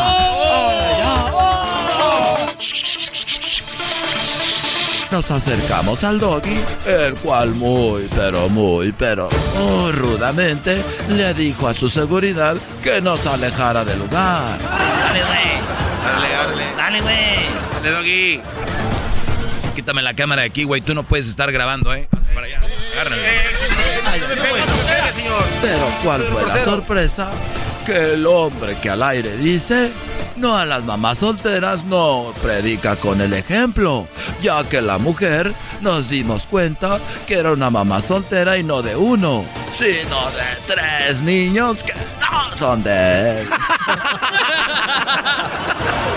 [5.10, 11.72] Nos acercamos al doggy, el cual muy, pero muy, pero muy rudamente le dijo a
[11.72, 14.58] su seguridad que nos alejara del lugar.
[14.60, 15.48] Dale, güey.
[16.04, 16.76] Dale, dale.
[16.76, 17.16] Dale, güey.
[17.82, 18.40] Dale, Doggy.
[19.88, 20.82] Quítame la cámara de aquí, güey.
[20.82, 22.06] Tú no puedes estar grabando, ¿eh?
[22.12, 22.60] Vamos para allá.
[22.92, 23.22] Agárrame.
[25.62, 27.30] Pero ¿cuál fue la sorpresa?
[27.86, 29.90] Que el hombre que al aire dice,
[30.36, 34.06] no a las mamás solteras no predica con el ejemplo,
[34.42, 38.94] ya que la mujer nos dimos cuenta que era una mamá soltera y no de
[38.94, 39.46] uno,
[39.78, 43.48] sino de tres niños que no son de él.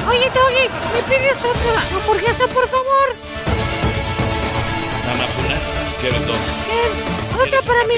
[0.10, 3.31] Oye, Doggy, ¿me pides otra hamburguesa, por favor?
[6.02, 6.38] Quieres dos.
[6.66, 7.94] Bien, otra para mí.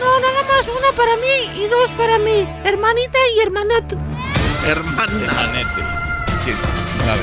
[0.00, 3.96] No, nada más una para mí y dos para mi hermanita y hermanato.
[4.66, 5.52] Hermana.
[6.44, 6.56] ¿Quién
[7.04, 7.22] sabe?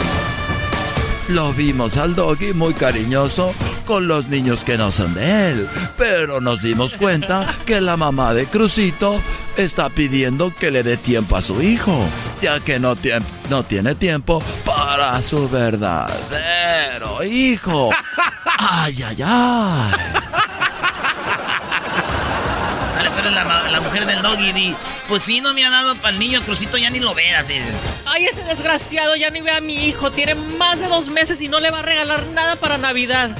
[1.27, 3.53] Lo vimos al doggy muy cariñoso
[3.83, 8.33] con los niños que no son de él, pero nos dimos cuenta que la mamá
[8.33, 9.21] de Crucito
[9.57, 12.07] está pidiendo que le dé tiempo a su hijo,
[12.41, 12.95] ya que no,
[13.49, 17.89] no tiene tiempo para su verdadero hijo.
[18.57, 19.91] ¡Ay, ay, ay!
[22.95, 24.51] Dale, tú eres la, mujer del doggy.
[24.51, 24.75] Di,
[25.07, 27.47] pues sí, no me ha dado para el niño, Crucito, ya ni lo veas.
[28.05, 30.11] Ay, ese desgraciado ya ni ve a mi hijo.
[30.11, 33.37] Tiene más de dos meses y no le va a regalar nada para Navidad.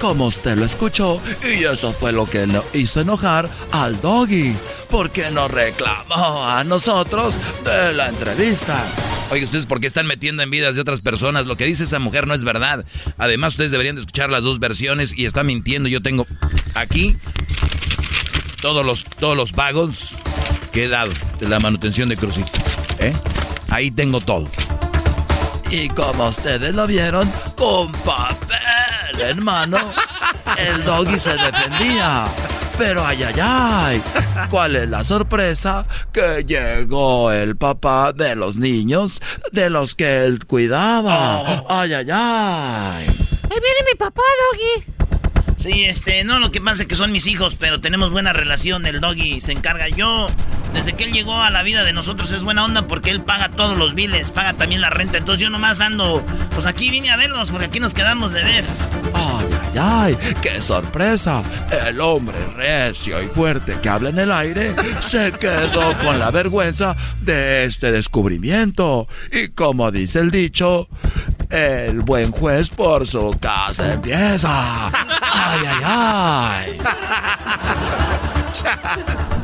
[0.00, 4.56] Como usted lo escuchó, y eso fue lo que lo hizo enojar al doggy.
[4.88, 8.82] Porque nos reclamó a nosotros de la entrevista.
[9.30, 11.46] Oye, ustedes por qué están metiendo en vidas de otras personas.
[11.46, 12.84] Lo que dice esa mujer no es verdad.
[13.18, 15.88] Además, ustedes deberían de escuchar las dos versiones y está mintiendo.
[15.88, 16.26] Yo tengo
[16.74, 17.16] aquí
[18.62, 19.52] todos los, todos los
[20.72, 22.50] que he dado de la manutención de Crucito.
[22.98, 23.12] ¿eh?
[23.68, 24.48] Ahí tengo todo.
[25.70, 29.92] Y como ustedes lo vieron, con papel, hermano,
[30.56, 32.26] el doggy se defendía.
[32.78, 34.02] Pero ay, ay, ay,
[34.50, 35.84] ¿cuál es la sorpresa?
[36.12, 41.40] Que llegó el papá de los niños de los que él cuidaba.
[41.40, 41.66] Oh.
[41.68, 43.06] Ay, ay, ay.
[43.50, 44.22] Ahí viene mi papá,
[44.52, 44.97] doggy.
[45.58, 48.86] Sí, este, no, lo que pasa es que son mis hijos, pero tenemos buena relación.
[48.86, 49.88] El doggy se encarga.
[49.88, 50.28] Yo,
[50.72, 53.48] desde que él llegó a la vida de nosotros, es buena onda porque él paga
[53.50, 55.18] todos los biles, paga también la renta.
[55.18, 56.24] Entonces yo nomás ando,
[56.54, 58.64] pues aquí vine a verlos porque aquí nos quedamos de ver.
[59.14, 59.46] Ay,
[59.80, 61.42] ay, ay, qué sorpresa.
[61.86, 66.96] El hombre recio y fuerte que habla en el aire se quedó con la vergüenza
[67.20, 69.08] de este descubrimiento.
[69.32, 70.88] Y como dice el dicho,
[71.50, 74.88] el buen juez por su casa empieza.
[74.88, 76.78] Ay, ay, ay.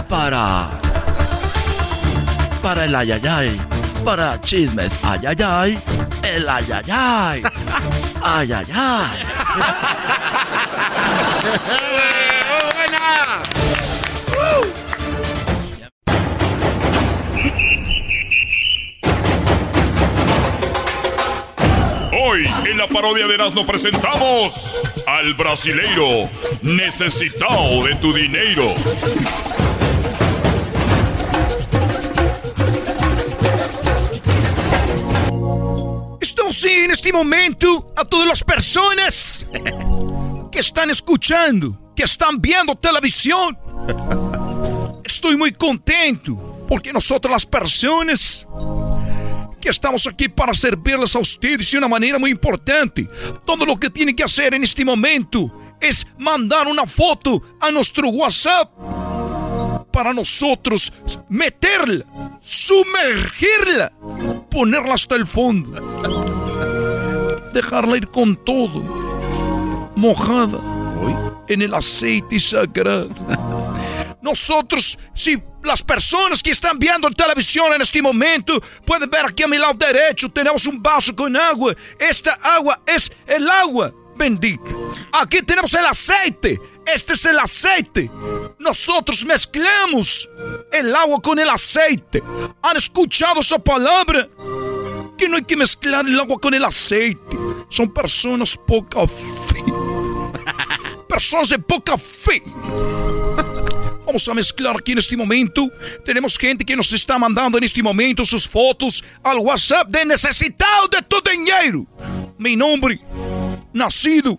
[0.09, 0.69] Para.
[2.63, 3.61] Para el ayayay.
[4.05, 5.83] Para chismes ayayay.
[6.23, 7.43] El ayayay.
[8.23, 9.25] Ayayay.
[12.75, 13.54] ¡Buena!
[22.17, 26.29] Hoy en la parodia de Erasmo presentamos al brasileiro
[26.63, 28.73] necesitado de tu dinero.
[36.21, 39.45] Estamos en este momento a todas las personas
[40.53, 43.59] que están escuchando, que están viendo televisión.
[45.03, 48.47] Estoy muy contento porque nosotros las personas
[49.65, 53.09] que estamos aquí para servirles a ustedes de una manera muy importante.
[53.47, 54.23] Todo lo que tienen que
[54.53, 55.51] en este momento
[55.81, 58.71] es mandar una foto a nuestro WhatsApp
[59.91, 60.93] para nosotros
[61.31, 62.05] meterla,
[62.43, 63.91] sumergirla,
[64.51, 65.81] ponerla hasta el fondo,
[67.55, 68.83] dejarla ir con todo,
[69.97, 70.61] mojada
[71.49, 73.64] en el aceite sagrado.
[74.25, 79.47] Nosotros, si las personas que están viendo televisión en este momento pueden ver aquí a
[79.47, 81.75] mi lado derecho, tenemos un vaso con agua.
[81.99, 84.65] Esta agua es el agua bendita.
[85.13, 86.59] Aquí tenemos el aceite.
[86.87, 88.11] Este es el aceite.
[88.59, 90.27] Nosotros mezclamos
[90.73, 92.23] el agua con el aceite.
[92.63, 94.27] ¿Han escuchado esa palabra?
[95.19, 97.37] Que no hay que mezclar el agua con el aceite.
[97.69, 99.63] Son personas poca fe.
[101.09, 102.43] Personas de poca fe.
[104.15, 105.69] Vamos a mezclar aquí en este momento.
[106.05, 111.03] Tenemos gente que nos está mandando en este momento sus fotos al WhatsApp de de
[111.09, 111.85] tu dinero.
[112.39, 113.01] Mi nombre,
[113.73, 114.39] nacido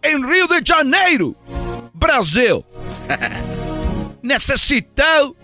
[0.00, 1.34] en Rio de Janeiro,
[1.92, 2.64] Brasil.
[4.22, 5.34] necesitado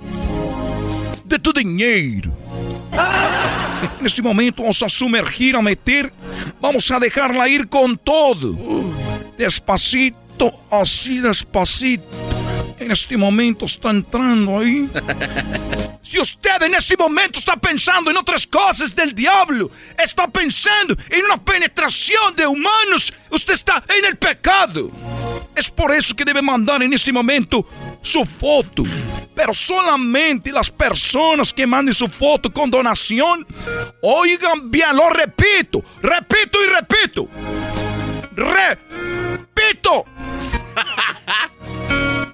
[1.24, 2.32] de tu dinheiro.
[3.98, 6.12] En este momento vamos a sumergir, a meter,
[6.60, 8.56] vamos a dejarla ir con todo.
[9.36, 12.31] Despacito, así despacito
[12.82, 14.88] en este momento está entrando ahí.
[16.04, 21.24] Si usted en este momento está pensando en otras cosas del diablo, está pensando en
[21.24, 24.90] una penetración de humanos, usted está en el pecado.
[25.54, 27.64] Es por eso que debe mandar en este momento
[28.02, 28.82] su foto.
[29.32, 33.46] Pero solamente las personas que manden su foto con donación,
[34.02, 37.28] oigan bien, lo repito, repito y repito.
[38.34, 40.04] Repito.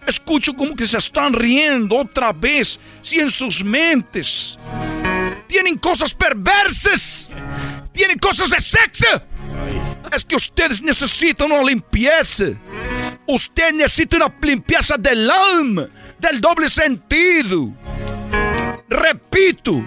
[0.08, 2.80] Escucho como que se están riendo otra vez.
[3.02, 4.58] Si en sus mentes
[5.46, 7.30] tienen cosas perversas,
[7.92, 9.04] tienen cosas de sexo.
[10.10, 12.46] Es que ustedes necesitan una limpieza.
[13.26, 17.70] Usted necesita una limpieza del alma, del doble sentido.
[18.88, 19.84] Repito.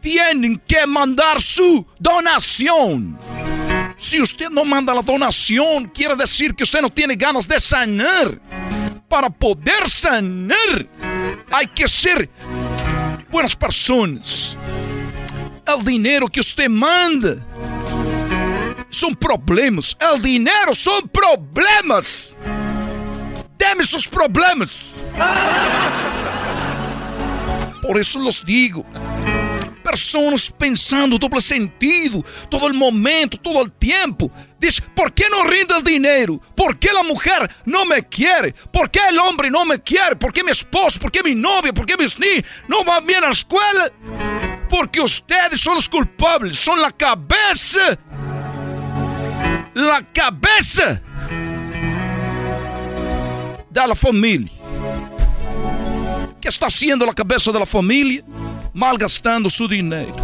[0.00, 3.16] Tienen que mandar su donación.
[3.96, 8.40] Si usted no manda la donación, quiere decir que usted no tiene ganas de sanar.
[9.08, 10.88] Para poder sanar,
[11.52, 12.28] Hay que ser
[13.30, 14.56] buenas personas.
[15.66, 17.36] El dinero que usted manda
[18.90, 19.96] son problemas.
[20.00, 22.36] El dinero son problemas.
[23.56, 25.02] Deme sus problemas.
[27.82, 28.84] Por eso los digo.
[29.84, 34.30] Personas pensando doble sentido todo el momento, todo el tiempo.
[34.58, 36.40] Dice, ¿por qué no rinde el dinero?
[36.56, 38.54] ¿Por qué la mujer no me quiere?
[38.72, 40.16] ¿Por qué el hombre no me quiere?
[40.16, 40.98] ¿Por qué mi esposo?
[40.98, 41.74] ¿Por qué mi novia?
[41.74, 43.92] ¿Por qué mis niños no van bien a la escuela?
[44.70, 47.98] Porque ustedes son los culpables, son la cabeza.
[49.74, 51.02] La cabeza
[53.68, 54.50] de la familia.
[56.40, 58.24] ¿Qué está haciendo la cabeza de la familia?
[58.74, 60.16] Malgastando su dinero.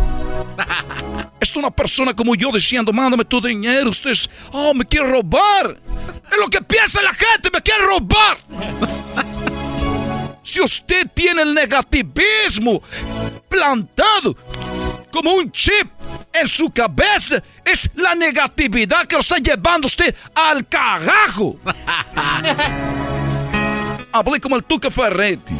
[1.40, 3.90] Es una persona como yo diciendo, mándame tu dinero.
[3.90, 5.78] Ustedes, oh, me quiere robar.
[6.30, 8.38] Es lo que piensa la gente, me quiere robar.
[10.42, 12.82] Si usted tiene el negativismo
[13.48, 14.36] plantado
[15.10, 15.88] como un chip
[16.32, 21.56] en su cabeza, es la negatividad que lo está llevando usted al carajo.
[24.12, 25.54] Hablé como el Tuca Ferretti.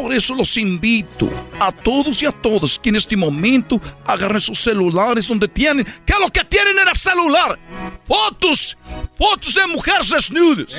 [0.00, 4.60] Por eso los invito a todos y a todas que en este momento agarren sus
[4.60, 5.84] celulares donde tienen.
[6.06, 7.58] ¿Qué es lo que tienen en el celular?
[8.06, 8.78] Fotos.
[9.18, 10.72] Fotos de mujeres desnudas.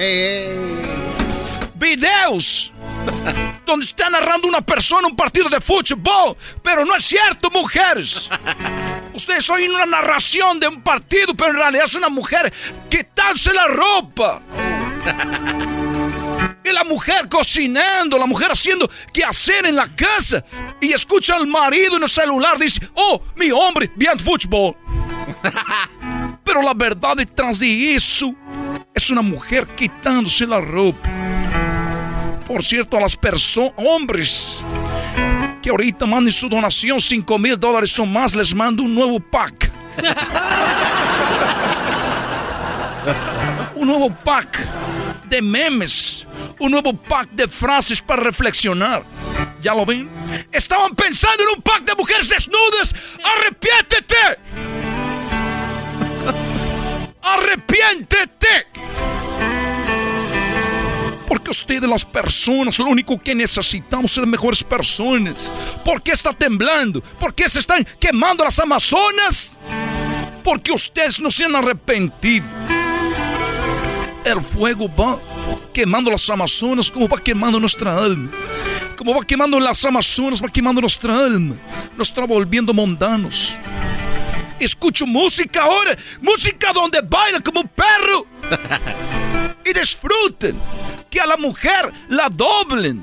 [1.76, 2.72] Videos.
[3.66, 6.38] donde está narrando una persona un partido de fútbol.
[6.64, 8.30] Pero no es cierto, mujeres.
[9.14, 12.54] Ustedes oyen una narración de un partido, pero en realidad es una mujer
[12.90, 14.42] quitándose la ropa.
[16.64, 20.44] Y la mujer cocinando, la mujer haciendo qué hacer en la casa.
[20.82, 24.76] Y escucha al marido en el celular, dice, oh, mi hombre, bien fútbol.
[26.44, 28.34] Pero la verdad detrás de eso
[28.94, 31.10] es una mujer quitándose la ropa.
[32.46, 34.66] Por cierto, a las personas, hombres,
[35.62, 39.72] que ahorita manden su donación, 5 mil dólares o más, les mando un nuevo pack.
[43.76, 44.60] un nuevo pack
[45.30, 46.26] de memes,
[46.60, 49.04] un nuevo pack de frases para reflexionar.
[49.62, 50.10] ¿Ya lo ven?
[50.52, 52.96] Estaban pensando en un pack de mujeres desnudas.
[53.24, 54.16] ¡Arrepiéntete!
[57.22, 58.68] ¡Arrepiéntete!
[61.28, 65.54] Porque ustedes las personas, lo único que necesitamos ser mejores personas.
[65.86, 67.02] ¿Por qué está temblando?
[67.02, 69.56] ¿Por qué se están quemando las Amazonas?
[70.44, 72.48] Porque ustedes no se han arrepentido.
[74.24, 75.20] El fuego va
[75.74, 78.30] quemando las Amazonas como va quemando nuestra alma.
[78.96, 81.56] Como va quemando las Amazonas, va quemando nuestra alma.
[81.98, 83.60] Nos está volviendo mundanos.
[84.60, 88.28] Escucho música ahora, música donde baila como un perro.
[89.66, 90.60] y disfruten.
[91.10, 93.02] Que a la mujer la doblen.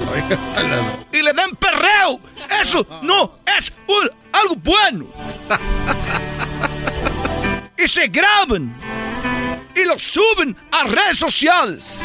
[1.12, 2.20] y le den perreo.
[2.60, 5.06] Eso no es un, algo bueno.
[7.78, 8.74] y se graban
[9.74, 12.04] y lo suben a redes sociales.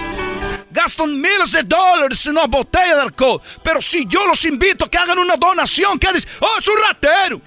[0.71, 3.41] Gastan miles de dólares en una botella de alcohol.
[3.63, 6.81] Pero si yo los invito a que hagan una donación, que dicen, oh, es un
[6.81, 7.41] ratero.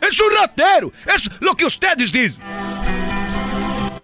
[0.00, 0.92] Es un ratero.
[1.12, 2.40] Es lo que ustedes dicen.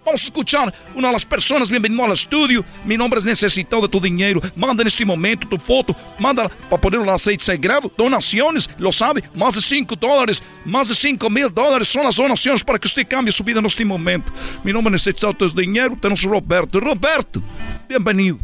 [0.07, 1.69] Vamos escuchar una de las personas.
[1.69, 2.65] Bienvenido al estudio.
[2.85, 4.41] Mi nombre es Necesitado de tu dinero.
[4.55, 5.97] Manda en este momento tu foto.
[6.17, 7.91] Manda para ponerlo en aceite sagrado.
[7.99, 9.25] Donaciones, lo sabe.
[9.35, 10.41] Más de 5 dólares.
[10.65, 13.67] Más de 5 mil dólares son las donaciones para que usted cambie su vida en
[13.67, 14.33] este momento.
[14.63, 15.99] Mi nombre es Necesitado de tu dinero.
[16.01, 16.79] Tenemos Roberto.
[16.79, 17.43] Roberto,
[17.89, 18.39] bienvenido.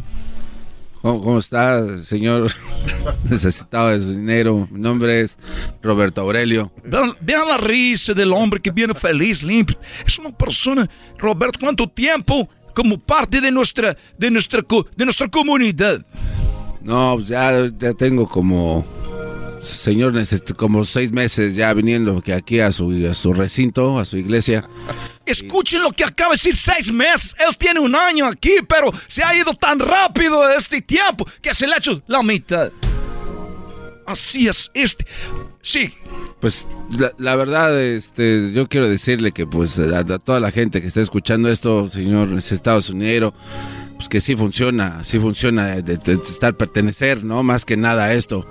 [1.03, 2.49] ¿Cómo, cómo está, señor?
[3.29, 4.67] Necesitado de su dinero.
[4.71, 5.37] Mi nombre es
[5.81, 6.71] Roberto Aurelio.
[6.85, 9.77] Vean, vean la risa del hombre que viene feliz, limpio.
[10.07, 10.89] Es una persona,
[11.19, 16.03] Roberto, ¿cuánto tiempo como parte de nuestra, de nuestra, co- de nuestra comunidad?
[16.81, 18.85] No, pues ya, ya tengo como,
[19.63, 24.05] señor, necesito como seis meses ya viniendo que aquí a su, a su recinto, a
[24.05, 24.67] su iglesia.
[25.25, 27.35] Escuchen lo que acaba de decir seis meses.
[27.39, 31.65] Él tiene un año aquí, pero se ha ido tan rápido este tiempo que se
[31.67, 32.71] le ha hecho la mitad.
[34.05, 35.05] Así es, este.
[35.61, 35.93] Sí,
[36.41, 36.67] Pues
[36.99, 40.87] la, la verdad, este, yo quiero decirle que pues a, a toda la gente que
[40.87, 43.33] está escuchando esto, señor, Estados Unidos,
[43.95, 47.43] pues que sí funciona, sí funciona de, de- de estar pertenecer, ¿no?
[47.43, 48.45] Más que nada a esto.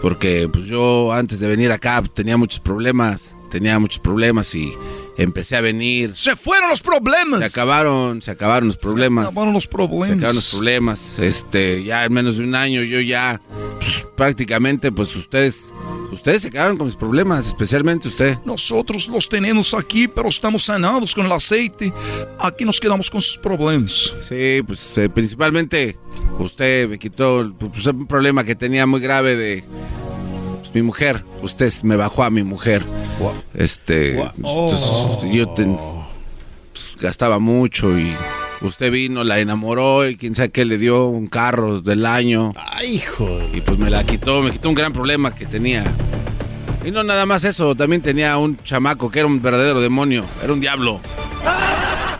[0.00, 4.72] Porque pues yo antes de venir acá tenía muchos problemas, tenía muchos problemas y
[5.18, 6.12] empecé a venir.
[6.14, 7.40] Se fueron los problemas.
[7.40, 9.26] Se acabaron, se acabaron los problemas.
[9.26, 10.08] acabaron los problemas.
[10.08, 11.18] Se acabaron los problemas.
[11.18, 13.40] Este, ya en menos de un año yo ya
[13.78, 15.72] pues, prácticamente pues ustedes
[16.12, 18.36] ustedes se acabaron con mis problemas, especialmente usted.
[18.44, 21.92] nosotros los tenemos aquí, pero estamos sanados con el aceite.
[22.38, 24.12] Aquí nos quedamos con sus problemas.
[24.28, 25.96] Sí, pues eh, principalmente
[26.38, 29.64] usted me quitó pues, un problema que tenía muy grave de
[30.58, 31.24] pues, mi mujer.
[31.42, 32.84] Usted me bajó a mi mujer.
[33.54, 34.90] Este, entonces,
[35.32, 38.14] yo te- pues, gastaba mucho y
[38.60, 42.52] usted vino, la enamoró y quién sabe qué le dio un carro del año.
[42.56, 43.28] Ay, hijo.
[43.52, 45.84] Y pues me la quitó, me quitó un gran problema que tenía.
[46.84, 50.52] Y no nada más eso, también tenía un chamaco que era un verdadero demonio, era
[50.52, 51.00] un diablo.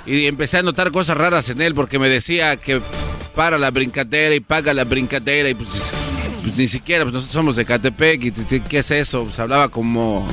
[0.07, 2.81] Y empecé a notar cosas raras en él porque me decía que
[3.35, 5.91] para la brincadera y paga la brincadera y pues,
[6.43, 9.25] pues ni siquiera, pues nosotros somos de Catepec y ¿qué es eso?
[9.25, 10.27] Pues hablaba como...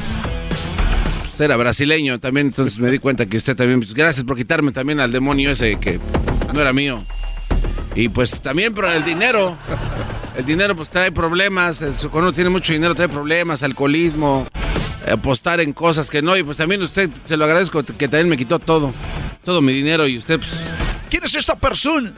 [1.37, 3.79] pues, era brasileño también, entonces me di cuenta que usted también...
[3.79, 5.99] pues, gracias por quitarme también al demonio ese que
[6.51, 7.03] no era mío.
[7.93, 9.57] Y pues también por el dinero.
[10.35, 11.79] El dinero pues trae problemas.
[12.11, 14.47] Cuando uno tiene mucho dinero trae problemas, alcoholismo,
[15.11, 16.35] apostar en cosas que no.
[16.37, 18.91] Y pues también usted, se lo agradezco, que también me quitó todo.
[19.43, 20.69] Todo mi dinero y usted pues...
[21.09, 22.13] ¿Quién es esta persona?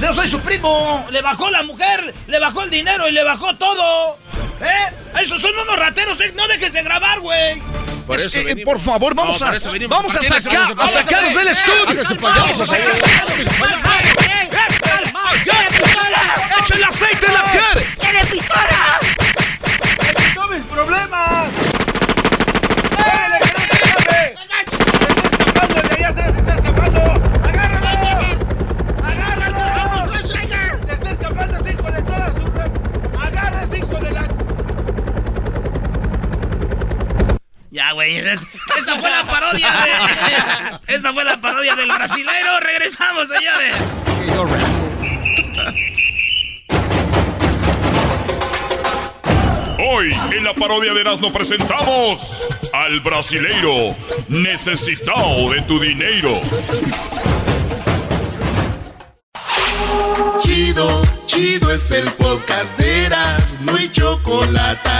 [0.00, 1.06] Yo soy su primo.
[1.10, 4.16] Le bajó la mujer, le bajó el dinero y le bajó todo.
[4.60, 5.22] ¿Eh?
[5.22, 6.20] Esos son unos rateros.
[6.20, 6.32] eh.
[6.36, 7.60] No dejes de grabar, güey.
[8.06, 10.34] Por Es eso que, eh, por favor, vamos No, a, vamos a ¿Por qué no
[10.36, 12.04] se sacar, van a sacarlos del estudio.
[12.20, 12.94] Vamos a sacar.
[15.46, 17.80] ¡Echa el aceite en la cara!
[18.00, 18.98] ¡Tiene pistola!
[20.34, 21.48] ¡No mis problemas!
[22.96, 24.34] ¡Párale, que no se escape!
[24.42, 25.80] ¡Está escapando!
[25.80, 27.00] ¡El de allá atrás está escapando!
[27.44, 28.26] ¡Agárralo!
[29.04, 30.12] ¡Agárralo!
[30.86, 32.46] ¡Le está escapando ese hijo de toda su...
[32.46, 34.22] re- ¡Agarra ese hijo de la...
[37.76, 38.16] Ya, güey.
[38.16, 38.46] es-
[38.78, 40.94] esta fue la parodia de.
[40.94, 42.58] Esta fue la parodia del brasilero.
[42.60, 43.76] Regresamos, señores.
[49.78, 53.94] Hoy en la parodia de Erasmo presentamos al brasileiro
[54.28, 56.40] necesitado de tu dinero.
[60.42, 64.90] Chido, chido es el podcast de Eras, no hay chocolate.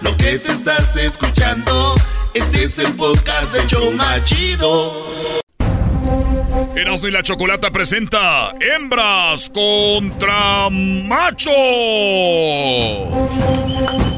[0.00, 1.94] Lo que te estás escuchando,
[2.34, 5.06] este es el podcast de Choma Chido.
[6.74, 11.54] Erasmo y la Chocolata presenta Hembras contra Machos.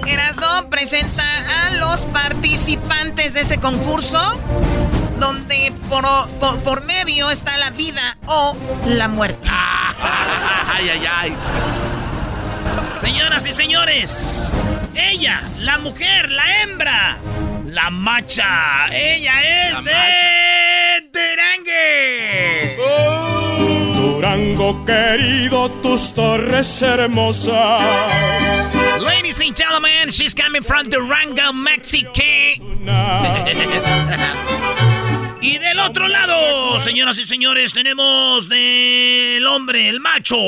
[0.06, 1.24] Erasno presenta
[1.66, 4.38] a los participantes de este concurso,
[5.18, 6.04] donde por,
[6.38, 9.48] por, por medio está la vida o la muerte.
[10.76, 11.36] Ay, ay, ay.
[12.98, 14.52] Señoras y señores,
[14.94, 17.16] ella, la mujer, la hembra,
[17.74, 22.76] la macha, ella es de Terangue.
[23.96, 27.82] Durango querido, tus torres hermosas.
[29.00, 32.22] Ladies and gentlemen, she's coming from Durango, Mexico.
[35.44, 40.38] Y del otro lado, señoras y señores, tenemos del hombre, el macho,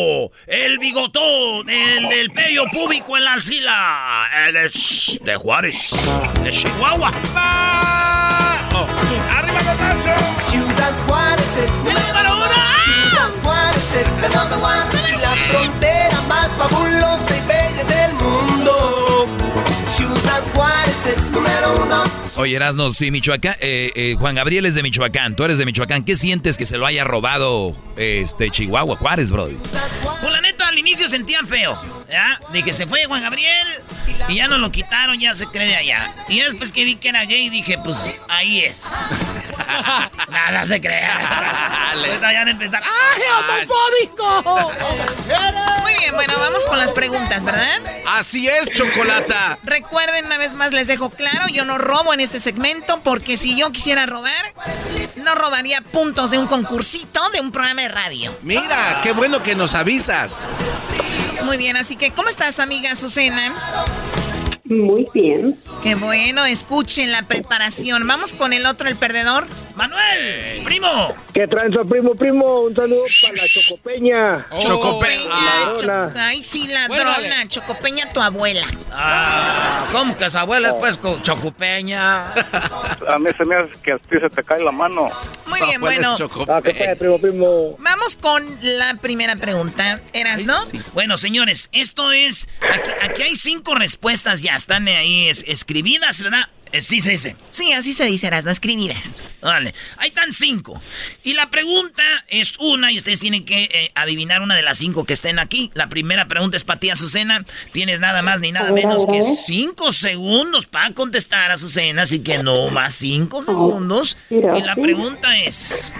[0.47, 4.27] el bigotón, el del pello púbico en la alcila.
[4.49, 5.91] Él es de Juárez,
[6.43, 7.09] de Chihuahua.
[9.37, 10.23] ¡Arriba los machos!
[10.49, 12.49] Ciudad Juárez es ¡El número uno!
[12.83, 17.56] Ciudad Juárez es la number one y la frontera más fabulosa y
[22.37, 26.05] Oye, Erasno, sí, Michoacán, eh, eh, Juan Gabriel es de Michoacán, tú eres de Michoacán.
[26.05, 29.49] ¿Qué sientes que se lo haya robado este Chihuahua, Juárez, bro?
[30.21, 31.79] Pues la neta, al inicio sentían feo,
[32.11, 32.41] ¿ya?
[32.53, 33.67] De que se fue Juan Gabriel
[34.29, 36.15] y ya nos lo quitaron, ya se cree de allá.
[36.29, 38.85] Y después que vi que era gay, dije, pues ahí es.
[40.29, 41.93] Nada se crea.
[41.93, 42.83] Ahorita van a empezar.
[42.85, 44.73] ¡Ay, homofóbico!
[45.83, 47.81] Muy bien, bueno, vamos con las preguntas, ¿verdad?
[48.07, 49.59] Así es, Chocolata.
[49.63, 53.57] Recuerden, una vez más les dejo claro, yo no robo en este segmento porque si
[53.57, 54.55] yo quisiera robar,
[55.15, 58.37] no robaría puntos de un concursito de un programa de radio.
[58.43, 60.41] Mira, qué bueno que nos avisas.
[61.45, 63.55] Muy bien, así que ¿cómo estás, amiga Azucena?
[64.69, 65.57] Muy bien.
[65.83, 68.07] Qué bueno, escuchen la preparación.
[68.07, 69.47] Vamos con el otro, el perdedor.
[69.77, 71.15] Manuel, primo.
[71.35, 72.61] ¿Qué tranza, primo, primo?
[72.63, 74.47] Un saludo para la Chocopeña.
[74.59, 75.29] Chocopeña.
[75.29, 76.13] Ladrona.
[76.13, 77.47] Cho- Ay, sí, ladrona.
[77.47, 78.67] Chocopeña, tu abuela.
[78.91, 82.33] Ah, ¿cómo que su abuela es pues co- chocupeña?
[82.33, 85.11] A mí se me hace que a ti se te cae la mano.
[85.51, 86.17] Muy bien, bueno.
[86.49, 87.77] Ah, ¿qué tal, primo, primo?
[87.79, 90.01] Vamos con la primera pregunta.
[90.13, 90.57] ¿Eras, no?
[90.95, 92.49] Bueno, señores, esto es.
[92.73, 94.56] Aquí, aquí hay cinco respuestas ya.
[94.57, 96.49] Están ahí es- escribidas, ¿verdad?
[96.81, 97.37] Sí se dice.
[97.51, 99.15] Sí, así se dice, Erasno, escribidas.
[99.41, 100.83] Vale, ahí están cinco.
[101.23, 105.05] Y la pregunta es una y ustedes tienen que eh, adivinar una de las cinco
[105.05, 105.71] que estén aquí.
[105.75, 107.47] La primera pregunta es para ti, Azucena.
[107.73, 112.03] Tienes nada más ni nada menos que cinco segundos para contestar, Azucena.
[112.03, 114.19] Así que no más cinco segundos.
[114.29, 115.93] Y la pregunta es...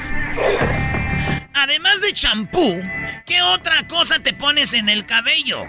[1.55, 2.79] Además de champú,
[3.25, 5.65] ¿qué otra cosa te pones en el cabello?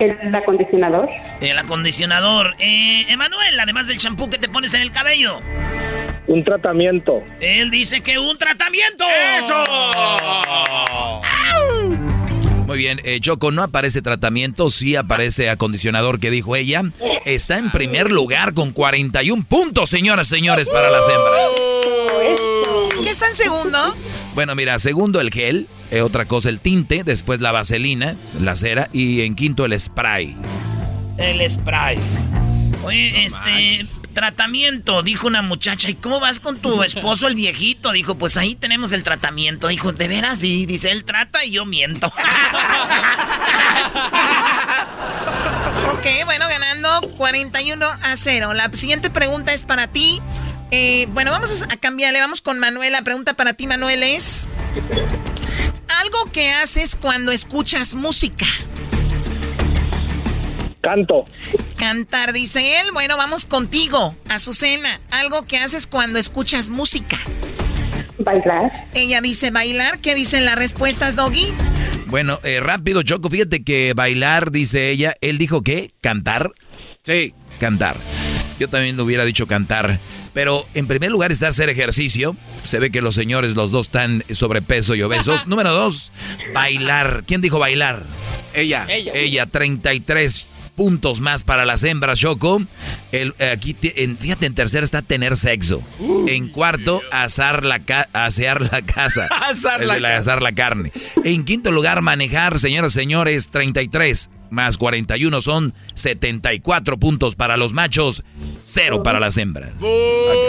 [0.00, 1.08] El acondicionador.
[1.42, 2.54] El acondicionador.
[2.58, 5.40] Eh, Emanuel, además del champú que te pones en el cabello.
[6.26, 7.22] Un tratamiento.
[7.40, 9.04] Él dice que un tratamiento.
[9.38, 9.62] ¡Eso!
[12.66, 16.82] Muy bien, eh, Choco, no aparece tratamiento, sí aparece acondicionador que dijo ella.
[17.26, 21.79] Está en primer lugar con 41 puntos, señoras y señores, para las hembras.
[23.10, 23.96] ¿Qué está en segundo?
[24.36, 28.88] Bueno, mira, segundo el gel, eh, otra cosa el tinte, después la vaselina, la cera
[28.92, 30.36] y en quinto el spray.
[31.18, 31.98] El spray.
[32.84, 33.84] Oye, este,
[34.14, 35.90] tratamiento, dijo una muchacha.
[35.90, 37.90] ¿Y cómo vas con tu esposo, el viejito?
[37.90, 39.66] Dijo, pues ahí tenemos el tratamiento.
[39.66, 40.38] Dijo, ¿de veras?
[40.38, 42.06] Sí, dice, él trata y yo miento.
[45.92, 48.54] ok, bueno, ganando 41 a 0.
[48.54, 50.22] La siguiente pregunta es para ti.
[50.70, 52.92] Eh, bueno, vamos a cambiarle, vamos con Manuel.
[52.92, 54.48] La pregunta para ti, Manuel, es...
[56.00, 58.46] Algo que haces cuando escuchas música.
[60.80, 61.24] Canto.
[61.76, 62.88] Cantar, dice él.
[62.94, 65.00] Bueno, vamos contigo, Azucena.
[65.10, 67.18] Algo que haces cuando escuchas música.
[68.18, 68.88] Bailar.
[68.94, 69.98] Ella dice bailar.
[69.98, 71.52] ¿Qué dicen las respuestas, Doggy?
[72.06, 75.14] Bueno, eh, rápido, Choco, fíjate que bailar, dice ella.
[75.20, 76.52] Él dijo que cantar.
[77.02, 77.34] Sí.
[77.58, 77.96] Cantar.
[78.58, 80.00] Yo también hubiera dicho cantar.
[80.32, 82.36] Pero en primer lugar está hacer ejercicio.
[82.62, 85.46] Se ve que los señores, los dos están sobrepeso y obesos.
[85.46, 86.12] Número dos,
[86.54, 87.24] bailar.
[87.26, 88.04] ¿Quién dijo bailar?
[88.54, 88.86] Ella.
[88.88, 89.12] Ella.
[89.14, 90.46] Ella, 33
[90.76, 92.62] puntos más para las hembras, Choco.
[93.12, 95.82] El, eh, aquí, en, fíjate, en tercero está tener sexo.
[96.26, 97.82] en cuarto, asar la
[98.12, 99.26] asear la casa.
[99.50, 100.92] asar, la, la, asar la carne.
[101.24, 107.72] En quinto lugar, manejar, señoras y señores, 33 más 41 son 74 puntos para los
[107.72, 108.22] machos,
[108.58, 109.72] cero para las hembras.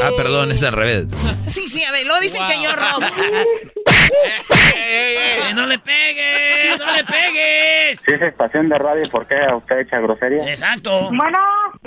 [0.03, 1.05] Ah, perdón, es al revés.
[1.47, 3.01] Sí, sí, a ver, lo dicen que yo robo.
[5.55, 6.79] ¡No le pegues!
[6.79, 7.99] ¡No le pegues!
[8.05, 10.49] Si es estación de radio, ¿por qué usted echa grosería?
[10.49, 11.09] Exacto.
[11.09, 11.37] Bueno,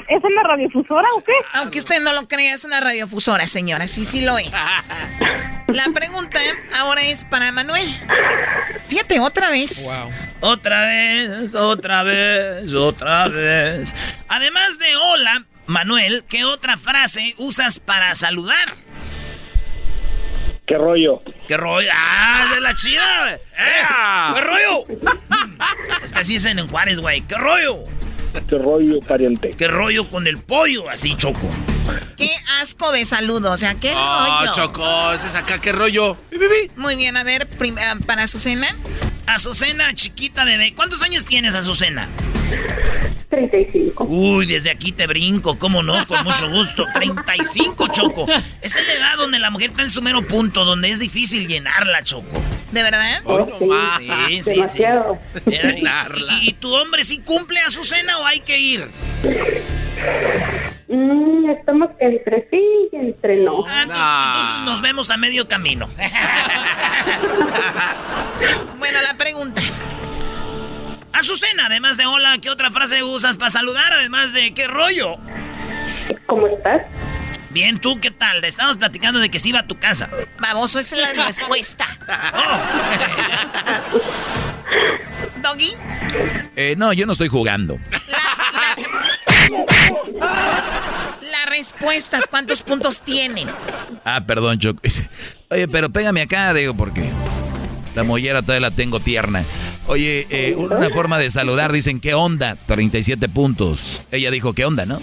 [0.08, 1.32] ¿es una radiofusora o qué?
[1.54, 3.88] Aunque usted no lo crea, es una radiofusora, señora.
[3.88, 4.50] Sí, sí lo es.
[5.68, 6.38] La pregunta
[6.78, 7.86] ahora es para Manuel.
[8.86, 10.00] Fíjate, otra vez.
[10.40, 12.03] Otra vez, otra vez,
[12.74, 13.94] otra vez.
[14.28, 18.74] Además de hola, Manuel, ¿qué otra frase usas para saludar?
[20.66, 21.22] ¿Qué rollo?
[21.46, 21.90] ¿Qué rollo?
[21.94, 23.38] ¡Ah, de la chida!
[24.34, 24.86] ¿Qué rollo?
[26.02, 27.20] es que así dicen en Juárez, güey.
[27.22, 27.84] ¿Qué rollo?
[28.48, 29.50] ¿Qué rollo, pariente?
[29.50, 30.88] ¿Qué rollo con el pollo?
[30.88, 31.50] Así, Choco.
[32.16, 32.30] Qué
[32.60, 34.54] asco de saludo, o sea, qué oh, rollo.
[34.54, 36.16] Choco, ese es acá, qué rollo.
[36.76, 37.48] Muy bien, a ver,
[37.78, 38.76] ah, para Azucena.
[39.26, 40.74] Azucena, chiquita bebé.
[40.74, 42.08] ¿Cuántos años tienes, Azucena?
[43.30, 44.04] 35.
[44.08, 46.06] Uy, desde aquí te brinco, ¿cómo no?
[46.06, 46.86] Con mucho gusto.
[46.94, 48.26] 35, Choco.
[48.62, 52.02] Es el edad donde la mujer está en su mero punto, donde es difícil llenarla,
[52.04, 52.40] Choco.
[52.72, 53.22] ¿De verdad?
[53.24, 53.68] Oh, sí,
[54.28, 55.18] sí, sí, Demasiado.
[55.46, 58.88] ¿Y, ¿Y, tu hombre sí cumple a su cena o hay que ir?
[60.94, 63.64] Mm, estamos entre sí y entre no.
[63.66, 65.90] Ah, entonces, entonces nos vemos a medio camino.
[68.78, 69.60] bueno, la pregunta.
[71.12, 73.92] Azucena, además de hola, ¿qué otra frase usas para saludar?
[73.92, 75.16] Además de qué rollo.
[76.26, 76.82] ¿Cómo estás?
[77.50, 78.44] Bien, ¿tú qué tal?
[78.44, 80.10] Estamos platicando de que se iba a tu casa.
[80.40, 81.86] Baboso, esa es la respuesta.
[85.42, 85.74] ¿Doggy?
[86.56, 87.78] Eh, no, yo no estoy jugando.
[88.08, 88.20] Las
[91.56, 93.48] respuestas, ¿cuántos puntos tienen?
[94.04, 94.80] Ah, perdón, Choco.
[95.50, 97.04] Oye, pero pégame acá, digo, porque
[97.94, 99.44] la mollera todavía la tengo tierna.
[99.86, 102.56] Oye, eh, una forma de saludar, dicen, ¿qué onda?
[102.66, 104.02] 37 puntos.
[104.10, 105.00] Ella dijo, ¿qué onda, no?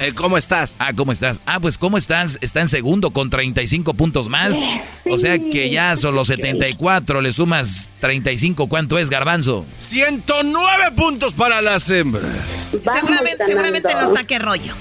[0.00, 0.74] Eh, ¿Cómo estás?
[0.78, 1.40] Ah, ¿cómo estás?
[1.46, 2.38] Ah, pues, ¿cómo estás?
[2.42, 4.60] Está en segundo con 35 puntos más.
[5.08, 9.64] O sea que ya son los 74, le sumas 35, ¿cuánto es, Garbanzo?
[9.78, 12.34] 109 puntos para las hembras.
[12.70, 14.74] Seguramente, seguramente no está qué rollo.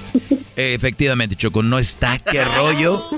[0.55, 3.03] Eh, efectivamente, Choco, no está qué rollo.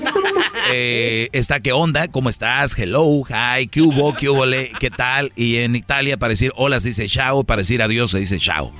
[0.72, 2.76] Eh, está qué onda, ¿cómo estás?
[2.76, 4.42] Hello, hi, qué hubo, qué hubo,
[4.80, 5.30] qué tal.
[5.36, 8.72] Y en Italia para decir hola se dice chao, para decir adiós se dice chao.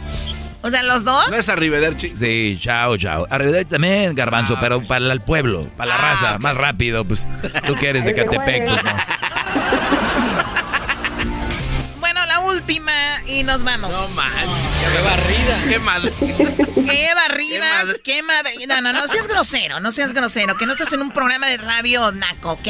[0.62, 1.30] O sea, ¿los dos?
[1.30, 2.10] ¿No es arrivederci?
[2.16, 3.28] Sí, chao, chao.
[3.30, 7.28] Arrivederci también, garbanzo, Ah, pero para el pueblo, para la Ah, raza, más rápido, pues.
[7.68, 8.90] Tú que eres de Catepec, pues no.
[12.00, 12.92] Bueno, la última
[13.28, 13.92] y nos vamos.
[13.92, 14.75] No manches.
[14.96, 15.62] Qué barrida.
[15.68, 16.12] Qué madre.
[16.18, 18.52] Qué barrida, qué madre.
[18.66, 21.58] No, no, no seas grosero, no seas grosero, que no estás en un programa de
[21.58, 22.62] radio naco, ¿ok?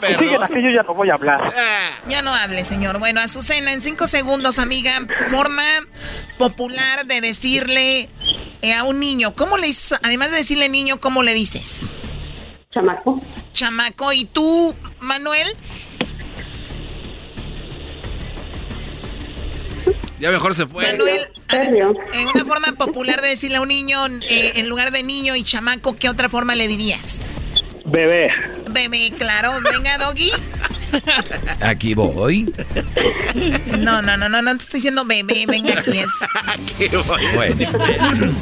[0.00, 1.52] Si siguen así, yo ya no voy a hablar.
[2.08, 2.98] Ya no hable, señor.
[2.98, 4.92] Bueno, Azucena, en cinco segundos, amiga,
[5.28, 5.62] forma
[6.38, 8.08] popular de decirle
[8.62, 9.98] eh, a un niño, ¿cómo le dices?
[10.02, 11.86] Además de decirle niño, ¿cómo le dices?
[12.72, 13.20] Chamaco.
[13.52, 14.12] Chamaco.
[14.12, 15.48] ¿Y tú, Manuel?
[20.18, 20.84] Ya mejor se fue.
[20.84, 25.36] Manuel, en una forma popular de decirle a un niño, eh, en lugar de niño
[25.36, 27.24] y chamaco, ¿qué otra forma le dirías?
[27.84, 28.30] Bebé.
[28.70, 29.52] Bebé, claro.
[29.72, 30.30] Venga, Doggy.
[31.60, 32.52] Aquí voy.
[33.78, 36.90] No, no, no, no, no te estoy diciendo bebé, venga aquí es.
[37.34, 38.32] bueno.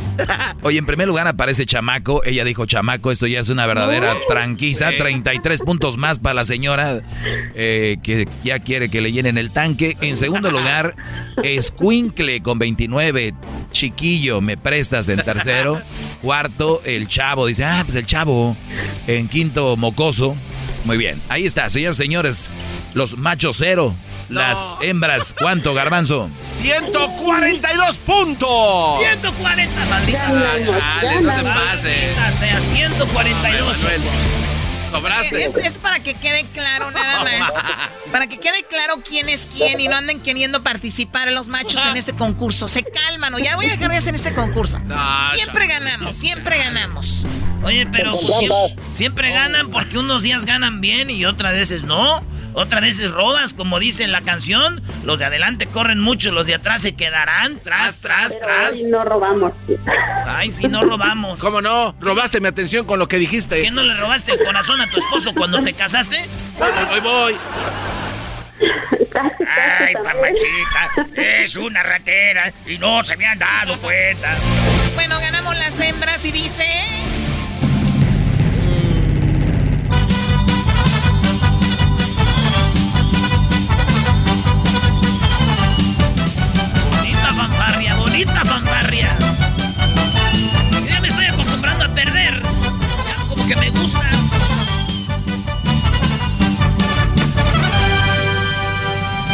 [0.63, 2.23] Oye, en primer lugar aparece chamaco.
[2.25, 4.91] Ella dijo chamaco, esto ya es una verdadera tranquisa.
[4.97, 7.03] 33 puntos más para la señora
[7.55, 9.97] eh, que ya quiere que le llenen el tanque.
[10.01, 10.97] En segundo lugar,
[11.43, 13.35] Escuincle con 29.
[13.73, 15.81] Chiquillo, me prestas en tercero.
[16.23, 17.47] Cuarto, el chavo.
[17.47, 18.57] Dice, ah, pues el chavo.
[19.07, 20.37] En quinto, mocoso.
[20.87, 22.53] Muy bien, ahí está, señores, señores.
[22.95, 23.97] Los machos cero.
[24.29, 26.31] Las hembras, ¿cuánto, garbanzo?
[26.45, 28.99] 142 puntos.
[29.01, 30.65] 140, maldita sea.
[30.65, 32.17] Chale, no te pases.
[32.17, 33.77] Maldita sea, 142.
[34.91, 35.45] Sobraste.
[35.45, 37.53] Es, es para que quede claro nada más.
[38.13, 41.97] Para que quede claro quién es quién y no anden queriendo participar los machos en
[41.97, 42.69] este concurso.
[42.69, 44.81] Se calman o ya voy a dejar de hacer este concurso.
[45.35, 47.27] Siempre ganamos, siempre ganamos.
[47.67, 52.25] Oye, pero pues, siempre, siempre ganan porque unos días ganan bien y otras veces no.
[52.55, 54.81] Otras veces robas, como dice en la canción.
[55.05, 58.73] Los de adelante corren mucho, los de atrás se quedarán tras, tras, tras.
[58.73, 59.53] Ay, no robamos.
[60.25, 61.41] Ay, sí, no robamos.
[61.41, 61.97] ¿Cómo no?
[62.01, 63.61] Robaste mi atención con lo que dijiste.
[63.63, 66.25] ¿Qué no le robaste el corazón a tu esposo cuando te casaste?
[66.59, 67.37] Voy, voy, voy.
[69.81, 74.37] Ay, papachita, es una ratera y no se me han dado cuenta.
[74.95, 76.65] Bueno, ganamos las hembras y dice...
[88.17, 89.19] bonita fanfarria.
[90.89, 92.41] Ya me estoy acostumbrando a perder.
[92.41, 94.11] Ya como que me gusta.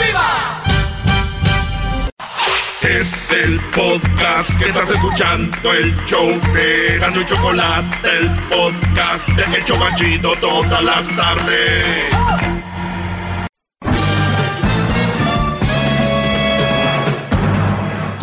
[0.04, 0.62] ¡Viva!
[2.80, 9.58] Es el podcast que estás escuchando, el show de Gano y Chocolate, el podcast de
[9.58, 12.61] El Chobachito todas las tardes.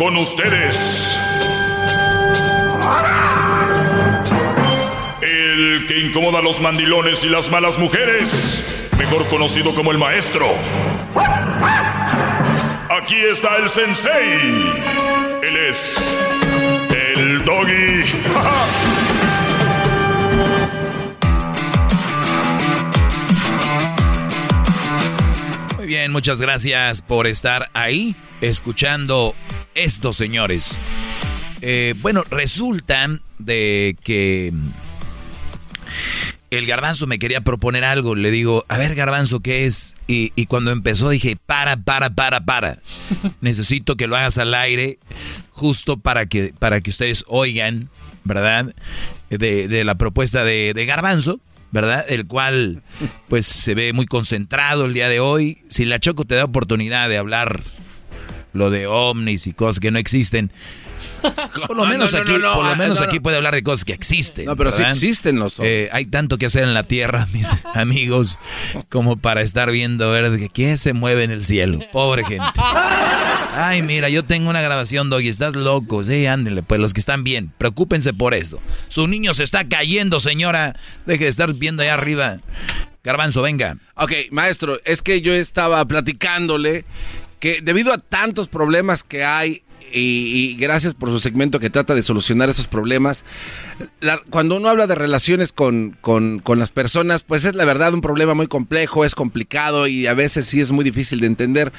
[0.00, 1.20] Con ustedes.
[5.20, 8.88] El que incomoda a los mandilones y las malas mujeres.
[8.98, 10.46] Mejor conocido como el maestro.
[12.88, 14.72] Aquí está el sensei.
[15.42, 16.18] Él es
[16.88, 18.02] el doggy.
[25.76, 29.34] Muy bien, muchas gracias por estar ahí escuchando
[29.74, 30.78] esto, señores.
[31.62, 34.52] Eh, bueno, resulta de que
[36.50, 38.14] el garbanzo me quería proponer algo.
[38.14, 39.96] Le digo, a ver, garbanzo, ¿qué es?
[40.06, 42.78] Y, y cuando empezó dije, para, para, para, para.
[43.40, 44.98] Necesito que lo hagas al aire
[45.50, 47.90] justo para que, para que ustedes oigan,
[48.24, 48.74] ¿verdad?
[49.28, 51.40] De, de la propuesta de, de garbanzo.
[51.72, 52.04] ¿Verdad?
[52.08, 52.82] El cual,
[53.28, 55.58] pues, se ve muy concentrado el día de hoy.
[55.68, 57.62] Si la Choco te da oportunidad de hablar
[58.52, 60.50] lo de ovnis y cosas que no existen,
[61.66, 63.10] por lo menos No, no, aquí, no, no, por lo ah, menos no, no.
[63.10, 64.46] aquí puede hablar de cosas que existen.
[64.46, 64.92] No, pero sí ¿verdad?
[64.92, 68.38] existen los Eh, hay tanto que hacer en la tierra, mis amigos,
[68.88, 71.80] como para estar viendo ver de que quién se mueve en el cielo.
[71.92, 72.44] Pobre gente.
[73.54, 76.04] Ay, mira, yo tengo una grabación, Doggy, estás loco.
[76.04, 78.60] Sí, ándenle, pues los que están bien, preocúpense por eso.
[78.88, 80.76] Su niño se está cayendo, señora.
[81.06, 82.38] Deje de estar viendo allá arriba.
[83.02, 83.78] Garbanzo, venga.
[83.94, 86.84] Ok, maestro, es que yo estaba platicándole
[87.40, 89.62] que debido a tantos problemas que hay
[89.92, 93.24] y, y gracias por su segmento que trata de solucionar esos problemas,
[94.00, 97.92] la- cuando uno habla de relaciones con, con- con las personas, pues es la verdad
[97.92, 101.72] un problema muy complejo, es complicado y a veces sí es muy difícil de entender,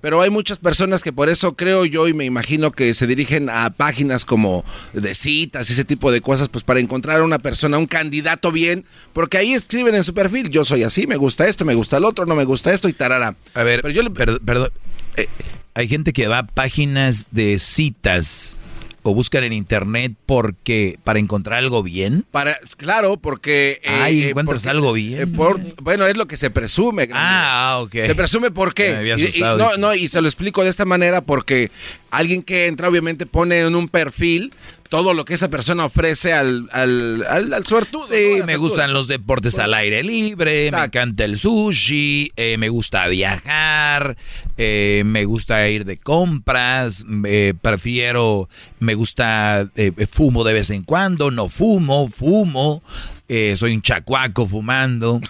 [0.00, 3.50] pero hay muchas personas que por eso creo yo y me imagino que se dirigen
[3.50, 7.40] a páginas como de citas y ese tipo de cosas, pues para encontrar a una
[7.40, 11.48] persona, un candidato bien, porque ahí escriben en su perfil, yo soy así, me gusta
[11.48, 13.34] esto, me gusta el otro, no me gusta esto y tarara.
[13.54, 14.70] A ver, Pero yo le- per- perdón.
[15.16, 15.26] Eh,
[15.74, 18.56] hay gente que va a páginas de citas
[19.02, 22.24] o buscan en internet porque para encontrar algo bien.
[22.32, 23.80] Para, claro, porque...
[23.84, 25.20] eh, Ay, eh, encuentras porque- algo bien.
[25.20, 27.08] eh, por- bueno, es lo que se presume.
[27.12, 27.92] Ah, ok.
[27.92, 29.14] Se presume por qué.
[29.16, 31.70] Y- y, no, no, y se lo explico de esta manera porque
[32.10, 34.52] alguien que entra obviamente pone en un perfil
[34.88, 38.06] todo lo que esa persona ofrece al, al, al, al suertudo.
[38.06, 43.06] Sí, me gustan los deportes al aire libre, me encanta el sushi, eh, me gusta
[43.08, 44.16] viajar,
[44.56, 48.48] eh, me gusta ir de compras, eh, prefiero,
[48.78, 49.70] me gusta,
[50.10, 52.82] fumo de vez en cuando, no fumo, fumo,
[53.28, 55.20] soy un chacuaco fumando,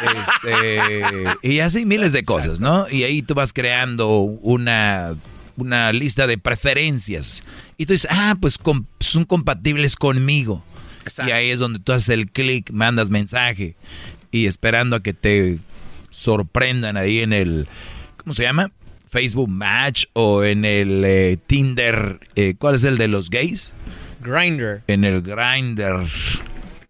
[0.44, 0.90] este,
[1.42, 2.88] y así miles de cosas, ¿no?
[2.90, 5.14] Y ahí tú vas creando una,
[5.56, 7.44] una lista de preferencias.
[7.76, 8.58] Y tú dices, ah, pues
[9.00, 10.64] son compatibles conmigo.
[11.26, 13.76] Y ahí es donde tú haces el clic, mandas mensaje
[14.32, 15.58] y esperando a que te
[16.10, 17.68] sorprendan ahí en el,
[18.16, 18.72] ¿cómo se llama?
[19.08, 23.72] Facebook Match o en el eh, Tinder, eh, ¿cuál es el de los gays?
[24.20, 24.82] Grinder.
[24.88, 26.06] En el Grinder.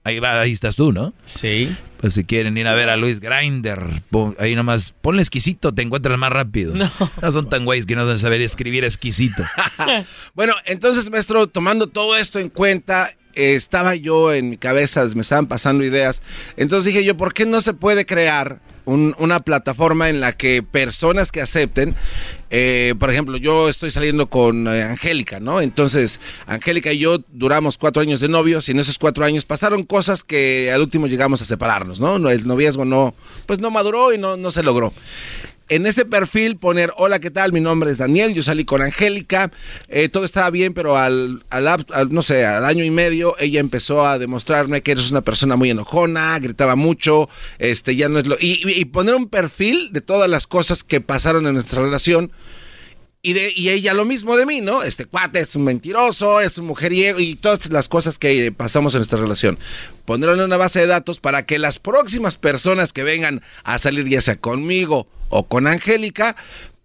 [0.07, 1.12] Ahí va, ahí estás tú, ¿no?
[1.24, 1.77] Sí.
[1.97, 3.83] Pues si quieren ir a ver a Luis Grinder,
[4.39, 6.74] ahí nomás, ponle exquisito, te encuentras más rápido.
[6.77, 6.89] No.
[7.20, 9.45] No son tan güeyes que no deben saber escribir exquisito.
[10.35, 15.47] bueno, entonces, maestro, tomando todo esto en cuenta, estaba yo en mi cabeza, me estaban
[15.47, 16.23] pasando ideas.
[16.57, 21.33] Entonces dije yo, ¿por qué no se puede crear una plataforma en la que personas
[21.33, 21.97] que acepten,
[22.51, 25.60] eh, por ejemplo, yo estoy saliendo con eh, Angélica, ¿no?
[25.60, 29.85] Entonces, Angélica y yo duramos cuatro años de novios y en esos cuatro años pasaron
[29.85, 32.16] cosas que al último llegamos a separarnos, ¿no?
[32.31, 33.14] El noviazgo no,
[33.47, 34.93] pues no maduró y no, no se logró
[35.69, 37.53] en ese perfil poner, hola, ¿qué tal?
[37.53, 39.51] Mi nombre es Daniel, yo salí con Angélica,
[39.89, 44.07] eh, todo estaba bien, pero al, al, no sé, al año y medio ella empezó
[44.07, 47.29] a demostrarme que eres una persona muy enojona, gritaba mucho,
[47.59, 48.37] este, ya no es lo...
[48.41, 52.31] Y poner un perfil de todas las cosas que pasaron en nuestra relación
[53.27, 54.85] y, de, y ella lo mismo de mí, ¿no?
[54.85, 59.01] Este cuate es un mentiroso, es un mujeriego y todas las cosas que pasamos en
[59.01, 59.59] nuestra relación.
[60.05, 64.09] Ponerlo en una base de datos para que las próximas personas que vengan a salir,
[64.09, 66.36] ya sea conmigo o con Angélica,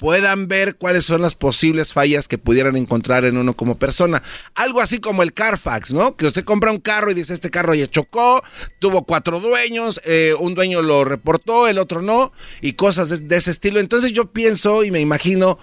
[0.01, 4.23] puedan ver cuáles son las posibles fallas que pudieran encontrar en uno como persona.
[4.55, 6.15] Algo así como el Carfax, ¿no?
[6.15, 8.43] Que usted compra un carro y dice, este carro ya chocó,
[8.80, 13.51] tuvo cuatro dueños, eh, un dueño lo reportó, el otro no, y cosas de, ese
[13.51, 13.80] estilo.
[13.80, 15.59] Entonces yo pienso y me imagino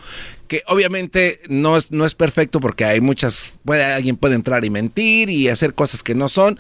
[0.49, 4.71] que obviamente no es, no es perfecto porque hay muchas, puede, alguien puede entrar y
[4.71, 6.59] mentir y hacer cosas que no son,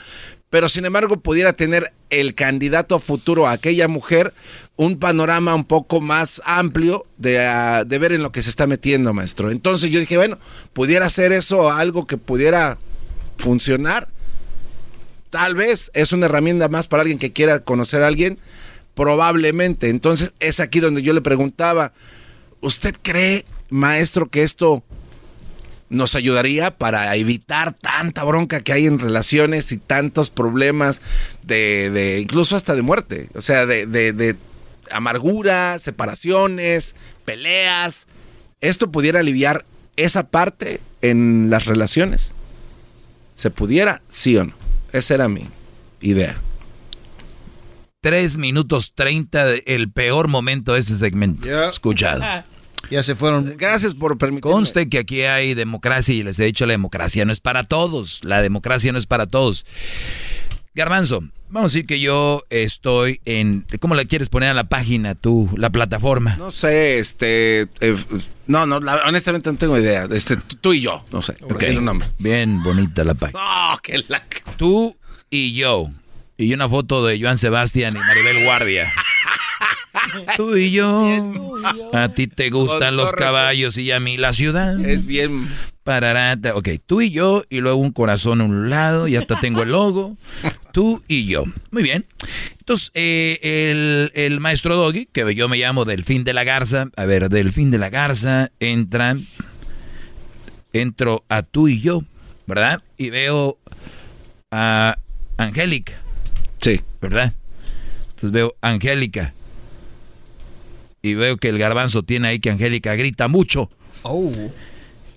[0.50, 4.32] pero sin embargo pudiera tener el candidato a futuro a aquella mujer
[4.76, 8.66] un panorama un poco más amplio de, ah, de, ver en lo que se está
[8.66, 9.50] metiendo, maestro.
[9.50, 10.38] Entonces yo dije, bueno,
[10.72, 12.78] pudiera ser eso algo que pudiera
[13.38, 14.08] funcionar.
[15.30, 18.38] Tal vez es una herramienta más para alguien que quiera conocer a alguien,
[18.94, 19.88] probablemente.
[19.88, 21.92] Entonces es aquí donde yo le preguntaba,
[22.60, 24.82] ¿usted cree maestro, que esto
[25.90, 31.00] nos ayudaría para evitar tanta bronca que hay en relaciones y tantos problemas
[31.42, 34.36] de, de incluso hasta de muerte, o sea, de, de, de
[34.90, 38.06] amargura, separaciones, peleas.
[38.60, 39.64] ¿Esto pudiera aliviar
[39.96, 42.34] esa parte en las relaciones?
[43.36, 44.02] ¿Se pudiera?
[44.10, 44.54] Sí o no.
[44.92, 45.48] Esa era mi
[46.00, 46.36] idea.
[48.00, 51.48] Tres minutos treinta, el peor momento de ese segmento.
[51.68, 52.24] Escuchado.
[52.90, 53.54] Ya se fueron.
[53.56, 54.52] Gracias por permitirme.
[54.52, 58.24] Conste que aquí hay democracia y les he dicho la democracia no es para todos.
[58.24, 59.66] La democracia no es para todos.
[60.74, 63.66] Garbanzo, vamos a decir que yo estoy en...
[63.80, 66.36] ¿Cómo le quieres poner a la página tú, la plataforma?
[66.36, 67.62] No sé, este...
[67.80, 67.96] Eh,
[68.46, 70.06] no, no, honestamente no tengo idea.
[70.10, 71.36] Este, tú y yo, no sé.
[71.42, 71.76] Okay.
[71.76, 72.08] Un nombre.
[72.18, 73.40] Bien bonita la página.
[73.42, 74.22] Oh, qué la...
[74.56, 74.96] Tú
[75.30, 75.90] y yo.
[76.36, 78.88] Y una foto de Joan Sebastián y Maribel Guardia.
[80.36, 81.22] Tú y yo.
[81.92, 84.78] A ti te gustan los caballos y a mí la ciudad.
[84.84, 85.48] Es bien.
[85.82, 86.54] Pararata.
[86.54, 89.70] Ok, tú y yo, y luego un corazón a un lado, y hasta tengo el
[89.70, 90.18] logo.
[90.72, 91.44] Tú y yo.
[91.70, 92.04] Muy bien.
[92.58, 96.90] Entonces, eh, el, el, maestro Doggy, que yo me llamo Delfín de la Garza.
[96.94, 99.16] A ver, Delfín de la Garza, entra.
[100.74, 102.04] Entro a tú y yo,
[102.46, 102.82] ¿verdad?
[102.98, 103.56] Y veo
[104.50, 104.98] a
[105.38, 105.94] Angélica.
[106.60, 106.82] Sí.
[107.00, 107.32] ¿Verdad?
[108.10, 109.32] Entonces veo Angélica
[111.02, 113.70] y veo que el garbanzo tiene ahí que Angélica grita mucho.
[114.02, 114.30] Oh.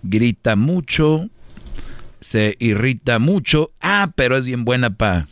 [0.04, 1.30] Grita mucho,
[2.20, 3.72] se irrita mucho.
[3.82, 5.28] Ah, pero es bien buena para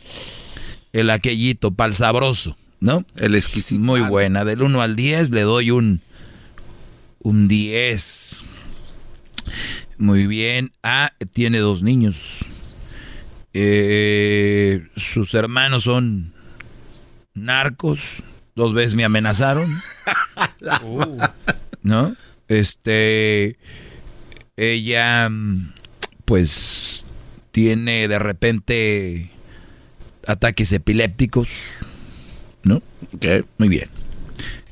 [0.92, 3.04] el aquellito, para el sabroso, ¿no?
[3.16, 3.80] El exquisito.
[3.80, 4.44] Muy buena.
[4.44, 6.00] Del 1 al 10 le doy un,
[7.20, 8.42] un 10.
[9.98, 10.72] Muy bien.
[10.82, 12.44] Ah, tiene dos niños.
[13.52, 16.32] Eh, sus hermanos son
[17.34, 18.22] narcos.
[18.54, 19.76] Dos veces me amenazaron.
[21.82, 22.16] ¿No?
[22.48, 23.56] Este.
[24.56, 25.30] Ella,
[26.24, 27.04] pues,
[27.52, 29.30] tiene de repente
[30.26, 31.78] ataques epilépticos.
[32.62, 32.82] ¿No?
[33.14, 33.46] Ok.
[33.58, 33.88] Muy bien.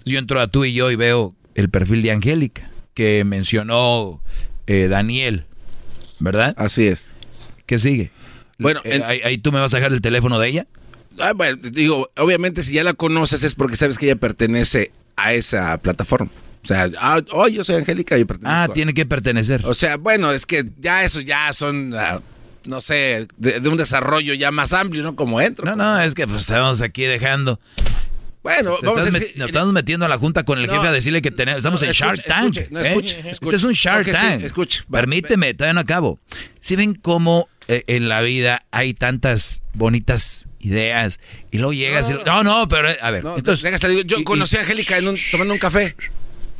[0.05, 4.23] Yo entro a tú y yo y veo el perfil de Angélica, que mencionó
[4.67, 5.45] eh, Daniel,
[6.19, 6.55] ¿verdad?
[6.57, 7.11] Así es.
[7.67, 8.11] ¿Qué sigue?
[8.59, 10.67] Bueno, eh, ahí, ahí, tú me vas a dejar el teléfono de ella.
[11.21, 15.33] Ah, bueno, digo, obviamente si ya la conoces es porque sabes que ella pertenece a
[15.33, 16.31] esa plataforma.
[16.65, 18.57] O sea, ah, oh, yo soy Angélica y pertenezco.
[18.57, 19.65] Ah, tiene que pertenecer.
[19.65, 22.21] O sea, bueno, es que ya eso ya son uh,
[22.69, 25.17] no sé, de, de un desarrollo ya más amplio, ¿no?
[25.17, 25.65] Como entro.
[25.65, 27.59] No, no, es que pues estamos aquí dejando.
[28.43, 30.75] Bueno, vamos a decir- nos estamos metiendo a la junta con el No.
[30.75, 32.57] jefe a decirle que tenemos, estamos No, en escuche, Shark Tank.
[32.57, 32.87] escuche, no, ¿eh?
[32.89, 33.57] escuche, Este escuche.
[33.57, 34.43] es un Shark sí, Tank.
[34.45, 34.81] escuche.
[34.91, 36.19] Permíteme, todavía no acabo.
[36.61, 41.21] Si ven cómo eh, en la vida hay tantas bonitas ideas
[41.51, 42.15] y luego llegas y...
[42.25, 43.23] No, no, pero eh, a ver.
[43.23, 45.95] No, entonces, déjate, digo, yo y- conocí a Angélica en un- tomando un café.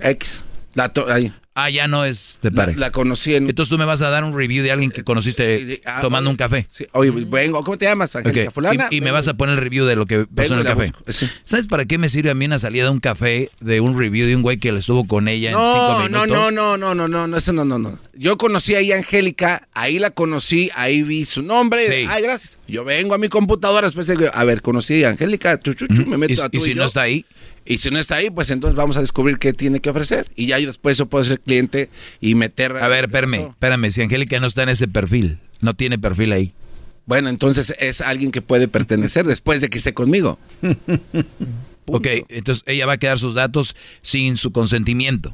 [0.01, 0.45] X.
[0.75, 1.33] La to- ahí.
[1.61, 2.79] Ah, ya no es de pareja.
[2.79, 3.49] la conocí en.
[3.49, 6.37] Entonces tú me vas a dar un review de alguien que conociste ah, tomando un
[6.37, 6.69] café.
[6.71, 8.15] Sí, oye, vengo, ¿cómo te llamas?
[8.15, 8.87] Angélica Ok, Fulana.
[8.93, 10.93] Y, y me vas a poner el review de lo que pasó en el café.
[11.09, 11.29] sí.
[11.45, 14.27] ¿Sabes para qué me sirve a mí una salida de un café de un review
[14.29, 16.29] de un güey que le estuvo con ella en cinco No, no, minutos?
[16.29, 17.99] no, no, no, no, no, no, eso no, no, no.
[18.21, 21.87] Yo conocí ahí a Angélica, ahí la conocí, ahí vi su nombre.
[21.87, 22.07] Sí.
[22.09, 22.59] Ay, gracias.
[22.67, 26.05] Yo vengo a mi computadora, después digo, a ver, conocí a Angélica, chu, chu, chu,
[26.05, 27.25] me meto ¿Y, a tú y si no está ahí?
[27.65, 30.27] Y si no está ahí, pues entonces vamos a descubrir qué tiene que ofrecer.
[30.35, 31.91] Y ya yo después yo puedo ser cliente
[32.21, 32.77] y meter...
[32.77, 33.93] A ver, espérame, espérame.
[33.93, 36.53] Si Angélica no está en ese perfil, no tiene perfil ahí.
[37.07, 40.41] Bueno, entonces es alguien que puede pertenecer después de que esté conmigo.
[41.91, 45.33] Ok, entonces ella va a quedar sus datos sin su consentimiento.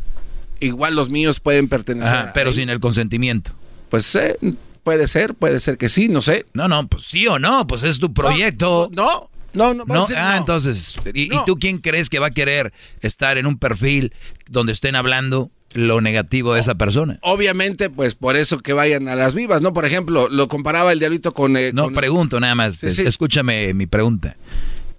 [0.61, 2.15] Igual los míos pueden pertenecer.
[2.15, 3.53] Ajá, pero sin el consentimiento.
[3.89, 4.37] Pues eh,
[4.83, 6.47] puede ser, puede ser que sí, no sé.
[6.55, 8.89] No, no, pues sí o no, pues es tu proyecto.
[8.93, 9.85] No, no, no.
[9.85, 10.39] No, decir ah, no.
[10.39, 11.45] entonces, ¿y, y No.
[11.45, 12.73] tú quién crees que va a querer
[13.03, 14.13] estar en un perfil
[14.49, 17.19] donde estén hablando lo negativo de esa persona?
[17.23, 19.73] Obviamente, pues por eso que vayan a las vivas, ¿no?
[19.73, 21.57] Por ejemplo, lo comparaba el diablito con...
[21.57, 22.77] eh, No, con- pregunto nada más.
[22.77, 23.03] Sí, sí.
[23.03, 24.37] Escúchame mi pregunta.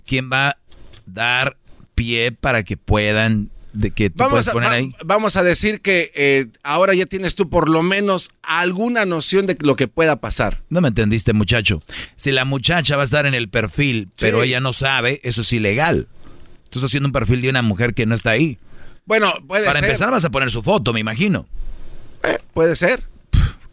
[0.05, 0.57] ¿Quién va a
[1.05, 1.57] dar
[1.95, 4.95] pie para que puedan, de que tú Vamos puedes a, poner va- ahí?
[5.05, 9.57] vamos a decir que eh, ahora ya tienes tú por lo menos alguna noción de
[9.61, 10.61] lo que pueda pasar.
[10.69, 11.81] No me entendiste, muchacho.
[12.15, 15.53] Si la muchacha va a estar en el perfil, pero ella no sabe, eso es
[15.53, 16.07] ilegal.
[16.69, 18.57] Tú estás haciendo un perfil de una mujer que no está ahí.
[19.05, 19.85] Bueno, puede Para ser.
[19.85, 21.45] empezar vas a poner su foto, me imagino.
[22.23, 23.03] Eh, puede ser.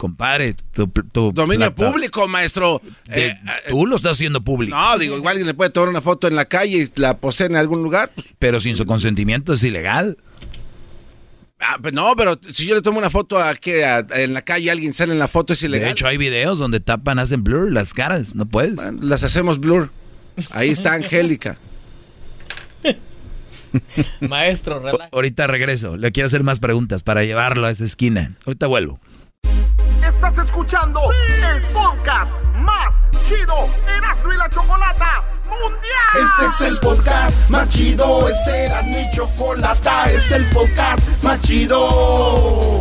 [0.02, 2.82] Compadre, tu, tu Dominio plata- público, maestro.
[3.06, 3.38] de- Eh,
[3.68, 4.76] tú lo estás haciendo público.
[4.76, 7.46] no, digo, igual alguien le puede tomar una foto en la calle y la posee
[7.46, 8.10] en algún lugar.
[8.12, 10.16] pues, Pero sin su consentimiento es ilegal.
[11.60, 13.54] ah, pues no, pero si yo le tomo una foto a-
[14.16, 15.86] en la calle, alguien sale en la foto, es ilegal.
[15.86, 18.34] De hecho, hay videos donde tapan, hacen blur las caras.
[18.34, 18.74] No puedes.
[19.00, 19.92] Las hacemos blur.
[20.50, 21.58] Ahí está Angélica.
[24.20, 25.08] Maestro, relaja.
[25.12, 25.96] Ahorita regreso.
[25.96, 28.34] Le quiero hacer más preguntas para llevarlo a esa esquina.
[28.44, 28.98] Ahorita vuelvo.
[30.23, 32.93] Estás escuchando el podcast más
[33.27, 36.48] chido Erasmo y la Chocolata Mundial.
[36.48, 41.40] Este es el podcast más chido, este era mi chocolata, este es el podcast más
[41.43, 42.81] chido.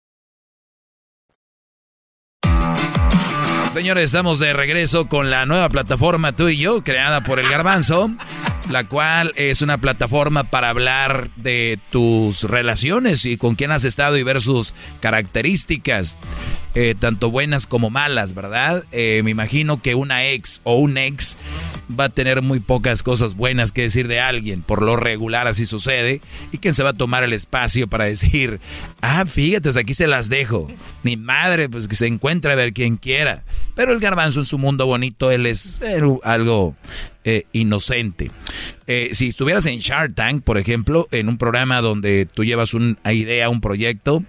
[3.71, 8.11] Señores, estamos de regreso con la nueva plataforma Tú y Yo, creada por el Garbanzo,
[8.69, 14.17] la cual es una plataforma para hablar de tus relaciones y con quién has estado
[14.17, 16.17] y ver sus características,
[16.75, 18.83] eh, tanto buenas como malas, ¿verdad?
[18.91, 21.37] Eh, me imagino que una ex o un ex
[21.99, 25.65] va a tener muy pocas cosas buenas que decir de alguien, por lo regular así
[25.65, 28.59] sucede, y quién se va a tomar el espacio para decir,
[29.01, 30.67] ah, fíjate, pues aquí se las dejo,
[31.03, 33.43] mi madre, pues que se encuentre a ver quien quiera.
[33.75, 35.79] Pero el garbanzo en su mundo bonito, él es
[36.23, 36.75] algo
[37.23, 38.31] eh, inocente.
[38.87, 42.97] Eh, si estuvieras en Shark Tank, por ejemplo, en un programa donde tú llevas una
[43.13, 44.23] idea, un proyecto,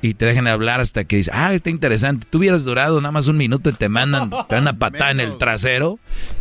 [0.00, 2.26] y te dejan hablar hasta que dices, ah, está interesante.
[2.30, 5.20] Tú hubieras durado nada más un minuto y te mandan, te dan una patada en
[5.20, 5.98] el trasero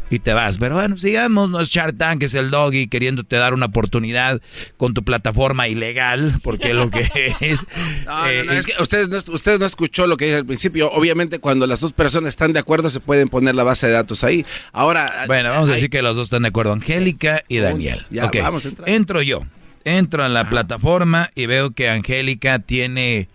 [0.10, 0.58] y te vas.
[0.58, 4.42] Pero bueno, sigamos, no es Shark Tank, es el doggy queriéndote dar una oportunidad
[4.78, 7.10] con tu plataforma ilegal, porque lo que
[7.40, 7.66] es...
[8.06, 10.92] No, no, no, es que ustedes no, ustedes no escuchó lo que dije al principio.
[10.92, 14.24] Obviamente, cuando las dos personas están de acuerdo, se pueden poner la base de datos
[14.24, 14.46] ahí.
[14.72, 15.24] Ahora.
[15.28, 18.06] Bueno, vamos a decir que los dos están de acuerdo, Angélica y Daniel.
[18.10, 18.90] Ya, Ok, vamos a entrar.
[18.90, 19.42] Entro yo.
[19.84, 23.28] Entro a la plataforma y veo que Angélica tiene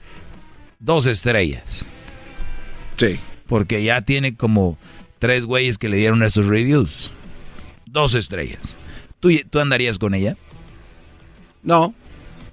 [0.81, 1.85] dos estrellas.
[2.97, 3.19] Sí.
[3.47, 4.79] Porque ya tiene como
[5.19, 7.13] tres güeyes que le dieron esos reviews.
[7.87, 8.77] Dos estrellas.
[9.21, 10.37] ¿Tú, tú andarías con ella?
[11.63, 11.95] No.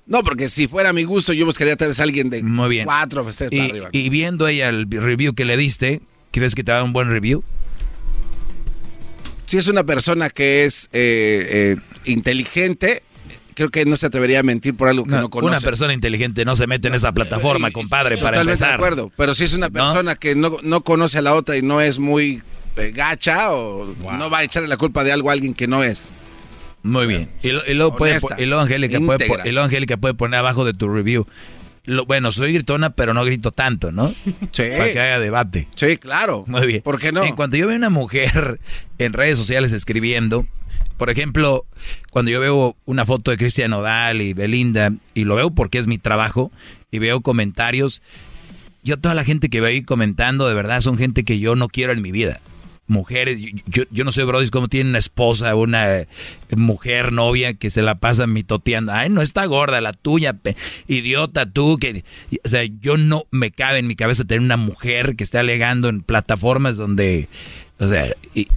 [0.05, 2.69] No, porque si fuera a mi gusto, yo buscaría tal vez a alguien de Muy
[2.69, 2.85] bien.
[2.85, 3.89] cuatro estrellas para Y, arriba.
[3.91, 6.01] y viendo ella el review que le diste,
[6.31, 7.43] ¿crees que te da un buen review?
[9.47, 13.01] Si es una persona que es eh, eh, inteligente,
[13.55, 15.49] creo que no se atrevería a mentir por algo que no, conoce.
[15.49, 18.67] Una persona inteligente no se mete en esa plataforma, compadre, para Totalmente empezar.
[18.69, 19.11] de acuerdo.
[19.17, 21.97] Pero si es una persona que no, no conoce a la otra y no es
[21.97, 22.43] muy
[22.75, 23.85] eh, gacha o
[24.17, 26.11] no va a echarle la culpa de algo a alguien que no es.
[26.83, 27.29] Muy bien.
[27.41, 30.63] Y, lo- y luego, puede, y luego Angélica puede, y luego Angélica puede poner abajo
[30.65, 31.25] de tu review.
[31.87, 34.13] Lo- bueno, soy gritona, pero no grito tanto, ¿no?
[34.51, 34.63] Sí.
[34.77, 35.67] Para que haya debate.
[35.73, 36.43] Sí, claro.
[36.45, 36.81] Muy bien.
[36.83, 37.23] ¿Por qué no?
[37.23, 38.59] En cuanto yo veo una mujer
[38.99, 40.45] en redes sociales escribiendo,
[40.97, 41.65] por ejemplo,
[42.11, 45.87] cuando yo veo una foto de Cristian Nodal y Belinda, y lo veo porque es
[45.87, 46.51] mi trabajo,
[46.91, 48.01] y veo comentarios,
[48.83, 51.67] yo toda la gente que veo ahí comentando, de verdad, son gente que yo no
[51.69, 52.39] quiero en mi vida.
[52.87, 56.07] Mujeres, yo, yo, yo no sé, Brody, cómo tiene una esposa, una
[56.55, 58.93] mujer, novia, que se la pasa mitoteando.
[58.93, 60.55] Ay, no está gorda, la tuya, pe-
[60.87, 61.77] idiota tú.
[61.77, 62.03] que
[62.45, 65.89] O sea, yo no me cabe en mi cabeza tener una mujer que esté alegando
[65.89, 67.27] en plataformas donde,
[67.79, 68.47] o sea, y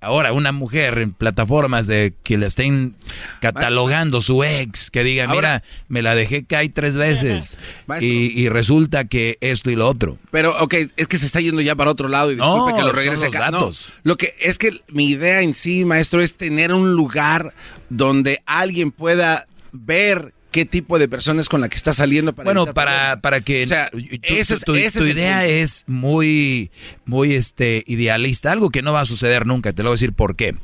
[0.00, 2.94] ahora una mujer en plataformas de que le estén
[3.40, 7.58] catalogando su ex, que diga, Ahora- mira, me la dejé caer tres veces
[8.00, 8.06] y,
[8.40, 10.18] y resulta que esto y lo otro.
[10.30, 12.82] Pero, ok, es que se está yendo ya para otro lado y disculpe No, que
[12.82, 13.50] lo regrese los acá.
[13.50, 13.92] No, datos.
[14.02, 17.54] lo que es que mi idea en sí, maestro, es tener un lugar
[17.88, 22.46] donde alguien pueda ver qué tipo de persona es con la que está saliendo para
[22.46, 26.70] Bueno, para, para que O sea, tu, ese es- tu- ese tu idea es muy,
[27.04, 29.74] muy este, idealista, algo que no va a suceder nunca.
[29.74, 30.56] Te lo voy a decir por qué.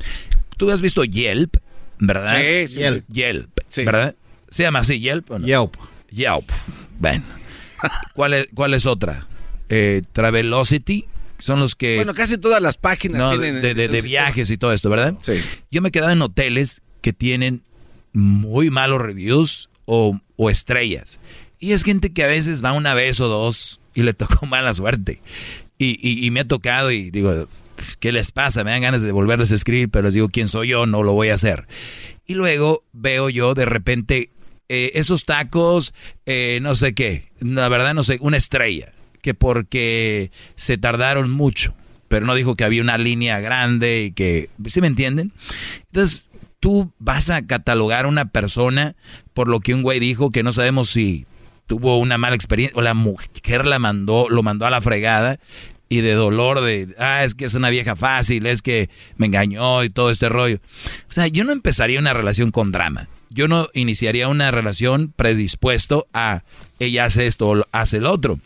[0.57, 1.57] Tú has visto Yelp,
[1.99, 2.35] ¿verdad?
[2.39, 3.13] Sí, sí, Yelp, sí.
[3.13, 3.85] Yelp, Sí.
[3.85, 4.15] ¿verdad?
[4.49, 5.45] ¿Se llama así Yelp o no?
[5.45, 5.75] Yelp.
[6.09, 6.49] Yelp.
[6.97, 7.23] Bueno.
[8.15, 9.27] ¿Cuál es, cuál es otra?
[9.69, 11.05] Eh, Travelocity.
[11.37, 11.97] Son los que...
[11.97, 13.61] Bueno, casi todas las páginas No, tienen...
[13.61, 15.13] de, viajes y todo esto, ¿verdad?
[15.21, 15.33] Sí.
[15.69, 17.61] Yo me he quedado en hoteles que tienen
[18.11, 20.19] muy malos reviews o,
[20.49, 21.19] estrellas.
[21.59, 24.73] Y es gente que a veces va una vez o dos y le tocó mala
[24.73, 25.21] suerte.
[25.77, 27.47] Y me ha tocado y digo,
[27.99, 28.63] ¿qué les pasa?
[28.63, 30.85] Me dan ganas de volverles a escribir, pero les digo, ¿quién soy yo?
[30.85, 31.67] No lo voy a hacer.
[32.25, 34.29] Y luego veo yo de repente
[34.69, 35.93] eh, esos tacos,
[36.25, 41.73] eh, no sé qué, la verdad no sé, una estrella, que porque se tardaron mucho,
[42.07, 45.33] pero no dijo que había una línea grande y que, ¿sí me entienden?
[45.87, 46.29] Entonces,
[46.63, 48.95] tú vas a catalogar a una persona
[49.33, 51.25] por lo que un güey dijo que no sabemos si
[51.67, 55.39] tuvo una mala experiencia o la mujer la mandó, lo mandó a la fregada
[55.89, 59.83] y de dolor de, ah, es que es una vieja fácil, es que me engañó
[59.83, 60.61] y todo este rollo.
[61.09, 63.09] O sea, yo no empezaría una relación con drama.
[63.29, 66.43] Yo no iniciaría una relación predispuesto a
[66.79, 68.39] ella hace esto o hace el otro.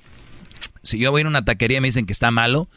[0.82, 2.68] Si yo voy a una taquería y me dicen que está malo,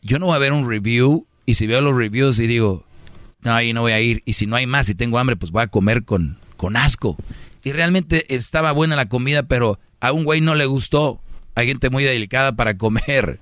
[0.00, 2.86] yo no voy a ver un review y si veo los reviews y digo,
[3.42, 4.22] no, ahí no voy a ir.
[4.24, 7.16] Y si no hay más y tengo hambre, pues voy a comer con, con asco.
[7.64, 11.20] Y realmente estaba buena la comida, pero a un güey no le gustó.
[11.54, 13.40] Hay gente muy delicada para comer.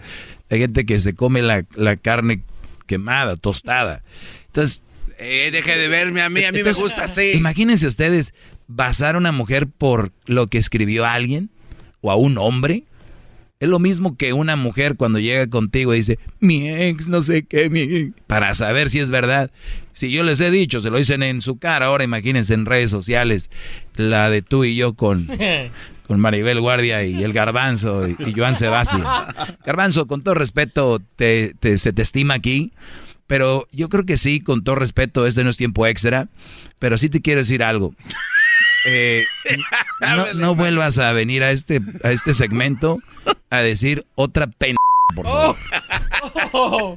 [0.51, 2.43] Hay gente que se come la, la carne
[2.86, 4.02] quemada, tostada.
[4.47, 4.82] Entonces...
[5.22, 7.32] Eh, deje de verme a mí, a mí entonces, me gusta así.
[7.35, 8.32] Imagínense ustedes
[8.68, 11.51] basar a una mujer por lo que escribió a alguien
[12.01, 12.85] o a un hombre.
[13.60, 17.43] Es lo mismo que una mujer cuando llega contigo y dice, mi ex, no sé
[17.43, 19.51] qué, mi ex", para saber si es verdad.
[20.01, 22.90] Si yo les he dicho, se lo dicen en su cara, ahora imagínense en redes
[22.90, 23.51] sociales,
[23.97, 25.28] la de tú y yo con,
[26.06, 29.05] con Maribel Guardia y el Garbanzo y, y Joan Sebastián.
[29.66, 32.72] Garbanzo, con todo respeto, te, te- se te estima aquí,
[33.27, 36.28] pero yo creo que sí, con todo respeto, este no es tiempo extra,
[36.78, 37.94] pero sí te quiero decir algo.
[38.86, 39.24] Eh,
[40.16, 42.98] no, no vuelvas a venir a este, a este segmento
[43.51, 44.78] a decir otra pena,
[45.15, 45.57] por favor.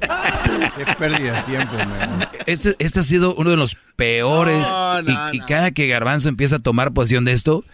[0.76, 2.18] Qué pérdida de tiempo, man.
[2.46, 4.66] Este, este ha sido uno de los peores.
[4.68, 7.64] No, no, y, y cada que Garbanzo empieza a tomar posición de esto,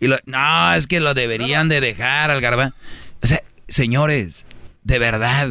[0.00, 2.74] y lo- no, es que lo deberían de dejar al Garbanzo.
[3.22, 4.44] O sea, señores,
[4.84, 5.50] de verdad.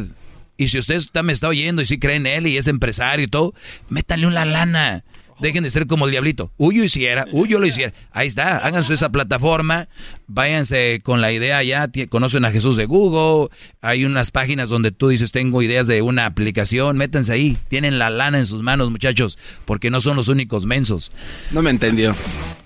[0.56, 3.24] Y si usted está, me está oyendo y si cree en él y es empresario
[3.24, 3.54] y todo,
[3.88, 5.04] métale una lana.
[5.40, 6.52] Dejen de ser como el diablito.
[6.56, 7.92] Uy, yo hiciera, uy, yo lo hiciera.
[8.12, 9.88] Ahí está, háganse esa plataforma,
[10.26, 13.48] váyanse con la idea ya, conocen a Jesús de Google,
[13.80, 18.10] hay unas páginas donde tú dices, tengo ideas de una aplicación, métanse ahí, tienen la
[18.10, 21.10] lana en sus manos, muchachos, porque no son los únicos mensos.
[21.50, 22.14] No me entendió.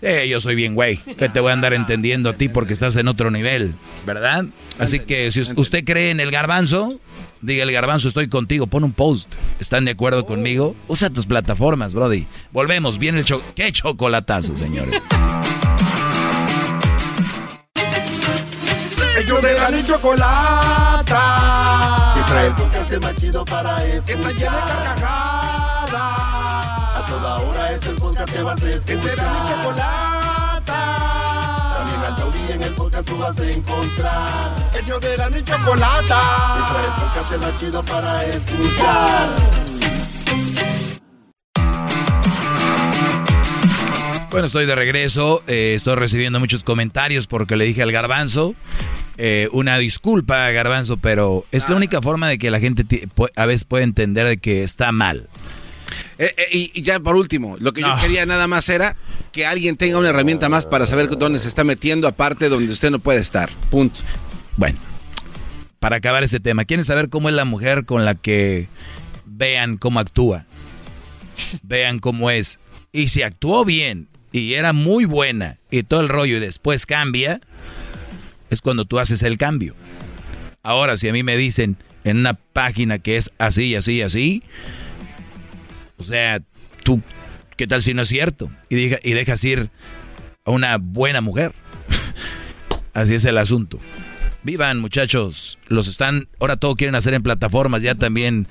[0.02, 2.96] Eh, yo soy bien güey, que te voy a andar entendiendo a ti porque estás
[2.96, 3.74] en otro nivel,
[4.06, 4.44] ¿verdad?
[4.78, 7.01] Así que si usted cree en el garbanzo,
[7.44, 8.66] Diga el garbanzo, estoy contigo.
[8.66, 9.34] Pon un post.
[9.60, 10.74] ¿Están de acuerdo conmigo?
[10.88, 12.26] Usa tus plataformas, Brody.
[12.52, 12.98] Volvemos.
[12.98, 15.02] Viene el cho ¿Qué chocolatazo, señores?
[19.18, 21.04] Ellos de la ni chocolata.
[22.14, 24.04] Que trae el podcast más chido para escuchar.
[24.06, 25.92] Que está llena de carcajadas.
[26.96, 28.84] A toda hora es el podcast que vas a escuchar.
[28.86, 30.23] Que será mi chocolata
[32.50, 34.70] en el podcast tú vas a encontrar.
[34.74, 36.20] El de la ni chocolata.
[36.58, 39.34] Y trae el podcast chido para escuchar.
[44.30, 45.42] Bueno, estoy de regreso.
[45.46, 48.54] Eh, estoy recibiendo muchos comentarios porque le dije al garbanzo.
[49.16, 52.84] Eh, una disculpa, garbanzo, pero es la única forma de que la gente
[53.36, 55.28] a veces puede entender de que está mal.
[56.19, 58.97] Eh, eh, y, ya por último, lo que yo quería nada más era
[59.32, 62.90] que alguien tenga una herramienta más para saber dónde se está metiendo, aparte donde usted
[62.90, 63.51] no puede estar.
[63.70, 64.01] Punto.
[64.56, 64.78] Bueno,
[65.81, 68.69] para acabar ese tema, ¿quieren saber cómo es la mujer con la que
[69.27, 70.47] vean cómo actúa?
[71.62, 72.61] vean cómo es.
[72.93, 77.40] Y si actuó bien y era muy buena y todo el rollo y después cambia,
[78.51, 79.74] es cuando tú haces el cambio.
[80.62, 84.43] Ahora, si a mí me dicen en una página que es así, así, así,
[85.98, 86.40] o sea,
[86.82, 87.02] tú,
[87.56, 88.50] ¿qué tal si no es cierto?
[88.68, 89.70] Y, y dejas ir
[90.44, 91.52] a una buena mujer.
[92.94, 93.80] Así es el asunto.
[94.44, 95.58] Vivan, muchachos.
[95.68, 98.46] Los están, ahora todo quieren hacer en plataformas, ya también.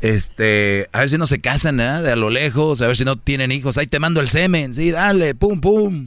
[0.00, 2.02] Este, a ver si no se casan, ¿eh?
[2.02, 3.76] De a lo lejos, a ver si no tienen hijos.
[3.76, 6.06] Ahí te mando el semen, sí, dale, pum, pum.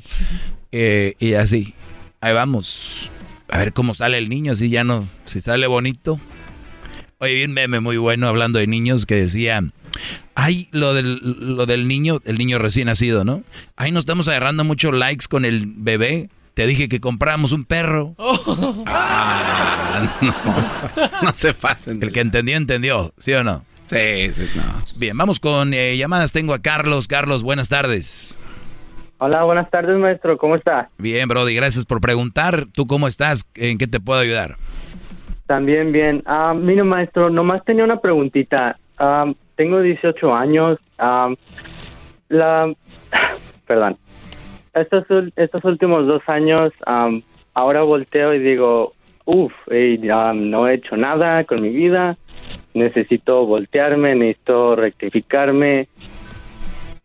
[0.72, 1.74] Eh, y así.
[2.22, 3.12] Ahí vamos.
[3.50, 5.08] A ver cómo sale el niño, así ya no.
[5.26, 6.20] Si sale bonito.
[7.18, 9.62] Oye, vi un meme muy bueno hablando de niños que decía,
[10.36, 11.20] ay, lo del,
[11.56, 13.44] lo del niño, el niño recién nacido, ¿no?
[13.76, 16.30] Ahí nos estamos agarrando muchos likes con el bebé.
[16.54, 18.16] Te dije que compramos un perro.
[18.86, 20.34] Ah, no,
[21.24, 22.02] no se pasen.
[22.02, 23.64] El que entendió, entendió, ¿sí o no?
[23.90, 24.86] Sí, sí, no.
[24.96, 26.32] Bien, vamos con eh, llamadas.
[26.32, 27.08] Tengo a Carlos.
[27.08, 28.38] Carlos, buenas tardes.
[29.18, 30.38] Hola, buenas tardes, maestro.
[30.38, 30.90] ¿Cómo está?
[30.98, 32.68] Bien, Brody, gracias por preguntar.
[32.72, 33.50] ¿Tú cómo estás?
[33.56, 34.56] ¿En qué te puedo ayudar?
[35.48, 36.22] También bien.
[36.26, 38.78] Ah, mira, maestro, nomás tenía una preguntita.
[38.98, 39.26] Ah,
[39.60, 40.80] tengo 18 años.
[40.98, 41.34] Ah,
[42.30, 42.74] la,
[43.68, 43.98] perdón.
[44.74, 45.04] Estos,
[45.36, 46.72] estos últimos dos años,
[47.54, 48.94] ahora volteo y digo,
[49.26, 52.16] uff, no he hecho nada con mi vida.
[52.74, 55.90] Necesito voltearme, necesito rectificarme.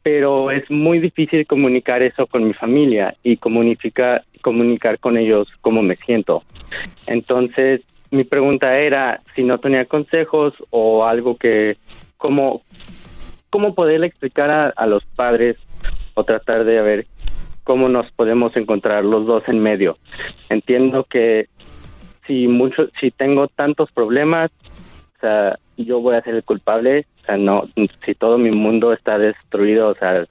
[0.05, 5.83] Pero es muy difícil comunicar eso con mi familia y comunicar, comunicar con ellos cómo
[5.83, 6.45] me siento.
[7.09, 7.81] Entonces,
[8.13, 11.79] mi pregunta era si no tenía consejos o algo que,
[12.17, 12.63] como,
[13.51, 15.57] cómo poderle explicar a, los padres
[16.15, 17.07] o tratar de ver
[17.65, 19.97] cómo nos podemos encontrar los dos en medio.
[20.49, 21.49] Entiendo que
[22.27, 24.51] si mucho, si tengo tantos problemas,
[25.17, 27.65] o sea, yo voy a ser el culpable, o sea, no,
[28.05, 30.27] si todo mi mundo está destruido, o sea,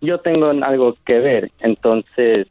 [0.00, 2.46] yo tengo algo que ver, entonces...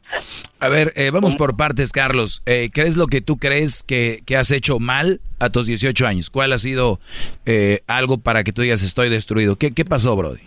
[0.58, 2.42] A ver, eh, vamos por partes, Carlos.
[2.46, 6.30] Eh, ¿Qué es lo que tú crees que, has hecho mal a tus 18 años?
[6.30, 6.98] ¿Cuál ha sido
[7.44, 9.56] eh, algo para que tú digas estoy destruido?
[9.56, 10.40] ¿Qué, qué pasó, Brody?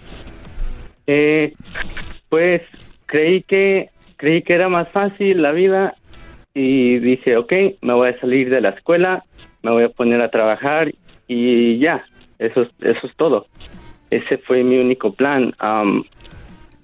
[1.08, 1.54] Eh,
[2.30, 2.62] pues
[3.06, 5.96] creí que, creí que era más fácil la vida
[6.54, 9.24] y dije, ok, me voy a salir de la escuela,
[9.64, 10.92] me voy a poner a trabajar
[11.28, 12.04] y ya,
[12.40, 13.48] eso, eso es todo.
[14.10, 15.54] Ese fue mi único plan.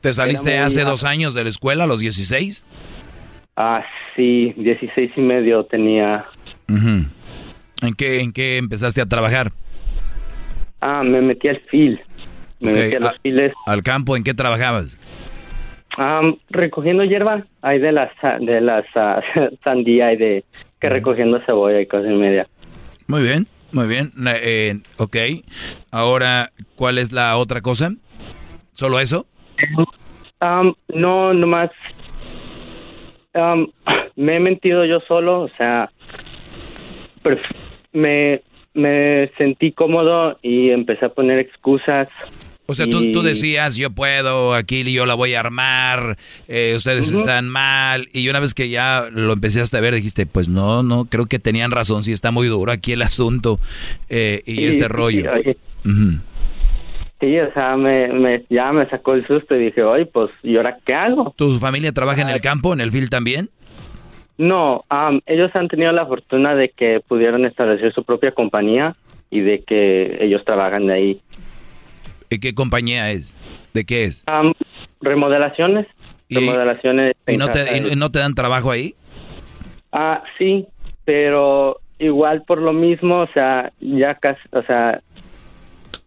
[0.05, 2.63] ¿Te saliste hace dos años de la escuela, a los 16?
[3.55, 3.83] Ah,
[4.15, 6.27] sí, 16 y medio tenía.
[6.67, 7.09] ¿En,
[7.97, 9.51] qué, ¿En qué empezaste a trabajar?
[10.79, 11.99] Ah, me metí al fil.
[12.59, 13.51] Me metí a los files.
[13.65, 14.99] ¿Al campo en qué trabajabas?
[16.51, 18.11] recogiendo hierba, hay de las
[18.41, 20.45] de las uh, sandía y de
[20.79, 22.47] que recogiendo cebolla y cosas y media.
[23.07, 24.11] Muy bien, muy bien.
[24.27, 25.15] Eh, ok.
[25.89, 27.93] Ahora, ¿cuál es la otra cosa?
[28.71, 29.25] ¿Solo eso?
[30.41, 31.71] Um, no, nomás
[33.33, 33.67] um,
[34.15, 35.89] me he mentido yo solo, o sea,
[37.93, 38.41] me,
[38.73, 42.09] me sentí cómodo y empecé a poner excusas
[42.67, 46.17] O sea, tú, tú decías, yo puedo, aquí yo la voy a armar,
[46.47, 48.07] eh, ustedes están mal.
[48.11, 51.37] Y una vez que ya lo empezaste a ver, dijiste, pues no, no, creo que
[51.37, 53.59] tenían razón, sí está muy duro aquí el asunto
[54.09, 55.31] eh, y Sí, este sí, rollo.
[55.85, 56.19] Ujú.
[57.25, 60.57] Sí, o sea, me, me, ya me sacó el susto y dije, oye, pues, ¿y
[60.57, 61.33] ahora qué hago?
[61.35, 63.49] ¿Tu familia trabaja en el campo, en el field también?
[64.37, 64.85] No,
[65.25, 68.95] ellos han tenido la fortuna de que pudieron establecer su propia compañía
[69.31, 71.21] y de que ellos trabajan de ahí.
[72.29, 73.35] ¿Y qué compañía es?
[73.73, 74.23] ¿De qué es?
[75.01, 75.87] Remodelaciones.
[76.29, 77.15] remodelaciones.
[77.25, 78.93] ¿Y te, no te dan trabajo ahí?
[79.91, 80.67] Ah, sí,
[81.05, 85.01] pero igual por lo mismo, o sea, ya casi, o sea,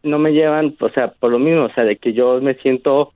[0.08, 3.12] no me llevan, o sea, por lo mismo, o sea, de que yo me siento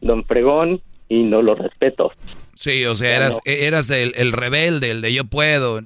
[0.00, 2.12] don fregón y no lo respeto.
[2.56, 3.52] Sí, o sea, eras, no.
[3.52, 5.80] eras el, el rebelde, el de yo puedo.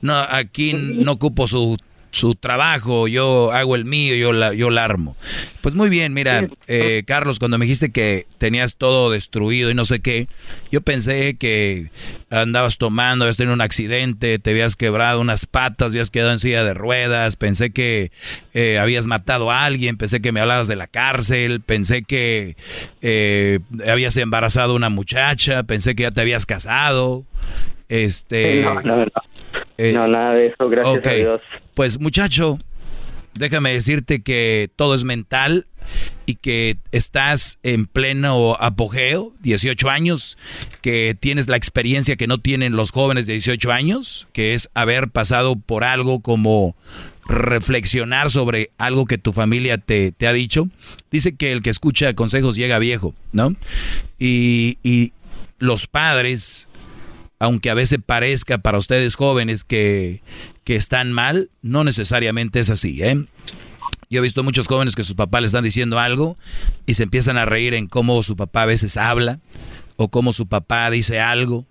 [0.00, 1.76] No, aquí no ocupo su,
[2.12, 5.16] su trabajo, yo hago el mío, yo la, yo la armo.
[5.62, 9.84] Pues muy bien, mira, eh, Carlos, cuando me dijiste que tenías todo destruido y no
[9.84, 10.28] sé qué,
[10.70, 11.90] yo pensé que
[12.30, 16.64] andabas tomando, habías tenido un accidente, te habías quebrado unas patas, habías quedado en silla
[16.64, 18.12] de ruedas, pensé que
[18.52, 22.56] eh, habías matado a alguien, pensé que me hablabas de la cárcel, pensé que
[23.00, 27.24] eh, habías embarazado a una muchacha, pensé que ya te habías casado.
[27.88, 29.06] Este, no,
[29.78, 31.40] eh, no, nada de eso, gracias a Dios.
[31.74, 32.58] Pues muchacho,
[33.34, 35.66] déjame decirte que todo es mental
[36.26, 40.36] y que estás en pleno apogeo, 18 años,
[40.80, 45.08] que tienes la experiencia que no tienen los jóvenes de 18 años, que es haber
[45.08, 46.76] pasado por algo como
[47.24, 50.68] reflexionar sobre algo que tu familia te, te ha dicho.
[51.10, 53.56] Dice que el que escucha consejos llega viejo, ¿no?
[54.18, 55.12] Y, y
[55.58, 56.68] los padres
[57.42, 60.22] aunque a veces parezca para ustedes jóvenes que,
[60.64, 63.24] que están mal, no necesariamente es así, ¿eh?
[64.10, 66.36] Yo he visto muchos jóvenes que sus papás les están diciendo algo
[66.86, 69.40] y se empiezan a reír en cómo su papá a veces habla,
[69.96, 71.66] o cómo su papá dice algo,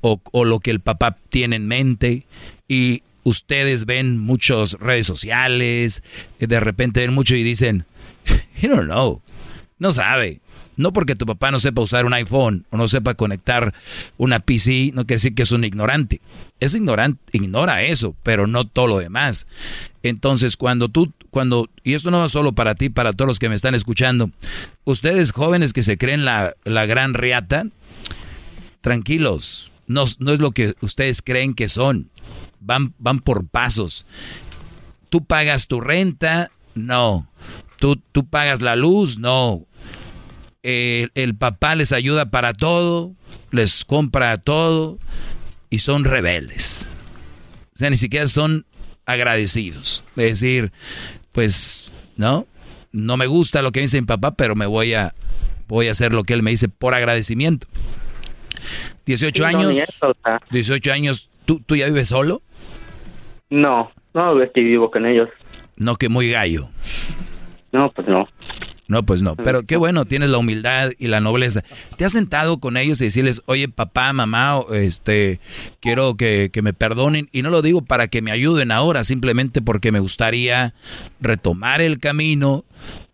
[0.00, 2.26] o, o lo que el papá tiene en mente,
[2.68, 6.02] y ustedes ven muchas redes sociales,
[6.38, 7.86] de repente ven mucho y dicen,
[8.60, 9.22] you don't know,
[9.78, 10.40] no sabe.
[10.76, 13.74] No porque tu papá no sepa usar un iPhone o no sepa conectar
[14.16, 16.20] una PC, no quiere decir que es un ignorante.
[16.60, 19.46] Es ignorante, ignora eso, pero no todo lo demás.
[20.02, 23.48] Entonces, cuando tú, cuando, y esto no va solo para ti, para todos los que
[23.48, 24.30] me están escuchando,
[24.84, 27.66] ustedes jóvenes que se creen la, la gran riata,
[28.80, 32.10] tranquilos, no, no es lo que ustedes creen que son.
[32.60, 34.06] Van, van por pasos.
[35.10, 37.28] Tú pagas tu renta, no.
[37.78, 39.66] Tú, tú pagas la luz, no
[40.64, 43.12] el, el papá les ayuda para todo,
[43.52, 44.98] les compra todo
[45.70, 46.88] y son rebeldes.
[47.74, 48.66] O sea, ni siquiera son
[49.06, 50.02] agradecidos.
[50.16, 50.72] Es decir,
[51.32, 52.46] pues, ¿no?
[52.92, 55.14] No me gusta lo que dice mi papá, pero me voy a,
[55.68, 57.66] voy a hacer lo que él me dice por agradecimiento.
[59.06, 59.72] 18 Sí, no, años.
[59.72, 60.40] ni eso, o sea.
[60.50, 62.42] 18 años, ¿tú, ¿tú ya vives solo?
[63.50, 65.28] No, no es que vivo con ellos.
[65.76, 66.68] No, que muy gallo.
[67.72, 68.28] No, pues no.
[68.86, 69.34] No, pues no.
[69.34, 71.64] Pero qué bueno, tienes la humildad y la nobleza.
[71.96, 75.40] ¿Te has sentado con ellos y decirles, oye, papá, mamá, este,
[75.80, 77.28] quiero que, que me perdonen?
[77.32, 80.74] Y no lo digo para que me ayuden ahora, simplemente porque me gustaría
[81.20, 82.64] retomar el camino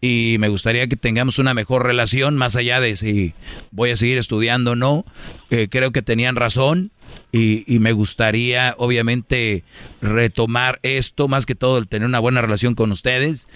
[0.01, 3.35] y me gustaría que tengamos una mejor relación, más allá de si
[3.71, 5.05] voy a seguir estudiando o no.
[5.51, 6.91] Eh, creo que tenían razón.
[7.33, 9.63] Y, y me gustaría, obviamente,
[10.03, 13.47] retomar esto, más que todo, el tener una buena relación con ustedes.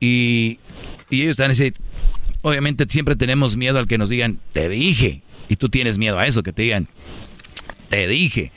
[0.00, 0.58] Y,
[1.12, 1.74] y ellos están ese.
[2.42, 5.22] Obviamente, siempre tenemos miedo al que nos digan, te dije.
[5.48, 6.88] Y tú tienes miedo a eso, que te digan,
[7.88, 8.52] te dije.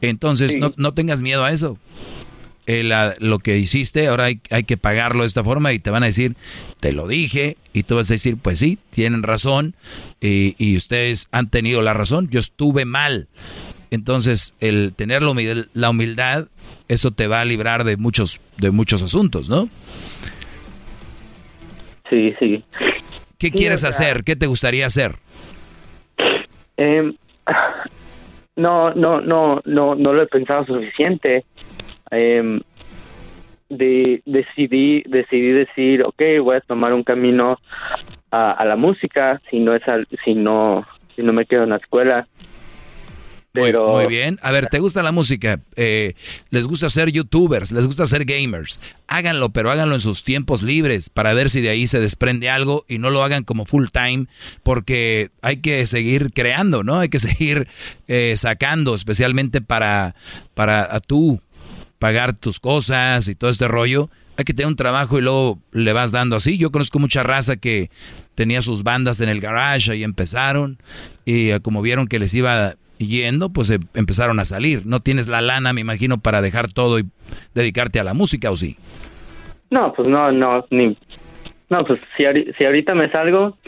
[0.00, 1.78] Entonces, no, no tengas miedo a eso.
[2.66, 5.90] Eh, la- lo que hiciste, ahora hay, hay que pagarlo de esta forma y te
[5.90, 6.36] van a decir,
[6.80, 9.76] te lo dije, y tú vas a decir, pues sí, tienen razón,
[10.20, 13.28] y, y ustedes han tenido la razón, yo estuve mal.
[13.92, 16.48] Entonces, el tener la humildad, la humildad,
[16.88, 19.68] eso te va a librar de muchos, de muchos asuntos, ¿no?
[22.10, 22.64] Sí, sí.
[23.38, 24.24] ¿Qué Sí, quieres o sea- hacer?
[24.24, 25.16] ¿Qué te gustaría hacer?
[26.76, 27.14] Em,
[28.56, 31.44] no, no, no, no, no lo he pensado suficiente.
[32.10, 32.60] Em,
[33.68, 37.58] de, decidí, decidí decir, ok, voy a tomar un camino
[38.30, 41.70] a, a la música, si no es al, si no, si no me quedo en
[41.70, 42.28] la escuela.
[43.56, 44.38] Muy, Pero- muy bien.
[44.42, 45.60] A ver, ¿te gusta la música?
[45.76, 46.14] Eh,
[46.50, 47.72] ¿Les gusta ser youtubers?
[47.72, 48.80] ¿Les gusta ser gamers?
[49.08, 52.84] Háganlo, pero háganlo en sus tiempos libres para ver si de ahí se desprende algo
[52.88, 54.26] y no lo hagan como full time
[54.62, 56.98] porque hay que seguir creando, ¿no?
[57.00, 57.68] Hay que seguir
[58.08, 60.14] eh, sacando, especialmente para,
[60.54, 61.40] para a tú
[61.98, 64.10] pagar tus cosas y todo este rollo.
[64.38, 66.58] Hay que tener un trabajo y luego le vas dando así.
[66.58, 67.90] Yo conozco mucha raza que
[68.34, 70.78] tenía sus bandas en el garage y empezaron
[71.24, 74.86] y eh, como vieron que les iba yendo, pues eh, empezaron a salir.
[74.86, 77.04] No tienes la lana, me imagino, para dejar todo y
[77.54, 78.76] dedicarte a la música, ¿o sí?
[79.70, 80.96] No, pues no, no, ni...
[81.68, 82.24] No, pues si,
[82.56, 83.58] si ahorita me salgo,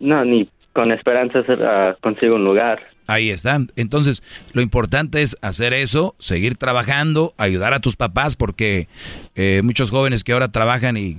[0.00, 2.80] no, ni con esperanza uh, consigo un lugar.
[3.06, 3.58] Ahí está.
[3.76, 4.22] Entonces,
[4.52, 8.88] lo importante es hacer eso, seguir trabajando, ayudar a tus papás, porque
[9.36, 11.18] eh, muchos jóvenes que ahora trabajan y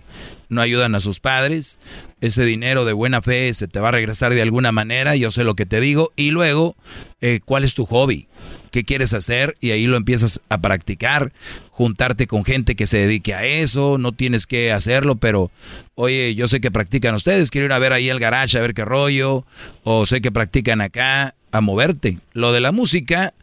[0.50, 1.80] no ayudan a sus padres,
[2.22, 5.44] ese dinero de buena fe se te va a regresar de alguna manera, yo sé
[5.44, 6.76] lo que te digo, y luego,
[7.22, 8.28] eh, ¿cuál es tu hobby?
[8.72, 9.56] ¿Qué quieres hacer?
[9.62, 11.32] Y ahí lo empiezas a practicar,
[11.72, 15.52] juntarte con gente que se dedique a eso, no tienes que hacerlo, pero
[15.96, 18.74] oye, yo sé que practican ustedes, quiero ir a ver ahí el garage, a ver
[18.74, 19.46] qué rollo,
[19.84, 22.20] o sé que practican acá, a moverte.
[22.34, 23.34] Lo de la música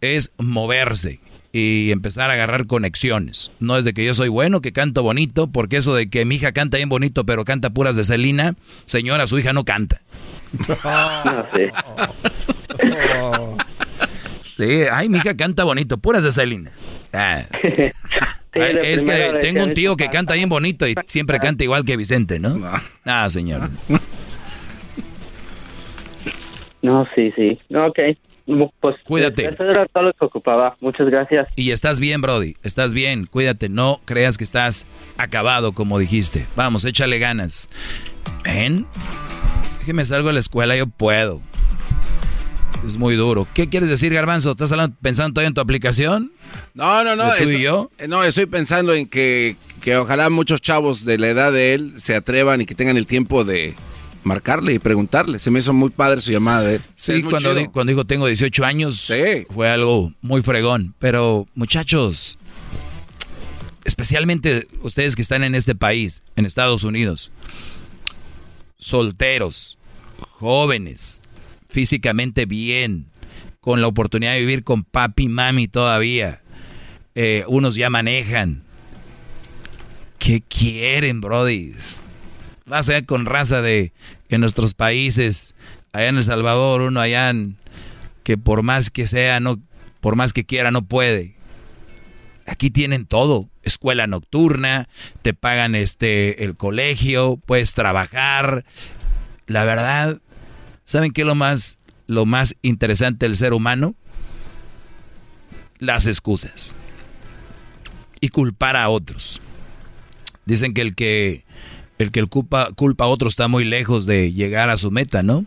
[0.00, 1.20] es moverse
[1.58, 3.50] y empezar a agarrar conexiones.
[3.60, 6.34] No es de que yo soy bueno, que canto bonito, porque eso de que mi
[6.34, 10.02] hija canta bien bonito, pero canta puras de Celina, señora, su hija no canta.
[14.54, 14.64] sí.
[14.92, 16.72] ay, mi hija canta bonito, puras de Celina.
[17.14, 17.44] Ah.
[18.52, 22.38] es que tengo un tío que canta bien bonito y siempre canta igual que Vicente,
[22.38, 22.70] ¿no?
[23.06, 23.70] Ah, señor.
[26.82, 27.58] No, sí, sí.
[27.74, 27.98] ok.
[28.80, 29.48] Pues, Cuídate.
[29.48, 30.76] Eso era todo lo que ocupaba.
[30.80, 31.48] Muchas gracias.
[31.56, 32.56] Y estás bien, Brody.
[32.62, 33.26] Estás bien.
[33.26, 33.68] Cuídate.
[33.68, 34.86] No creas que estás
[35.18, 36.46] acabado, como dijiste.
[36.54, 37.68] Vamos, échale ganas.
[38.44, 38.86] ¿Ven?
[39.80, 41.40] Déjeme salgo a la escuela, yo puedo.
[42.86, 43.48] Es muy duro.
[43.52, 44.52] ¿Qué quieres decir, Garbanzo?
[44.52, 46.32] ¿Estás pensando todavía en tu aplicación?
[46.74, 47.24] No, no, no.
[47.36, 47.90] ¿Tú y yo?
[48.08, 52.14] No, estoy pensando en que, que ojalá muchos chavos de la edad de él se
[52.14, 53.74] atrevan y que tengan el tiempo de
[54.26, 55.38] marcarle y preguntarle.
[55.38, 59.10] Se me hizo muy padre su llamada de Sí, cuando, cuando dijo tengo 18 años,
[59.50, 60.94] fue algo muy fregón.
[60.98, 62.38] Pero muchachos,
[63.84, 67.30] especialmente ustedes que están en este país, en Estados Unidos,
[68.76, 69.78] solteros,
[70.18, 71.22] jóvenes,
[71.68, 73.06] físicamente bien,
[73.60, 76.42] con la oportunidad de vivir con papi y mami todavía.
[77.14, 78.64] Eh, unos ya manejan.
[80.18, 81.74] ¿Qué quieren, Brody?
[82.66, 83.92] Vas a ver con raza de
[84.28, 85.54] en nuestros países,
[85.92, 87.32] allá en El Salvador, uno allá
[88.22, 89.60] que por más que sea, no,
[90.00, 91.36] por más que quiera, no puede.
[92.46, 94.88] Aquí tienen todo, escuela nocturna,
[95.22, 98.64] te pagan este el colegio, puedes trabajar.
[99.46, 100.20] La verdad,
[100.84, 103.94] ¿saben qué es lo más lo más interesante del ser humano?
[105.78, 106.74] Las excusas.
[108.20, 109.40] Y culpar a otros.
[110.46, 111.45] Dicen que el que
[111.98, 115.22] el que el culpa, culpa a otro está muy lejos de llegar a su meta,
[115.22, 115.44] ¿no?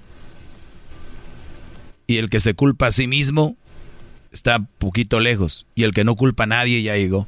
[2.08, 3.56] Y el que se culpa a sí mismo
[4.32, 5.68] está poquito lejos.
[5.76, 7.28] Y el que no culpa a nadie ya llegó.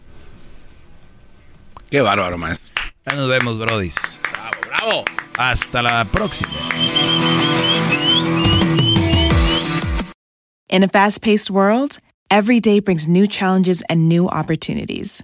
[1.89, 2.71] Qué bárbaro, maestro.
[3.05, 3.95] Ya nos vemos, brodis.
[4.31, 5.05] Bravo, bravo.
[5.37, 6.51] Hasta la próxima.
[10.69, 11.99] In a fast-paced world,
[12.29, 15.23] every day brings new challenges and new opportunities.